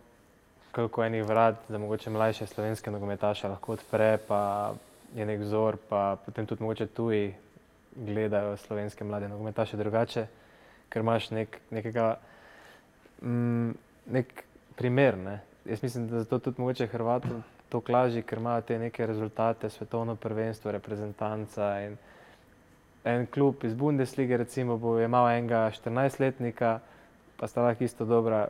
koliko 0.73 1.05
enih 1.05 1.25
vrat 1.25 1.57
za 1.69 1.79
mogoče 1.79 2.11
mlajše 2.11 2.47
slovenske 2.47 2.91
nogometaše 2.91 3.49
lahko 3.49 3.73
odpre, 3.73 4.19
pa 4.29 4.75
je 5.15 5.27
nek 5.27 5.41
vzor, 5.41 5.77
pa 5.89 6.17
potem 6.25 6.47
tudi 6.47 6.63
mogoče 6.63 6.87
tuji 6.87 7.35
gledajo 7.97 8.57
slovenske 8.57 9.05
mlade 9.05 9.29
nogometaše 9.29 9.77
drugače, 9.77 10.27
ker 10.89 11.03
imaš 11.03 11.31
nek, 11.31 11.61
nekega, 11.71 12.17
mm, 13.23 13.71
nek 14.07 14.45
primer. 14.77 15.19
Ne? 15.19 15.41
Jaz 15.65 15.83
mislim, 15.83 16.09
da 16.09 16.19
zato 16.19 16.39
tudi 16.39 16.61
mogoče 16.61 16.87
Hrvatom 16.87 17.43
to 17.69 17.81
klaži, 17.81 18.23
ker 18.23 18.39
imajo 18.39 18.63
te 18.69 18.79
neke 18.79 19.07
rezultate, 19.07 19.71
svetovno 19.71 20.17
prvenstvo, 20.17 20.73
reprezentanca 20.73 21.73
in 21.85 21.97
en 23.05 23.27
klub 23.27 23.65
iz 23.65 23.75
Bundeslige 23.75 24.37
recimo 24.37 24.77
bo 24.77 25.01
imel 25.01 25.29
enega 25.29 25.71
14-letnika, 25.71 26.79
pa 27.37 27.49
sta 27.49 27.63
lahko 27.63 27.85
isto 27.85 28.05
dobra. 28.05 28.49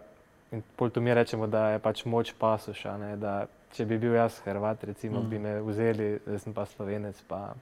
In 0.52 0.62
pol 0.76 0.90
tu 0.90 1.00
mi 1.00 1.14
rečemo, 1.14 1.46
da 1.46 1.68
je 1.70 1.78
pač 1.78 2.04
moč 2.04 2.32
pasuša. 2.38 2.96
Ne? 2.98 3.16
Da, 3.20 3.46
če 3.76 3.84
bi 3.84 3.98
bil 4.00 4.14
jaz 4.16 4.38
Hrvat, 4.46 4.84
recimo, 4.88 5.20
mm. 5.20 5.28
bi 5.28 5.38
me 5.38 5.58
vzeli, 5.60 6.06
da 6.24 6.38
sem 6.40 6.54
pa 6.56 6.64
slovenec, 6.66 7.20
pa, 7.28 7.52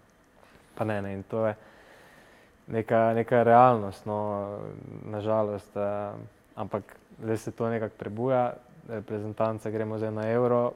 pa 0.78 0.86
ne, 0.86 1.00
ne. 1.02 1.16
In 1.18 1.24
to 1.26 1.42
je 1.48 1.56
neka, 2.70 3.10
neka 3.18 3.42
realnost, 3.42 4.06
no, 4.06 4.20
nažalost. 5.10 5.74
Uh, 5.74 6.14
ampak 6.54 6.94
zdaj 7.18 7.42
se 7.42 7.52
to 7.52 7.68
nekako 7.70 7.98
prebuja, 7.98 8.52
reprezentanca 8.88 9.70
gremo 9.70 9.98
zdaj 9.98 10.14
na 10.14 10.30
evro, 10.30 10.72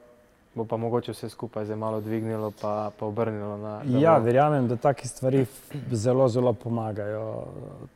bo 0.55 0.65
pa 0.65 0.77
mogoče 0.77 1.13
vse 1.13 1.29
skupaj 1.29 1.65
zdaj 1.65 1.77
malo 1.77 2.01
dvignilo, 2.01 2.51
pa, 2.61 2.91
pa 2.99 3.07
obrnilo 3.07 3.57
na. 3.57 3.81
na 3.85 3.99
Ja, 3.99 4.15
bolj. 4.15 4.25
verjamem, 4.25 4.69
da 4.69 4.77
take 4.77 5.09
stvari 5.09 5.47
zelo, 5.93 6.29
zelo 6.29 6.53
pomagajo. 6.53 7.45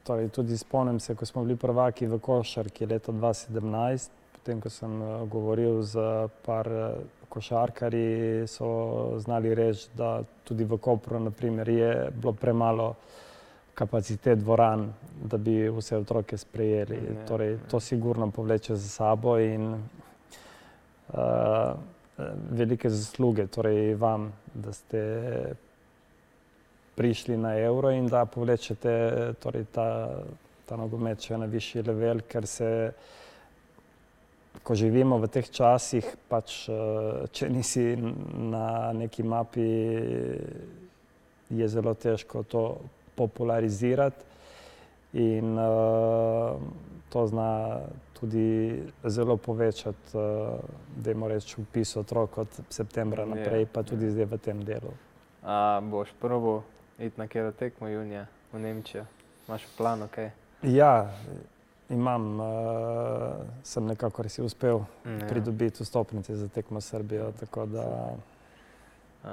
Torej, 0.02 0.28
tudi 0.28 0.56
spomnim 0.56 1.00
se, 1.00 1.14
ko 1.14 1.26
smo 1.26 1.42
bili 1.42 1.56
prvaki 1.56 2.06
v 2.06 2.18
košarki 2.18 2.86
leta 2.86 3.12
2017, 3.12 4.08
potem 4.32 4.60
ko 4.60 4.70
sem 4.70 5.02
eh, 5.02 5.26
govoril 5.26 5.82
z 5.82 5.98
par 6.46 6.68
eh, 6.68 6.94
košarkarji, 7.28 8.46
so 8.46 8.68
znali 9.18 9.54
reči, 9.54 9.88
da 9.96 10.22
tudi 10.44 10.64
v 10.64 10.78
Kopru 10.78 11.18
naprimer, 11.20 11.68
je 11.68 12.10
bilo 12.12 12.32
premalo 12.32 12.94
kapacitet 13.74 14.38
dvoran, 14.38 14.92
da 15.24 15.36
bi 15.36 15.68
vse 15.68 15.96
otroke 15.96 16.38
sprejeli. 16.38 17.00
Ne, 17.00 17.26
Torej, 17.26 17.50
ne. 17.50 17.58
to 17.68 17.80
sigurno 17.80 18.30
povleče 18.30 18.76
za 18.76 18.88
sabo 18.88 19.38
in 19.38 19.74
uh, 19.74 21.18
velike 22.50 22.90
zasluge 22.90 23.46
torej 23.46 23.94
vam, 23.98 24.32
da 24.54 24.72
ste 24.72 25.00
prišli 26.94 27.36
na 27.36 27.56
evro 27.58 27.90
in 27.90 28.06
da 28.06 28.24
povlečete 28.24 29.34
torej, 29.42 29.66
ta, 29.74 29.86
ta 30.66 30.78
nogomet 30.78 31.20
še 31.20 31.38
na 31.38 31.48
višji 31.50 31.82
level, 31.82 32.22
ker 32.30 32.46
se, 32.46 32.68
ko 34.62 34.76
živimo 34.78 35.18
v 35.18 35.30
teh 35.34 35.50
časih, 35.50 36.06
pač, 36.30 36.68
če 37.34 37.50
nisi 37.50 37.96
na 37.98 38.92
neki 38.94 39.26
mapi, 39.26 39.66
je 41.50 41.68
zelo 41.68 41.94
težko 41.94 42.44
to 42.46 42.64
popularizirati. 43.18 44.32
In 45.14 45.54
uh, 45.58 46.58
to 47.10 47.26
zna 47.30 47.78
tudi 48.24 48.82
zelo 49.04 49.36
povečati, 49.36 50.16
uh, 50.16 50.58
da 50.96 51.10
jim 51.10 51.24
reč, 51.28 51.58
upis 51.58 51.96
otrok 51.96 52.38
od 52.38 52.48
septembra 52.72 53.26
naprej, 53.28 53.66
pa 53.66 53.82
tudi 53.82 54.08
zdaj 54.10 54.24
v 54.24 54.38
tem 54.38 54.64
delu. 54.64 54.92
A 55.44 55.80
boš 55.84 56.08
probo 56.20 56.62
iti 56.98 57.20
na 57.20 57.28
kjer 57.28 57.52
tekmo 57.52 57.88
junija 57.88 58.26
v 58.52 58.58
Nemčijo? 58.58 59.04
imaš 59.48 59.62
v 59.64 59.76
planu 59.76 60.08
kaj? 60.08 60.30
Ja, 60.62 61.12
imam, 61.92 62.40
uh, 62.40 62.46
sem 63.62 63.86
nekako 63.86 64.28
si 64.28 64.42
uspel 64.42 64.80
Mm, 65.04 65.20
ja. 65.20 65.26
pridobiti 65.28 65.82
vstopnice 65.84 66.36
za 66.36 66.48
tekmo 66.48 66.80
Srbijo. 66.80 67.32
tako 67.40 67.66
Da, 67.66 68.16
Uh, 69.24 69.30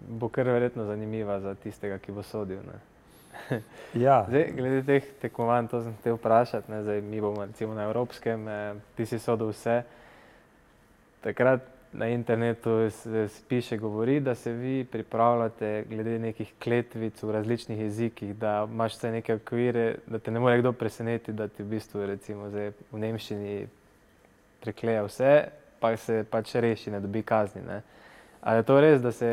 bo 0.00 0.28
kar 0.28 0.46
verjetno 0.46 0.84
zanimiva 0.84 1.40
za 1.40 1.54
tistega, 1.54 1.98
ki 1.98 2.12
bo 2.12 2.22
sodil. 2.22 2.58
Ne? 2.58 2.78
ja, 4.06 4.24
Zdaj, 4.28 4.50
glede 4.56 4.82
teh 4.86 5.06
tekmovanj, 5.22 5.68
to 5.68 5.82
sem 5.82 5.94
te 6.04 6.12
vprašati. 6.12 6.70
Ne? 6.72 6.82
Zdaj, 6.82 7.00
mi 7.00 7.20
bomo 7.20 7.46
recimo 7.46 7.74
na 7.74 7.86
evropskem, 7.88 8.48
eh, 8.48 8.74
ti 8.96 9.06
si 9.06 9.18
sodel 9.18 9.52
vse. 9.54 9.82
Takrat 11.20 11.60
na 11.92 12.08
internetu 12.08 12.90
se 12.90 13.28
piše, 13.48 13.76
govori, 13.76 14.20
da 14.20 14.34
se 14.34 14.52
vi 14.52 14.84
pripravljate 14.84 15.84
glede 15.88 16.18
nekih 16.18 16.52
kletvic 16.58 17.22
v 17.22 17.32
različnih 17.32 17.80
jezikih, 17.80 18.36
da 18.36 18.68
imaš 18.70 18.92
vse 18.92 19.10
neke 19.10 19.34
okvire, 19.34 19.94
da 20.06 20.18
te 20.18 20.30
ne 20.30 20.40
more 20.40 20.58
kdo 20.58 20.72
presenetiti, 20.72 21.32
da 21.32 21.48
ti 21.48 21.62
v 21.62 21.66
bistvu 21.66 22.06
recimo 22.06 22.50
zdaj 22.50 22.72
v 22.92 22.98
Nemščini 22.98 23.66
prekleja 24.60 25.04
vse, 25.06 25.48
pa 25.80 25.96
se 25.96 26.24
pač 26.30 26.54
reši, 26.54 26.90
ne 26.90 27.00
dobi 27.00 27.22
kazni. 27.22 27.62
Ne? 27.62 27.82
Ali 28.40 28.58
je 28.58 28.62
to 28.62 28.80
res, 28.80 29.00
da 29.02 29.12
se 29.12 29.28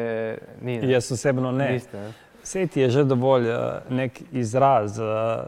ni? 0.61 0.77
ne? 0.77 0.91
jaz 0.91 1.11
osebno 1.11 1.51
ne. 1.51 1.71
Niste, 1.71 1.97
ne? 1.97 2.32
Vse 2.43 2.67
ti 2.67 2.81
je 2.81 2.89
že 2.89 3.03
dovolj 3.07 3.47
uh, 3.49 3.57
nek 3.89 4.21
izraz, 4.31 4.99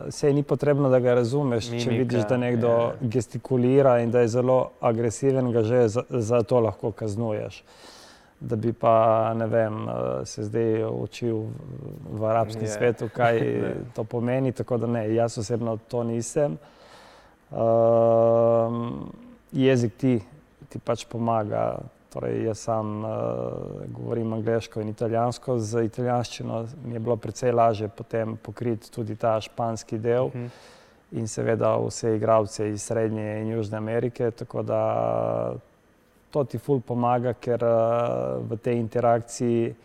vse 0.08 0.34
ni 0.34 0.44
potrebno, 0.44 0.90
da 0.90 1.00
ga 1.00 1.14
razumeš. 1.14 1.70
Mimika, 1.70 1.90
če 1.90 1.98
vidiš, 1.98 2.28
da 2.30 2.38
nekdo 2.38 2.70
ja. 2.70 2.92
gestikulira 3.02 3.98
in 4.00 4.12
da 4.12 4.24
je 4.24 4.32
zelo 4.38 4.70
agresiven, 4.80 5.52
ga 5.52 5.64
že 5.64 5.88
za, 5.88 6.04
za 6.10 6.44
to 6.44 6.60
lahko 6.60 6.92
kaznuješ. 6.92 7.64
Da 8.40 8.56
bi 8.56 8.74
pa 8.74 9.34
vem, 9.48 9.84
uh, 9.88 10.24
se 10.24 10.44
zdaj 10.44 10.86
učil 10.88 11.44
v, 12.12 12.24
arabskem 12.24 12.64
Je. 12.64 12.72
svetu, 12.72 13.10
kaj 13.12 13.42
to 13.96 14.04
pomeni. 14.04 14.52
Tako 14.52 14.78
da 14.78 14.88
ne, 14.88 15.04
jaz 15.16 15.38
osebno 15.38 15.78
to 15.78 16.04
nisem. 16.04 16.58
Um, 17.52 19.12
jezik 19.52 19.98
ti, 19.98 20.20
ti 20.70 20.80
pač 20.80 21.06
pomaga. 21.06 21.78
Torej, 22.16 22.46
jaz 22.46 22.60
sam 22.64 23.04
uh, 23.04 23.12
govorim 23.88 24.34
angliško 24.34 24.80
in 24.82 24.88
italijansko, 24.90 25.58
z 25.60 25.84
italijanščino 25.84 26.62
mi 26.86 26.94
je 26.96 27.00
bilo 27.00 27.18
precej 27.20 27.52
lažje 27.52 27.90
potem 27.92 28.38
pokriti 28.38 28.92
tudi 28.92 29.16
ta 29.16 29.42
španski 29.42 29.98
del 30.00 30.28
Mhm. 30.28 30.46
in 31.12 31.28
seveda 31.28 31.76
vse 31.78 32.16
igralce 32.16 32.70
iz 32.70 32.84
Srednje 32.84 33.42
in 33.42 33.48
Južne 33.52 33.78
Amerike. 33.78 34.32
Tako 34.32 34.64
da 34.64 35.54
to 36.32 36.44
ti 36.44 36.58
ful 36.58 36.80
pomaga, 36.80 37.34
ker 37.34 37.64
uh, 37.64 38.50
v 38.50 38.58
tej 38.64 38.80
interakciji, 38.80 39.76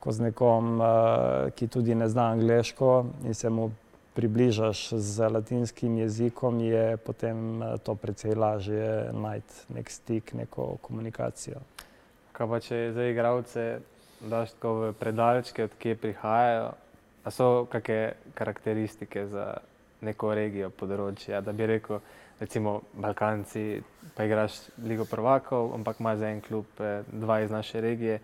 ko 0.00 0.12
z 0.12 0.20
nekom, 0.20 0.80
uh, 0.80 1.50
ki 1.54 1.68
tudi 1.68 1.94
ne 1.94 2.08
zna 2.08 2.32
angliško 2.34 3.04
in 3.24 3.34
se 3.34 3.50
mu 3.50 3.70
približaš 4.14 4.92
z 4.92 5.28
latinskim 5.28 5.96
jezikom, 5.98 6.60
je 6.60 6.96
potem 6.96 7.62
eh, 7.62 7.78
to 7.82 7.94
precej 7.94 8.34
lažje 8.34 9.12
najti 9.12 9.74
nek 9.74 9.90
stik, 9.90 10.34
neko 10.34 10.76
komunikacijo. 10.82 11.60
Kaj 12.32 12.48
pa 12.48 12.60
če 12.60 12.78
zdaj 12.92 13.10
igralce 13.12 13.64
daš 14.20 14.54
tako 14.54 14.74
v 14.74 14.92
predalčke, 14.98 15.64
od 15.64 15.74
kje 15.78 15.96
prihajajo, 15.96 16.72
a 17.24 17.30
so 17.30 17.66
kakšne 17.70 18.14
karakteristike 18.34 19.26
za 19.26 19.56
neko 20.02 20.34
regijo, 20.34 20.70
področje, 20.70 21.40
da 21.40 21.52
bi 21.52 21.66
rekel, 21.66 22.00
recimo 22.40 22.80
Balkanci, 22.94 23.82
pa 24.16 24.26
igraš 24.26 24.58
Ligo 24.82 25.06
prvakov, 25.06 25.74
ampak 25.76 26.00
ima 26.00 26.16
za 26.16 26.30
en 26.30 26.40
klub 26.40 26.66
eh, 26.80 27.02
dva 27.12 27.40
iz 27.42 27.50
naše 27.50 27.80
regije, 27.80 28.20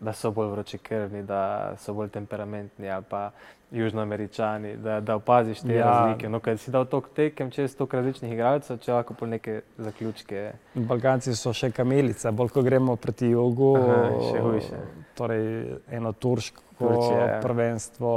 da 0.00 0.12
so 0.12 0.30
bolj 0.30 0.48
vročekrvni, 0.48 1.22
da 1.22 1.40
so 1.76 1.92
bolj 1.92 2.08
temperamentni 2.10 2.90
ali 2.90 3.04
pa 3.04 3.30
južnoameričani, 3.70 4.76
da, 4.76 5.00
da 5.00 5.16
opaziš 5.16 5.60
te 5.60 5.74
Ja. 5.74 5.84
razlike. 5.86 6.28
No, 6.28 6.40
ker 6.40 6.58
si 6.58 6.70
dal 6.70 6.84
toliko 6.84 7.08
tekem 7.10 7.50
čez 7.50 7.76
toliko 7.76 7.96
različnih 7.96 8.32
igralcev, 8.32 8.78
če 8.78 8.92
lahko 8.92 9.14
pol 9.14 9.28
neke 9.28 9.60
zaključke. 9.78 10.52
Balkanci 10.74 11.34
so 11.34 11.52
še 11.52 11.70
kamilica, 11.70 12.32
bolj 12.32 12.48
ko 12.48 12.62
gremo 12.62 12.96
proti 12.96 13.28
jugu, 13.28 13.76
Aha, 13.76 14.00
še 14.26 14.40
hujše. 14.40 14.80
torej 15.14 15.46
eno 15.90 16.12
turško 16.12 16.62
Turčija, 16.78 17.26
ja. 17.26 17.40
prvenstvo, 17.40 18.12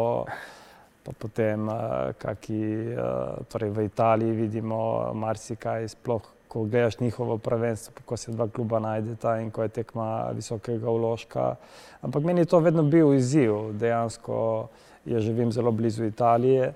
pa 1.04 1.12
potem 1.20 1.68
uh, 1.68 1.76
kaki, 2.18 2.62
uh, 2.90 3.04
torej 3.46 3.70
v 3.72 3.84
Italiji 3.84 4.32
vidimo 4.34 4.78
marsikaj, 5.14 5.88
sploh 5.90 6.24
ko 6.54 6.64
gledaš 6.64 7.00
njihovo 7.00 7.38
prvenstvo, 7.38 7.94
ko 8.06 8.18
se 8.18 8.32
dva 8.32 8.48
kluba 8.48 8.80
najdeta 8.80 9.40
in 9.42 9.52
ko 9.52 9.64
je 9.64 9.70
tekma 9.70 10.30
visokega 10.36 10.90
vložka. 10.90 11.56
Ampak 12.02 12.24
meni 12.24 12.42
je 12.42 12.46
to 12.46 12.60
vedno 12.60 12.84
bil 12.84 13.14
izziv, 13.14 13.72
dejansko 13.74 14.68
jaz 15.06 15.24
živim 15.24 15.52
zelo 15.52 15.72
blizu 15.72 16.06
Italije. 16.06 16.74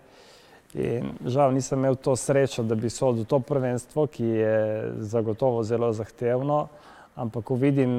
In 0.74 1.14
žal 1.26 1.54
nisem 1.54 1.80
imel 1.80 1.96
to 1.96 2.16
srečo, 2.16 2.64
da 2.64 2.76
bi 2.76 2.90
sodel 2.90 3.26
to 3.26 3.40
prvenstvo, 3.40 4.08
ki 4.08 4.26
je 4.26 4.92
zagotovo 5.00 5.64
zelo 5.64 5.94
zahtevno. 5.94 6.68
Ampak, 7.16 7.44
ko 7.44 7.56
vidim 7.56 7.94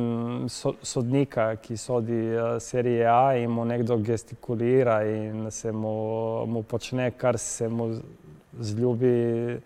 so, 0.49 0.75
sodnika, 0.83 1.57
ki 1.57 1.77
sodi 1.77 2.19
uh, 2.35 2.59
serije 2.63 3.07
A 3.07 3.37
in 3.39 3.51
mu 3.51 3.65
nekdo 3.65 3.97
gestikulira 3.97 5.01
in 5.07 5.51
se 5.51 5.73
mu, 5.73 6.47
mu 6.47 6.63
počne, 6.63 7.11
kar 7.11 7.39
se 7.39 7.69
mu 7.69 7.89
zljubi, 8.61 9.59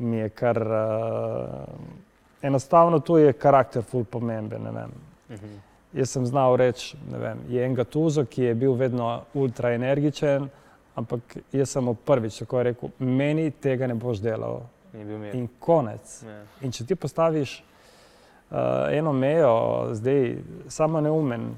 mi 0.00 0.24
je 0.24 0.28
kar. 0.28 0.58
Uh, 0.58 2.00
enostavno 2.42 3.00
tu 3.00 3.16
je 3.16 3.32
karakter 3.32 3.82
ful 3.82 4.04
pomemben. 4.04 4.62
ne 4.62 4.70
vem. 4.70 4.90
Mhm. 5.30 5.46
Jaz 5.92 6.10
sem 6.10 6.26
znal 6.26 6.56
reči, 6.56 6.96
ne 7.10 7.18
vem, 7.18 7.38
je 7.48 7.64
en 7.66 7.74
Gatuzo, 7.74 8.24
ki 8.24 8.42
je 8.42 8.54
bil 8.54 8.72
vedno 8.72 9.22
ultra 9.34 9.72
energičen, 9.74 10.48
ampak 10.94 11.36
jaz 11.52 11.70
sem 11.70 11.84
mu 11.84 11.94
prvič 11.94 12.38
tako 12.38 12.62
rekel, 12.62 12.90
meni 12.98 13.50
tega 13.50 13.86
ne 13.86 13.94
boš 13.94 14.20
delal. 14.22 14.60
In 15.32 15.48
konec. 15.58 16.22
Ja. 16.22 16.42
In 16.62 16.72
če 16.72 16.86
ti 16.86 16.94
postaviš 16.94 17.56
uh, 17.58 18.56
eno 18.90 19.12
mejo, 19.12 19.90
zdaj 19.98 20.36
samo 20.68 21.00
neumen, 21.00 21.50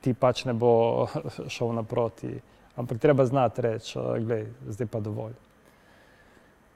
ti 0.00 0.14
pač 0.14 0.44
ne 0.44 0.52
bo 0.52 1.06
šel 1.54 1.72
naproti. 1.72 2.32
Ampak 2.76 2.98
treba 2.98 3.26
znati 3.26 3.62
reči, 3.62 3.98
uh, 3.98 4.16
gledaj, 4.16 4.46
zdaj 4.68 4.86
pa 4.86 5.00
dovolj. 5.00 5.36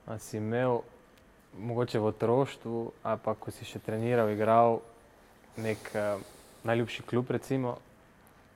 A 0.06 0.18
si 0.18 0.36
imel 0.36 0.80
mogoče 1.58 1.98
v 1.98 2.04
otroštvu, 2.04 2.92
ali 3.02 3.20
pa 3.24 3.34
ko 3.34 3.50
si 3.50 3.64
še 3.64 3.78
treniral, 3.78 4.30
igral 4.32 4.80
nek 5.60 5.90
uh, 5.94 6.22
najljubši 6.64 7.02
klub, 7.02 7.30
recimo, 7.30 7.76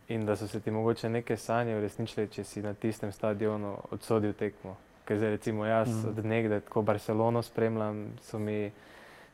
in 0.09 0.27
da 0.27 0.37
so 0.37 0.49
se 0.49 0.61
ti 0.61 0.71
mogoče 0.71 1.09
neke 1.09 1.37
sanje 1.37 1.77
uresničile, 1.77 2.27
če 2.33 2.45
si 2.45 2.63
na 2.63 2.75
tistem 2.75 3.13
stadionu 3.13 3.77
odsodil 3.91 4.33
tekmo. 4.33 4.77
Ker 5.07 5.19
zdaj, 5.19 5.37
recimo, 5.37 5.67
jaz 5.67 5.91
mm. 5.91 6.09
od 6.09 6.25
nekdaj 6.25 6.61
tako 6.67 6.83
Barcelono 6.83 7.43
spremljam, 7.43 8.07
so 8.27 8.39
mi 8.39 8.71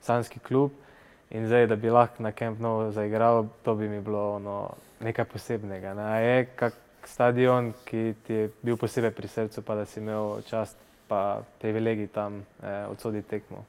sanski 0.03 0.41
klub. 0.41 0.73
In 1.33 1.47
zdaj, 1.47 1.67
da 1.67 1.77
bi 1.77 1.91
lahko 1.91 2.23
na 2.23 2.33
Camp 2.37 2.61
Nou 2.61 2.91
zaigral, 2.93 3.47
to 3.65 3.75
bi 3.75 3.89
mi 3.89 4.01
bilo 4.01 4.35
ono, 4.35 4.57
nekaj 5.01 5.25
posebnega. 5.25 5.95
Ne? 5.95 6.09
Je 6.25 6.45
kak 6.57 6.75
stadion, 7.09 7.73
ki 7.85 8.15
ti 8.27 8.35
je 8.35 8.51
bil 8.63 8.77
posebej 8.77 9.15
pri 9.17 9.29
srcu, 9.29 9.63
pa 9.63 9.75
da 9.75 9.87
si 9.89 10.01
imel 10.01 10.43
čast 10.49 10.77
pa 11.09 11.43
privilegij 11.61 12.09
tam 12.15 12.43
eh, 12.63 12.87
odsoditi 12.91 13.29
tekmo. 13.29 13.65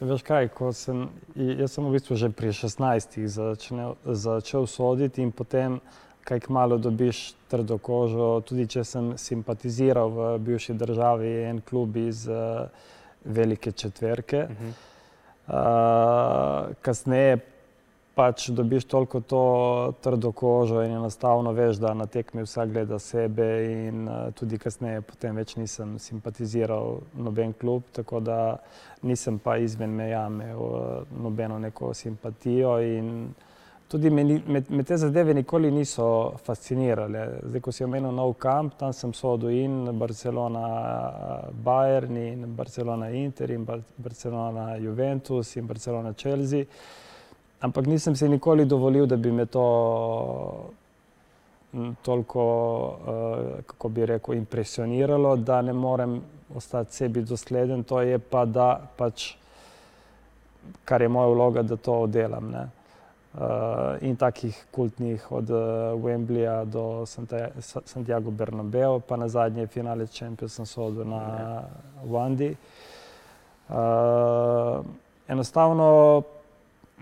Veš 0.00 0.22
kaj, 0.26 0.48
sem, 0.74 1.06
jaz 1.34 1.72
sem 1.72 1.84
v 1.86 1.92
bistvu 1.94 2.16
že 2.18 2.28
pri 2.34 2.50
16 2.52 3.14
začel, 3.30 3.94
začel 4.04 4.66
soditi 4.66 5.22
in 5.22 5.30
potem 5.32 5.78
kaj 6.24 6.40
kmalo 6.40 6.78
dobiš 6.78 7.34
trdo 7.48 7.78
kožo, 7.78 8.40
tudi 8.40 8.66
če 8.66 8.84
sem 8.84 9.12
simpatiziral 9.20 10.10
v 10.10 10.28
bivši 10.40 10.74
državi 10.74 11.32
en 11.50 11.60
klub 11.60 11.96
iz 12.00 12.24
uh, 12.28 12.66
velike 13.24 13.72
četverke. 13.72 14.46
Mhm. 14.50 14.74
Uh, 15.44 16.72
kasneje 16.80 17.36
pač 18.14 18.48
dobiš 18.48 18.84
toliko 18.84 19.20
to 19.20 19.44
trdo 20.00 20.32
kožo 20.32 20.82
in 20.82 20.92
enostavno 20.92 21.52
veš, 21.52 21.76
da 21.82 21.94
na 21.94 22.06
tekmi 22.06 22.42
vsak 22.42 22.70
gleda 22.70 22.98
sebe 22.98 23.48
in 23.88 24.08
uh, 24.08 24.30
tudi 24.34 24.58
kasneje 24.58 25.02
potem 25.02 25.36
več 25.36 25.56
nisem 25.56 25.98
simpatiziral 25.98 27.00
noben 27.14 27.52
klub, 27.52 27.82
tako 27.92 28.20
da 28.20 28.38
nisem 29.02 29.38
pa 29.38 29.56
izven 29.58 29.90
meja 29.90 30.26
imel 30.30 30.62
uh, 30.62 31.18
nobeno 31.22 31.58
neko 31.58 31.94
simpatijo 31.94 32.78
in 32.80 33.34
tudi 33.88 34.10
me, 34.10 34.24
me, 34.24 34.62
me 34.68 34.82
te 34.82 34.96
zadeve 34.96 35.34
nikoli 35.34 35.70
niso 35.70 36.06
fascinirale. 36.44 37.26
Zdaj, 37.42 37.60
ko 37.60 37.72
si 37.72 37.84
omenil 37.84 38.14
nov 38.14 38.32
kamp, 38.42 38.78
tam 38.78 38.92
sem 38.92 39.12
sodel 39.14 39.54
in 39.54 39.98
Barcelona 39.98 40.64
Bayern 41.64 42.16
in 42.16 42.56
Barcelona 42.56 43.10
Inter 43.10 43.50
in 43.50 43.64
Bar 43.64 43.82
Barcelona 43.96 44.76
Juventus 44.78 45.56
in 45.56 45.66
Barcelona 45.66 46.14
Chelsea. 46.14 46.66
Ampak 47.64 47.86
nisem 47.88 48.16
si 48.16 48.28
nikoli 48.28 48.64
dovolil, 48.68 49.06
da 49.06 49.16
bi 49.16 49.32
me 49.32 49.46
to 49.46 49.64
toliko, 52.02 52.44
uh, 52.44 53.64
kako 53.66 53.88
bi 53.88 54.06
rekel, 54.06 54.34
impresioniralo, 54.34 55.36
da 55.36 55.62
ne 55.62 55.72
morem 55.72 56.20
ostati 56.54 56.94
sebi 56.94 57.22
dosleden. 57.22 57.82
To 57.88 58.00
je 58.00 58.18
pa, 58.18 58.44
da 58.44 58.68
pač, 58.96 59.32
kar 60.84 61.02
je 61.02 61.08
moja 61.08 61.32
vloga, 61.32 61.62
da 61.62 61.76
to 61.76 62.00
oddelam. 62.06 62.50
Ne? 62.50 62.68
in 64.00 64.16
takih 64.16 64.54
kultnih 64.70 65.32
od 65.32 65.48
Wembleya 65.98 66.64
do 66.64 67.04
Santiago 67.84 68.30
Bernabeu, 68.30 69.00
pa 69.00 69.16
na 69.16 69.28
zadnje 69.28 69.66
finale 69.66 70.06
Champions 70.06 70.76
League 70.76 71.04
na 71.04 71.16
ja. 71.16 71.64
Wandi. 72.06 72.54
Enostavno 75.28 76.22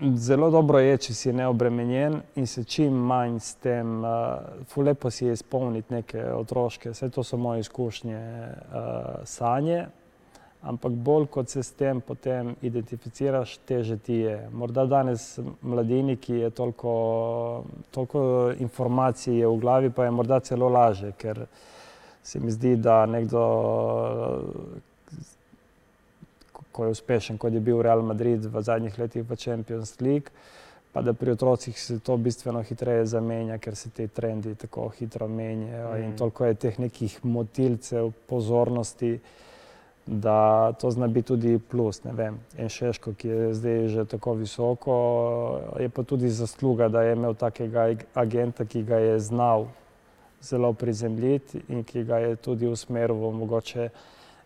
zelo 0.01 0.49
dobro 0.51 0.79
je, 0.79 0.97
če 0.97 1.13
si 1.13 1.33
neobremenjen 1.33 2.19
in 2.35 2.47
se 2.47 2.63
čim 2.63 2.93
manj 2.93 3.39
s 3.39 3.55
tem, 3.61 3.99
uh, 4.03 4.77
lepo 4.77 5.11
si 5.11 5.25
je 5.25 5.33
izpolniti 5.33 5.93
neke 5.93 6.23
otroške, 6.33 6.93
vse 6.93 7.09
to 7.09 7.23
so 7.23 7.37
moje 7.37 7.59
izkušnje, 7.65 8.19
uh, 8.19 9.21
sanje, 9.29 9.85
ampak 10.63 10.91
bolj 10.91 11.27
kot 11.27 11.49
se 11.49 11.63
s 11.63 11.75
tem 11.77 12.01
potem 12.01 12.55
identificiraš, 12.61 13.57
teže 13.67 13.97
ti 13.97 14.21
je. 14.23 14.37
Morda 14.51 14.85
danes 14.85 15.39
mladini, 15.61 16.15
ki 16.17 16.33
je 16.45 16.49
toliko, 16.49 16.93
toliko 17.91 18.23
informacij 18.59 19.37
je 19.39 19.47
v 19.47 19.59
glavi, 19.59 19.89
pa 19.89 20.05
je 20.07 20.11
morda 20.11 20.39
celo 20.39 20.69
laže, 20.69 21.11
ker 21.17 21.45
se 22.23 22.39
mi 22.39 22.51
zdi, 22.51 22.75
da 22.79 23.05
nekdo, 23.05 23.43
ko 26.73 26.87
je 26.87 26.97
uspešen, 26.97 27.37
kot 27.37 27.53
je 27.53 27.61
bil 27.61 27.81
Real 27.81 28.01
Madrid 28.01 28.45
v 28.45 28.61
zadnjih 28.61 28.97
letih 28.99 29.23
v 29.29 29.37
Champions 29.37 29.93
League, 30.01 30.33
pa 30.93 31.01
da 31.01 31.13
pri 31.13 31.31
otrocih 31.31 31.79
se 31.79 31.99
to 31.99 32.17
bistveno 32.17 32.61
hitreje 32.61 33.05
zamenja, 33.05 33.57
ker 33.57 33.75
se 33.75 33.89
te 33.89 34.07
trendi 34.07 34.55
tako 34.55 34.89
hitro 34.97 35.27
menjajo 35.27 35.93
mm. 35.93 36.03
in 36.03 36.17
toliko 36.17 36.45
je 36.45 36.59
teh 36.65 36.79
nekih 36.79 37.19
motilcev 37.25 38.11
pozornosti, 38.29 39.19
da 40.05 40.73
to 40.79 40.91
zna 40.91 41.07
biti 41.07 41.27
tudi 41.27 41.59
plus. 41.59 42.03
Ne 42.03 42.11
vem, 42.11 42.39
en 42.57 42.69
Šeško, 42.69 43.13
ki 43.13 43.27
je 43.27 43.53
zdaj 43.53 43.87
že 43.87 44.05
tako 44.05 44.33
visoko, 44.33 44.95
je 45.79 45.89
pa 45.89 46.03
tudi 46.03 46.29
zasluga, 46.29 46.89
da 46.89 47.01
je 47.01 47.13
imel 47.13 47.33
takega 47.33 47.87
agenta, 48.13 48.65
ki 48.65 48.83
ga 48.83 48.99
je 48.99 49.19
znal 49.19 49.67
zelo 50.43 50.73
prizemljiti 50.73 51.61
in 51.69 51.83
ki 51.83 52.03
ga 52.03 52.17
je 52.17 52.35
tudi 52.35 52.67
usmeril 52.67 53.15
v 53.15 53.31
mogoče 53.31 53.89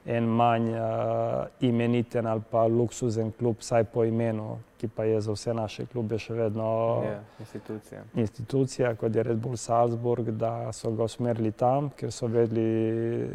en 0.07 0.23
manj 0.23 0.71
uh, 0.71 1.47
imeniten 1.59 2.27
ali 2.27 2.41
pa 2.51 2.67
luksuzen 2.67 3.31
klub, 3.31 3.59
vsaj 3.59 3.83
po 3.91 4.05
imenu, 4.07 4.57
ki 4.79 4.87
pa 4.87 5.03
je 5.03 5.21
za 5.21 5.33
vse 5.35 5.53
naše 5.53 5.85
klube 5.91 6.19
še 6.19 6.33
vedno 6.33 6.67
je, 7.03 7.17
institucija. 7.39 8.03
institucija, 8.15 8.93
kot 8.95 9.15
je 9.15 9.23
Red 9.23 9.37
Bull 9.43 9.57
Salzburg, 9.57 10.31
da 10.31 10.71
so 10.73 10.91
ga 10.95 11.03
usmerili 11.03 11.51
tam, 11.51 11.89
ker 11.89 12.11
so 12.11 12.29
vedeli, 12.31 13.27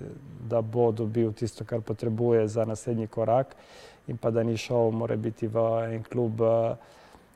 da 0.48 0.62
bo 0.62 0.90
dobil 0.92 1.32
tisto, 1.36 1.64
kar 1.68 1.80
potrebuje 1.80 2.48
za 2.48 2.64
naslednji 2.64 3.06
korak 3.06 3.56
in 4.08 4.16
pa 4.16 4.30
da 4.30 4.42
ni 4.42 4.56
šel, 4.56 4.90
mora 4.90 5.16
biti 5.16 5.46
v 5.46 5.68
en 5.92 6.02
klub 6.08 6.40
uh, 6.40 6.72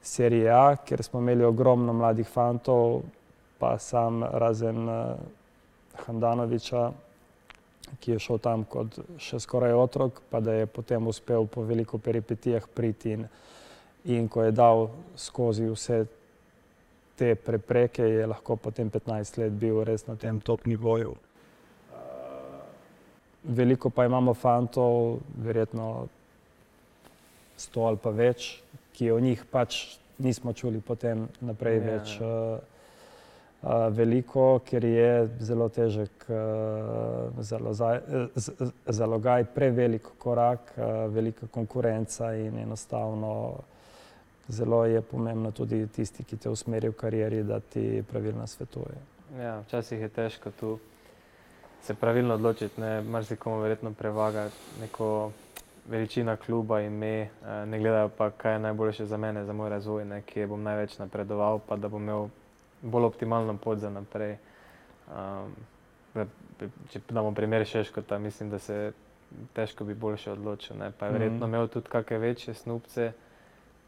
Serie 0.03 0.49
A, 0.49 0.77
ker 0.77 1.03
smo 1.03 1.21
imeli 1.21 1.45
ogromno 1.45 1.93
mladih 1.93 2.29
fantov, 2.29 3.03
pa 3.59 3.77
sam 3.79 4.23
razen 4.25 4.89
uh, 4.89 5.17
Handanoviča, 6.07 6.93
ki 8.01 8.17
je 8.17 8.19
šel 8.19 8.39
tam 8.43 8.65
kot 8.69 8.99
še 9.23 9.41
skoraj 9.43 9.75
otrok, 9.77 10.21
pa 10.31 10.41
da 10.41 10.53
je 10.53 10.67
potem 10.67 11.07
uspel 11.07 11.47
po 11.47 11.65
veliko 11.67 11.99
peripetijah 11.99 12.67
priti 12.75 13.17
in, 13.17 13.27
in 14.05 14.29
ko 14.29 14.45
je 14.47 14.55
dal 14.55 14.89
skozi 15.17 15.69
vse 15.71 16.05
te 17.17 17.35
prepreke, 17.35 18.05
je 18.05 18.27
lahko 18.27 18.57
potem 18.61 18.91
15 18.93 19.41
let 19.41 19.57
bil 19.57 19.81
res 19.85 20.07
na 20.07 20.17
tem 20.21 20.41
top 20.41 20.67
nivoju. 20.67 21.17
Veliko 23.47 23.91
pa 23.91 24.05
imamo 24.05 24.35
fantov, 24.35 25.21
verjetno 25.39 26.09
sto 27.57 27.87
ali 27.89 28.01
pa 28.03 28.11
več, 28.11 28.59
ki 28.93 29.11
o 29.15 29.21
njih 29.23 29.45
pač 29.51 29.99
nismo 30.19 30.53
čuli 30.53 30.81
potem 30.81 31.29
naprej 31.41 31.79
ja, 31.79 31.85
več. 31.87 32.17
Uh, 32.21 32.76
veliko, 33.91 34.61
ker 34.65 34.85
je 34.85 35.29
zelo 35.41 35.69
težek 35.69 36.27
zalogaj, 38.87 39.45
prevelik 39.55 40.09
korak, 40.19 40.75
velika 41.11 41.47
konkurenca 41.51 42.35
in 42.35 42.59
enostavno 42.59 43.33
zelo 44.49 44.85
je 44.85 45.01
pomembno 45.03 45.51
tudi 45.51 45.87
tisti, 45.87 46.25
ki 46.25 46.37
te 46.37 46.51
usmerijo 46.51 46.93
v 46.93 46.97
karieri, 46.97 47.43
da 47.43 47.61
ti 47.61 48.03
pravilno 48.11 48.47
svetuje. 48.47 49.01
Ja, 49.41 49.59
včasih 49.61 50.01
je 50.01 50.09
težko 50.09 50.51
tu 50.61 50.79
se 51.83 51.95
pravilno 51.95 52.35
odločiti, 52.35 52.81
ne 52.81 53.03
marsikomu 53.03 53.61
verjetno 53.61 53.93
prevaga 53.93 54.49
neko 54.81 55.31
veličina 55.89 56.37
kluba 56.37 56.81
in 56.81 56.93
me, 56.93 57.29
ne 57.67 57.79
gledajo 57.79 58.09
pa, 58.09 58.31
kaj 58.31 58.53
je 58.53 58.59
najboljše 58.59 59.07
za 59.07 59.17
mene, 59.17 59.45
za 59.45 59.53
moj 59.53 59.71
razvoj, 59.71 60.05
ne, 60.05 60.23
kje 60.23 60.47
bom 60.47 60.63
največ 60.63 60.99
napredoval, 60.99 61.61
pa 61.69 61.77
da 61.77 61.89
bom 61.89 62.03
imel 62.03 62.29
bolj 62.87 63.05
optimalno 63.11 63.57
pot 63.59 63.79
za 63.79 63.91
naprej. 63.91 64.37
Um, 65.11 65.55
če 66.91 67.03
damo 67.09 67.35
primer 67.35 67.67
Šeškota, 67.69 68.19
mislim, 68.19 68.51
da 68.51 68.59
se 68.59 68.93
težko 69.53 69.85
bi 69.85 69.95
boljše 69.95 70.33
odločil. 70.33 70.77
Ne. 70.79 70.91
Pa 70.99 71.07
je 71.07 71.13
verjetno 71.13 71.37
mm 71.37 71.41
-hmm. 71.43 71.55
imel 71.55 71.69
tudi 71.69 71.89
kakšne 71.89 72.19
večje 72.19 72.55
snupce, 72.55 73.13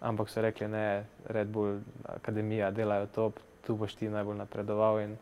ampak 0.01 0.31
so 0.31 0.43
rekli, 0.43 0.69
ne, 0.69 1.07
Red 1.29 1.49
Bull, 1.49 1.81
akademija, 2.05 2.71
delajo 2.71 3.07
to, 3.07 3.33
tu 3.67 3.77
boš 3.77 3.95
ti 3.95 4.09
najbolj 4.09 4.37
napredoval. 4.37 5.01
In 5.01 5.17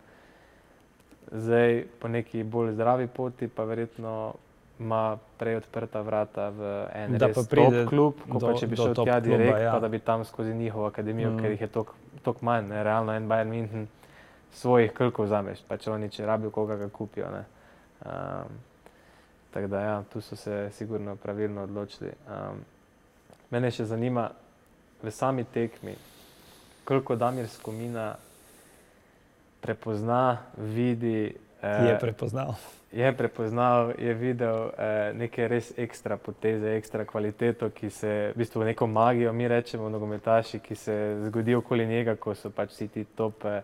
zdaj 1.32 1.84
po 2.00 2.08
neki 2.08 2.42
bolj 2.42 2.72
zdravi 2.72 3.06
poti, 3.06 3.48
pa 3.48 3.64
verjetno 3.64 4.34
ima 4.78 5.18
prej 5.38 5.56
odprta 5.56 6.00
vrata 6.00 6.48
v 6.52 6.72
en 6.94 7.16
da 7.18 7.30
res 7.30 7.48
pride 7.48 7.86
klub, 7.88 8.20
kot 8.28 8.42
pa 8.44 8.52
če 8.58 8.68
bi 8.68 8.76
šel 8.76 8.94
tja 8.94 9.20
direkt, 9.24 9.60
ja. 9.62 9.72
pa 9.72 9.80
da 9.80 9.88
bi 9.88 9.98
tam 9.98 10.24
skozi 10.24 10.54
njihovo 10.54 10.86
akademijo, 10.86 11.30
mm. 11.30 11.40
ker 11.40 11.54
jih 11.54 11.60
je 11.60 11.68
toliko 11.68 12.44
manj, 12.44 12.68
ne, 12.68 12.82
realno 12.84 13.14
en 13.16 13.28
Bayern 13.28 13.52
München 13.52 13.86
svojih 14.56 14.92
krkov 14.92 15.28
zameš, 15.28 15.62
pa 15.68 15.76
če 15.76 15.90
oni 15.92 16.10
če 16.12 16.26
rabijo 16.26 16.50
koga 16.50 16.76
ga 16.76 16.88
kupijo. 16.88 17.28
Um, 18.04 18.58
tako 19.52 19.66
da 19.72 19.80
ja, 19.80 19.96
tu 20.12 20.20
so 20.20 20.36
se 20.36 20.68
sigurno 20.72 21.16
pravilno 21.16 21.64
odločili. 21.64 22.12
Um, 22.28 22.60
mene 23.50 23.70
še 23.70 23.84
zanima 23.88 24.28
v 25.02 25.12
sami 25.12 25.44
tekmi, 25.44 25.96
koliko 26.84 27.16
Damir 27.16 27.48
Skomina 27.48 28.14
prepozna, 29.60 30.38
vidi. 30.56 31.34
Eh, 31.66 31.88
je 31.90 31.98
prepoznal 31.98 32.54
je 32.96 33.12
prepoznal, 33.12 33.92
je 33.98 34.14
videl 34.14 34.70
eh, 34.78 35.12
neke 35.14 35.48
res 35.48 35.72
ekstra 35.76 36.16
poteze, 36.16 36.76
ekstra 36.76 37.04
kvaliteto, 37.04 37.68
ki 37.70 37.90
se 37.90 38.12
v 38.34 38.38
bistvu 38.38 38.64
neko 38.64 38.86
magijo, 38.86 39.32
mi 39.32 39.48
rečemo, 39.48 39.88
nogometaši, 39.88 40.58
ki 40.58 40.74
se 40.74 40.96
zgodi 41.26 41.54
okoli 41.54 41.86
njega, 41.86 42.16
ko 42.16 42.34
so 42.34 42.50
pač 42.50 42.72
vsi 42.72 42.88
ti 42.88 43.04
top 43.04 43.44
eh, 43.44 43.60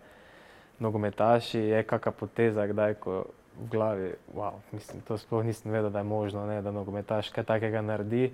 nogometaši, 0.79 1.59
je 1.59 1.83
kakšna 1.83 2.11
poteza, 2.11 2.67
kdaj 2.67 2.93
ko 2.99 3.23
v 3.57 3.69
glavi. 3.71 4.11
Wow, 4.35 4.59
mislim, 4.71 5.01
to 5.07 5.17
sploh 5.17 5.45
nisem 5.45 5.71
vedel, 5.71 5.89
da 5.89 6.03
je 6.03 6.09
možno, 6.09 6.45
ne, 6.45 6.61
da 6.61 6.71
nogometaš 6.71 7.29
kaj 7.33 7.47
takega 7.49 7.81
naredi. 7.81 8.33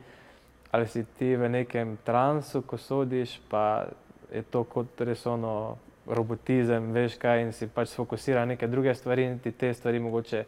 Ali 0.72 0.88
si 0.88 1.06
ti 1.18 1.36
v 1.36 1.50
nekem 1.50 1.98
transu, 2.06 2.62
ko 2.62 2.78
sodiš, 2.78 3.40
pa 3.50 3.88
je 4.34 4.44
to 4.44 4.64
kot 4.64 5.02
res 5.02 5.26
ono 5.26 5.78
robotizem, 6.10 6.92
veš 6.94 7.18
kaj, 7.22 7.44
in 7.44 7.54
si 7.54 7.68
pač 7.68 7.94
fokusira 7.96 8.46
na 8.46 8.54
neke 8.56 8.68
druge 8.68 8.96
stvari, 8.96 9.26
in 9.30 9.40
ti 9.40 9.52
te 9.52 9.74
stvari 9.74 10.00
mogoče 10.00 10.44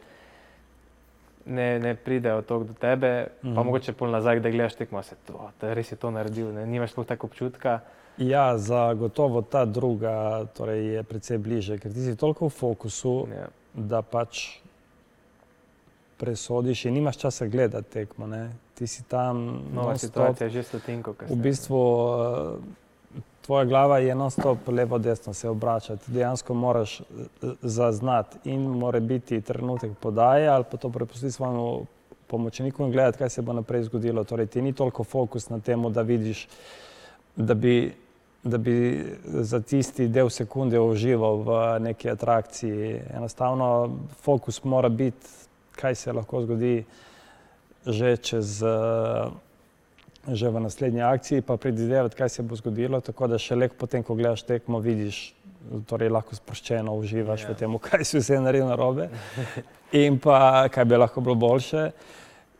ne, 1.46 1.78
ne 1.78 1.94
pridejo 1.94 2.42
tako 2.42 2.64
do 2.64 2.74
tebe, 2.80 3.26
mm 3.26 3.48
-hmm. 3.48 3.54
pa 3.54 3.60
mhm. 3.60 3.66
mogoče 3.66 3.92
pol 3.92 4.10
nazaj, 4.10 4.40
da 4.40 4.50
gledaš 4.50 4.74
tekmo, 4.74 5.02
se 5.02 5.16
to, 5.26 5.50
da 5.60 5.74
res 5.74 5.92
je 5.92 5.96
to 5.96 6.10
naredil, 6.10 6.52
ne? 6.54 6.66
nimaš 6.66 6.90
sploh 6.90 7.06
tako 7.06 7.26
občutka. 7.26 7.80
Ja, 8.18 8.58
zagotovo 8.58 9.42
ta 9.42 9.64
druga 9.64 10.44
torej 10.54 10.94
je 10.94 11.02
precej 11.02 11.38
bliže, 11.38 11.78
ker 11.78 11.92
ti 11.92 12.00
si 12.00 12.16
toliko 12.16 12.46
v 12.46 12.50
fokusu, 12.50 13.26
ja. 13.32 13.48
da 13.74 14.02
pač 14.02 14.60
presodiš 16.22 16.84
in 16.84 16.94
nimaš 16.94 17.18
časa 17.18 17.46
gledati 17.46 17.90
tekmo. 17.90 18.26
Ne? 18.26 18.50
Ti 18.74 18.86
si 18.86 19.02
tam. 19.02 19.62
Nova 19.74 19.98
situacija 19.98 20.46
je 20.46 20.50
že 20.50 20.62
stotinko. 20.62 21.14
V 21.28 21.36
bistvu 21.36 21.80
tvoja 23.42 23.64
glava 23.64 23.98
je 23.98 24.14
non-stop 24.14 24.68
levo, 24.68 24.98
desno 24.98 25.32
se 25.32 25.48
obračati. 25.48 26.10
Dejansko 26.10 26.54
moraš 26.54 27.00
eh, 27.00 27.04
zaznati 27.62 28.38
in 28.44 28.60
mora 28.60 29.00
biti 29.00 29.40
trenutek 29.40 29.92
podaje 30.00 30.48
ali 30.48 30.64
pa 30.70 30.76
to 30.76 30.90
prepustiti 30.90 31.32
svojemu 31.32 31.86
pomočniku 32.26 32.84
in 32.84 32.92
gledati, 32.92 33.18
kaj 33.18 33.28
se 33.28 33.42
bo 33.42 33.52
naprej 33.52 33.82
zgodilo. 33.82 34.24
Torej, 34.24 34.46
ti 34.46 34.62
ni 34.62 34.72
toliko 34.72 35.04
fokus 35.04 35.48
na 35.48 35.58
tem, 35.60 35.92
da 35.92 36.02
vidiš, 36.02 36.46
da 37.36 37.54
bi, 37.54 37.94
da 38.42 38.58
bi 38.58 39.04
za 39.24 39.60
tisti 39.60 40.08
del 40.08 40.30
sekunde 40.30 40.80
užival 40.80 41.36
v 41.36 41.58
neki 41.80 42.10
atrakciji. 42.10 43.00
Enostavno 43.14 43.98
fokus 44.22 44.64
mora 44.64 44.88
biti, 44.88 45.28
kaj 45.76 45.94
se 45.94 46.12
lahko 46.12 46.42
zgodi 46.42 46.84
že 47.86 48.16
čez. 48.16 48.62
Uh, 48.62 49.32
že 50.28 50.48
v 50.48 50.60
naslednji 50.60 51.02
akciji, 51.02 51.42
pa 51.42 51.56
predvidevati, 51.56 52.16
kaj 52.16 52.28
se 52.28 52.42
bo 52.42 52.56
zgodilo. 52.56 53.00
Tako 53.00 53.26
da 53.26 53.38
še 53.42 53.58
le 53.58 53.68
potem, 53.68 54.04
ko 54.06 54.14
gledaš 54.14 54.44
tekmo, 54.46 54.78
vidiš, 54.78 55.32
torej 55.86 56.10
lahko 56.10 56.36
sproščeno 56.36 56.94
uživaš 56.98 57.42
yeah. 57.42 57.48
v 57.48 57.54
ja. 57.54 57.58
tem, 57.58 57.78
kaj 57.78 58.04
si 58.06 58.18
vse 58.18 58.40
naredil 58.42 58.66
na 58.70 58.76
robe 58.78 59.08
in 60.02 60.18
pa 60.18 60.66
kaj 60.72 60.84
bi 60.84 60.98
lahko 60.98 61.22
bilo 61.22 61.34
boljše. 61.38 61.90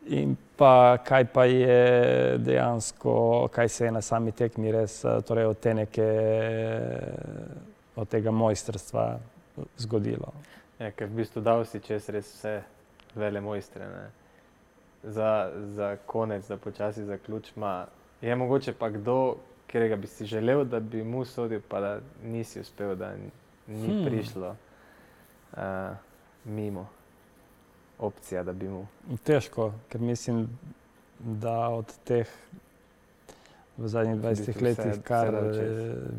In 0.03 0.35
pa 0.59 0.97
kaj 0.99 1.25
pa 1.31 1.45
je 1.47 2.37
dejansko, 2.43 3.47
kaj 3.51 3.69
se 3.69 3.85
je 3.85 3.91
na 3.91 4.01
sami 4.03 4.33
tekmi 4.35 4.71
res, 4.71 4.97
eh, 5.05 5.21
torej 5.23 5.45
od 5.47 5.59
te 5.59 5.73
neke, 5.73 6.07
od 7.95 8.09
tega 8.11 8.31
mojstrstva 8.31 9.05
zgodilo. 9.79 10.33
Ja, 10.79 10.91
ker 10.91 11.07
v 11.07 11.21
bistvu 11.21 11.43
dal 11.45 11.63
si 11.63 11.79
čez 11.79 12.09
res 12.11 12.33
vse 12.35 12.57
vele 13.15 13.39
mojstre. 13.41 13.87
Ne? 13.87 14.22
Za, 15.03 15.51
za 15.75 15.97
konec, 16.05 16.47
da 16.47 16.57
počasi 16.57 17.03
zaključimo. 17.05 17.85
Je 18.21 18.35
mogoče 18.35 18.73
pa 18.73 18.89
kdo, 18.89 19.35
katerega 19.67 19.95
bi 19.95 20.07
si 20.07 20.25
želel, 20.25 20.63
da 20.65 20.79
bi 20.79 21.03
mu 21.03 21.25
sodil, 21.25 21.61
pa 21.67 21.79
da 21.79 21.99
nisi 22.23 22.59
uspel, 22.59 22.95
da 22.95 23.15
ni 23.67 23.87
hmm. 23.87 24.05
prišlo 24.05 24.55
uh, 25.53 25.59
mimo 26.45 26.87
opcija, 27.99 28.43
da 28.43 28.53
bi 28.53 28.69
mu. 28.69 28.87
Težko, 29.23 29.73
ker 29.89 30.01
mislim, 30.01 30.47
da 31.19 31.69
od 31.69 31.93
teh 32.03 32.27
v 33.77 33.87
zadnjih 33.87 34.21
20 34.21 34.61
letih, 34.61 35.01
kar 35.03 35.35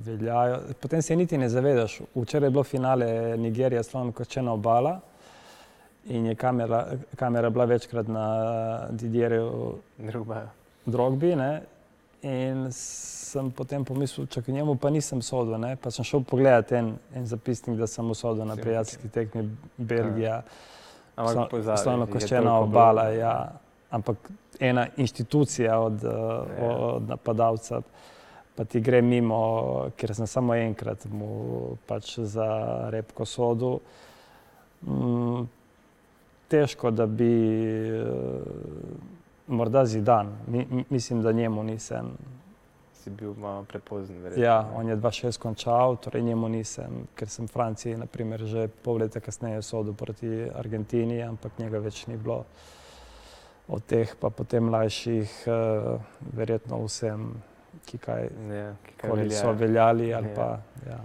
veljajo. 0.07 0.61
Potem 0.81 1.03
se 1.03 1.17
niti 1.17 1.39
ne 1.39 1.49
zavedaš. 1.49 2.01
Včeraj 2.15 2.47
je 2.47 2.51
bilo 2.51 2.65
finale 2.65 3.37
Nigerija, 3.37 3.83
slovno 3.83 4.13
kočena 4.13 4.53
obala. 4.53 5.01
In 6.07 6.27
je 6.27 6.35
kamera, 6.35 6.87
kamera 7.17 7.51
bila 7.51 7.65
večkrat 7.65 8.09
na 8.09 8.27
Didjerju 8.91 9.75
Drogbi. 10.87 11.37
Ne? 11.37 11.63
In 12.23 12.67
sem 12.73 13.51
potem 13.51 13.85
pomislil, 13.85 14.27
če 14.27 14.43
njemu 14.49 14.77
pa 14.77 14.91
nisem 14.91 15.23
sodel. 15.23 15.59
Ne? 15.61 15.77
Pa 15.77 15.91
sem 15.91 16.05
šel 16.05 16.25
pogledat 16.25 16.73
en, 16.73 16.95
en 17.15 17.27
zapisnik, 17.27 17.79
da 17.79 17.87
sem 17.87 18.11
usodil 18.11 18.45
na 18.45 18.57
prijateljski 18.57 19.09
tekmi 19.09 19.49
Belgija. 19.77 20.43
Slovno 21.77 22.07
kočena 22.07 22.59
obala. 22.59 23.09
Ja 23.09 23.37
ampak 23.95 24.17
ena 24.61 24.87
inštitucija 24.97 25.79
od. 25.79 26.03
Ja. 26.03 26.77
od 26.77 27.09
napadalca, 27.09 27.81
pa 28.55 28.65
ti 28.65 28.81
gre 28.81 29.03
mimo, 29.03 29.91
ker 29.97 30.15
sem 30.15 30.27
samo 30.27 30.55
enkrat 30.55 31.07
mu 31.11 31.77
pač 31.87 32.19
za 32.19 32.47
repko 32.91 33.27
sodu. 33.27 33.79
Mm, 34.87 35.47
težko, 36.49 36.91
da 36.91 37.07
bi 37.07 37.33
morda 39.47 39.85
zidan, 39.85 40.37
Mi, 40.47 40.85
mislim, 40.91 41.23
da 41.23 41.33
njemu 41.33 41.63
nisem. 41.63 42.13
Si 42.93 43.11
bil 43.11 43.35
malo 43.35 43.65
prepozen, 43.65 44.23
verjetno. 44.23 44.45
Ja, 44.45 44.71
on 44.75 44.89
je 44.89 44.97
2-6 44.97 45.39
končal, 45.39 45.97
torej 45.97 46.23
njemu 46.23 46.49
nisem, 46.49 47.07
ker 47.15 47.29
sem 47.29 47.45
v 47.47 47.53
Franciji, 47.53 47.97
naprimer, 47.97 48.47
že 48.49 48.69
pol 48.69 49.03
leta 49.05 49.21
kasneje 49.21 49.63
sodel 49.63 49.95
proti 49.95 50.49
Argentini, 50.55 51.23
ampak 51.23 51.59
njega 51.59 51.79
več 51.79 52.07
ni 52.07 52.17
bilo 52.17 52.45
od 53.69 53.85
teh 53.85 54.17
pa 54.21 54.31
potem 54.31 54.65
mlajših, 54.65 55.45
uh, 55.49 56.01
verjetno 56.37 56.81
vsem, 56.85 57.29
ki, 57.87 57.99
kaj, 57.99 58.29
ja, 58.53 58.73
ki 58.87 58.97
kaj 59.01 59.31
so 59.33 59.53
veljali. 59.53 60.09
Ja. 60.09 60.21
Pa, 60.37 60.49
ja. 60.89 61.01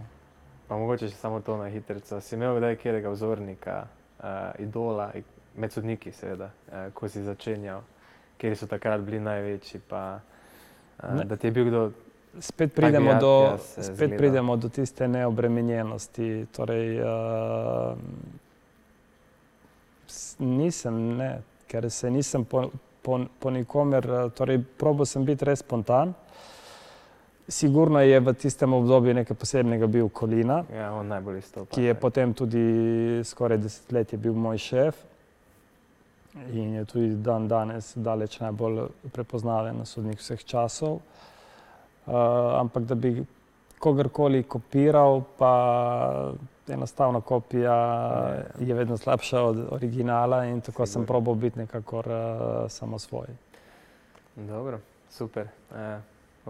pa 0.67 0.77
mogoče 0.77 1.09
samo 1.09 1.39
to 1.41 1.57
na 1.57 1.69
hitro. 1.69 1.99
Si 2.21 2.35
imel 2.35 2.57
kdaj 2.57 2.75
kjerega 2.75 3.09
vzornika, 3.09 3.85
uh, 4.19 4.51
idola, 4.59 5.11
med 5.55 5.71
sodniki, 5.71 6.11
seveda, 6.11 6.51
uh, 6.71 6.93
ko 6.93 7.09
si 7.09 7.23
začenjal, 7.23 7.81
kjer 8.39 8.57
so 8.57 8.67
takrat 8.67 9.01
bili 9.01 9.19
največji. 9.19 9.81
Pa, 9.89 10.19
uh, 11.03 11.23
da 11.23 11.35
ti 11.35 11.47
je 11.47 11.51
bil 11.51 11.67
kdo. 11.69 11.89
Spet 12.39 12.75
pridemo, 12.75 13.15
do, 13.19 13.57
spet 13.57 14.17
pridemo 14.17 14.55
do 14.55 14.69
tiste 14.69 15.07
neobremenjenosti. 15.07 16.45
Torej, 16.55 17.01
uh, 17.01 17.97
nisem, 20.39 21.01
ne, 21.17 21.31
ker 21.67 21.89
se 21.91 22.11
nisem 22.11 22.45
po, 22.45 22.69
po, 23.01 23.19
po 23.39 23.49
nikomer, 23.51 24.05
torej 24.37 24.61
probo 24.77 25.05
sem 25.05 25.25
biti 25.25 25.45
res 25.45 25.65
spontan. 25.65 26.13
Sigurno 27.49 28.01
je 28.01 28.19
v 28.19 28.33
tistem 28.33 28.73
obdobju 28.73 29.13
nekaj 29.13 29.37
posebnega 29.37 29.87
bil 29.87 30.09
Kolina, 30.09 30.63
ja, 30.73 30.91
stopa, 31.41 31.75
ki 31.75 31.83
je 31.83 31.93
ne. 31.93 31.99
potem 31.99 32.33
tudi 32.33 33.21
skoraj 33.25 33.57
desetletje 33.57 34.19
bil 34.21 34.33
moj 34.33 34.57
šef 34.57 34.99
in 36.53 36.75
je 36.75 36.85
tudi 36.85 37.15
dan 37.15 37.47
danes 37.47 37.93
daleč 37.97 38.39
najbolj 38.39 38.87
prepoznaven 39.11 39.81
sodnik 39.85 40.21
vseh 40.21 40.43
časov. 40.45 40.99
Uh, 42.05 42.13
ampak 42.59 42.83
da 42.83 42.95
bi 42.95 43.25
kogarkoli 43.79 44.43
kopiral, 44.43 45.23
pa 45.37 46.33
enostavno 46.67 47.21
kopija 47.21 47.75
ne. 48.59 48.67
je 48.67 48.75
vedno 48.75 48.97
slabša 48.97 49.41
od 49.41 49.67
originala 49.71 50.45
in 50.45 50.61
tako 50.61 50.85
Sigur. 50.85 50.93
sem 50.93 51.05
probal 51.05 51.35
biti 51.35 51.59
nekako 51.59 51.97
uh, 51.97 52.05
samo 52.69 52.99
svoj. 52.99 53.27
Dobro, 54.35 54.79
super. 55.09 55.47
E, 55.75 55.99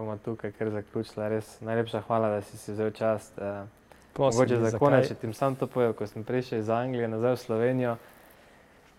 bomo 0.00 0.16
tukaj 0.24 0.52
kar 0.58 0.70
zaključili. 0.70 1.28
Res 1.28 1.60
najlepša 1.60 2.00
hvala, 2.06 2.28
da 2.28 2.40
si 2.42 2.58
si 2.58 2.72
vzel 2.72 2.90
čas. 2.90 3.32
E, 3.38 3.52
Mogoče 4.18 4.58
za 4.60 4.78
konec, 4.78 5.08
če 5.08 5.14
ti 5.14 5.32
sam 5.32 5.54
to 5.56 5.68
povedal, 5.70 5.94
ko 5.96 6.06
sem 6.06 6.24
prišel 6.24 6.60
iz 6.60 6.68
Anglije 6.68 7.08
nazaj 7.08 7.36
v 7.36 7.40
Slovenijo, 7.44 7.96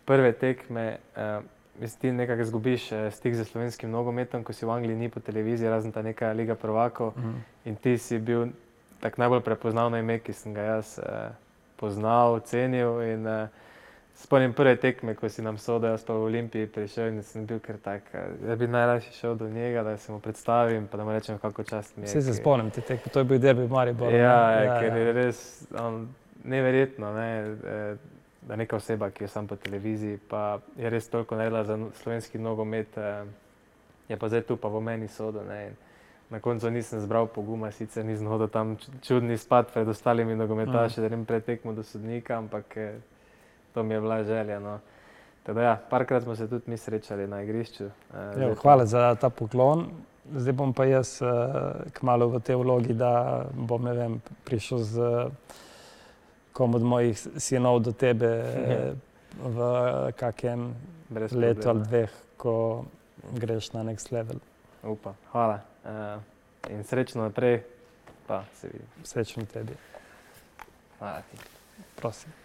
prve 0.05 0.31
tekme, 0.33 0.85
e, 1.15 1.87
ti 2.01 2.11
nekako 2.11 2.41
izgubiš 2.41 2.89
stik 3.11 3.35
z 3.35 3.45
slovenskim 3.45 3.91
nogometom, 3.91 4.43
ko 4.43 4.53
si 4.53 4.65
v 4.65 4.71
Angliji 4.71 4.97
ni 4.97 5.09
po 5.09 5.19
televiziji, 5.19 5.69
razen 5.69 5.91
ta 5.91 6.01
neka 6.01 6.31
Liga 6.31 6.55
prvako 6.55 7.13
mm. 7.17 7.43
in 7.65 7.75
ti 7.75 7.97
si 7.97 8.19
bil 8.19 8.47
tako 9.01 9.21
najbolj 9.21 9.41
prepoznavno 9.41 9.97
ime, 9.97 10.19
ki 10.19 10.33
sem 10.33 10.53
ga 10.53 10.61
jaz 10.61 10.99
eh, 10.99 11.31
poznal, 11.77 12.39
cenil. 12.45 13.01
In, 13.01 13.27
eh, 13.27 13.47
Spomnim 14.21 14.53
prve 14.53 14.75
tekme, 14.75 15.15
ko 15.15 15.29
si 15.29 15.41
nam 15.41 15.57
sodel, 15.57 15.95
jaz 15.95 16.03
pa 16.05 16.13
v 16.13 16.27
Olimpiji 16.27 16.67
prišel 16.69 17.07
in 17.09 17.23
sem 17.25 17.45
bil 17.49 17.57
kar 17.59 17.79
tak. 17.81 18.05
Jaz 18.13 18.59
bi 18.59 18.67
najraje 18.69 19.09
šel 19.17 19.35
do 19.35 19.49
njega, 19.49 19.81
da 19.83 19.97
se 19.97 20.11
mu 20.11 20.19
predstavim, 20.19 20.85
pa 20.87 20.97
da 20.97 21.05
mu 21.05 21.11
rečem, 21.11 21.39
kako 21.41 21.63
čast 21.63 21.97
mi 21.97 22.03
je. 22.03 22.07
Vse 22.07 22.21
se 22.21 22.33
spomnim 22.37 22.69
te 22.69 22.81
tekme, 22.81 23.11
to 23.11 23.19
je 23.19 23.25
bil 23.25 23.39
derbi 23.39 23.67
Maribor. 23.67 24.13
Ja, 24.13 24.51
ja, 24.51 24.63
ja, 24.63 24.79
ker 24.79 24.93
ja. 24.93 24.97
je 24.97 25.13
res 25.13 25.39
on, 25.73 26.03
neverjetno, 26.43 27.13
ne, 27.13 27.29
eh, 27.65 27.95
da 28.41 28.55
neka 28.55 28.75
oseba, 28.75 29.09
ki 29.09 29.23
je 29.23 29.27
sam 29.27 29.47
po 29.47 29.55
televiziji, 29.55 30.19
pa 30.29 30.59
je 30.77 30.89
res 30.89 31.09
toliko 31.09 31.35
naredila 31.35 31.63
za 31.63 31.79
slovenski 32.03 32.39
nogomet, 32.39 32.97
eh, 32.97 33.23
je 34.09 34.17
pa 34.17 34.29
zdaj 34.29 34.41
tu 34.41 34.57
pa 34.57 34.69
v 34.69 34.81
meni 34.81 35.07
sodel. 35.07 35.49
Na 36.29 36.39
koncu 36.39 36.69
nisem 36.69 37.01
zbral 37.01 37.25
poguma, 37.27 37.71
sicer 37.71 38.05
nisem 38.05 38.27
hodil 38.27 38.47
tam 38.47 38.77
čudni 39.01 39.37
spad 39.37 39.73
pred 39.73 39.87
ostalimi 39.87 40.35
nogometaši, 40.35 40.99
mm. 40.99 41.01
da 41.01 41.07
grem 41.07 41.25
pretekmo 41.25 41.73
do 41.73 41.83
sodnika, 41.83 42.37
ampak 42.37 42.77
eh, 42.77 42.99
to 43.73 43.83
mi 43.83 43.93
je 43.93 44.01
bila 44.01 44.23
želja. 44.23 44.59
No. 44.59 44.79
Teda, 45.43 45.61
ja, 45.61 45.79
parkrat 45.89 46.23
smo 46.23 46.35
se 46.35 46.47
tudi 46.49 46.63
mi 46.65 46.77
srečali 46.77 47.27
na 47.27 47.41
igrišču. 47.41 47.83
Eh, 47.83 48.41
jo, 48.41 48.55
hvala 48.61 48.85
za 48.85 49.15
ta 49.15 49.29
poklon. 49.29 49.87
Zdaj 50.31 50.53
bom 50.53 50.73
pa 50.73 50.85
jaz 50.85 51.21
eh, 51.21 51.27
kmalo 51.93 52.27
v 52.27 52.39
tej 52.39 52.55
vlogi, 52.55 52.93
da 52.93 53.45
bom 53.53 53.85
vem, 53.85 54.21
prišel 54.45 54.77
z 54.77 54.95
kom 56.53 56.75
od 56.75 56.83
mojih 56.83 57.17
sinov 57.37 57.79
do 57.79 57.91
tebe 57.91 58.27
eh, 58.45 58.93
v 59.41 59.57
kakem 60.19 60.73
letu 61.11 61.69
ali 61.69 61.83
dveh, 61.87 62.11
ko 62.37 62.85
greš 63.33 63.73
na 63.73 63.83
next 63.83 64.11
level. 64.11 64.37
Upam. 64.83 65.15
Hvala. 65.31 65.61
Uh, 65.83 66.21
in 66.69 66.83
srečno 66.83 67.23
naprej, 67.23 67.61
pa 68.27 68.43
se 68.55 68.67
vidi. 68.67 68.85
Srečno 69.03 69.45
tebi. 69.45 69.73
Hvala 70.99 71.21
ti. 71.21 71.37
Prosim. 71.95 72.40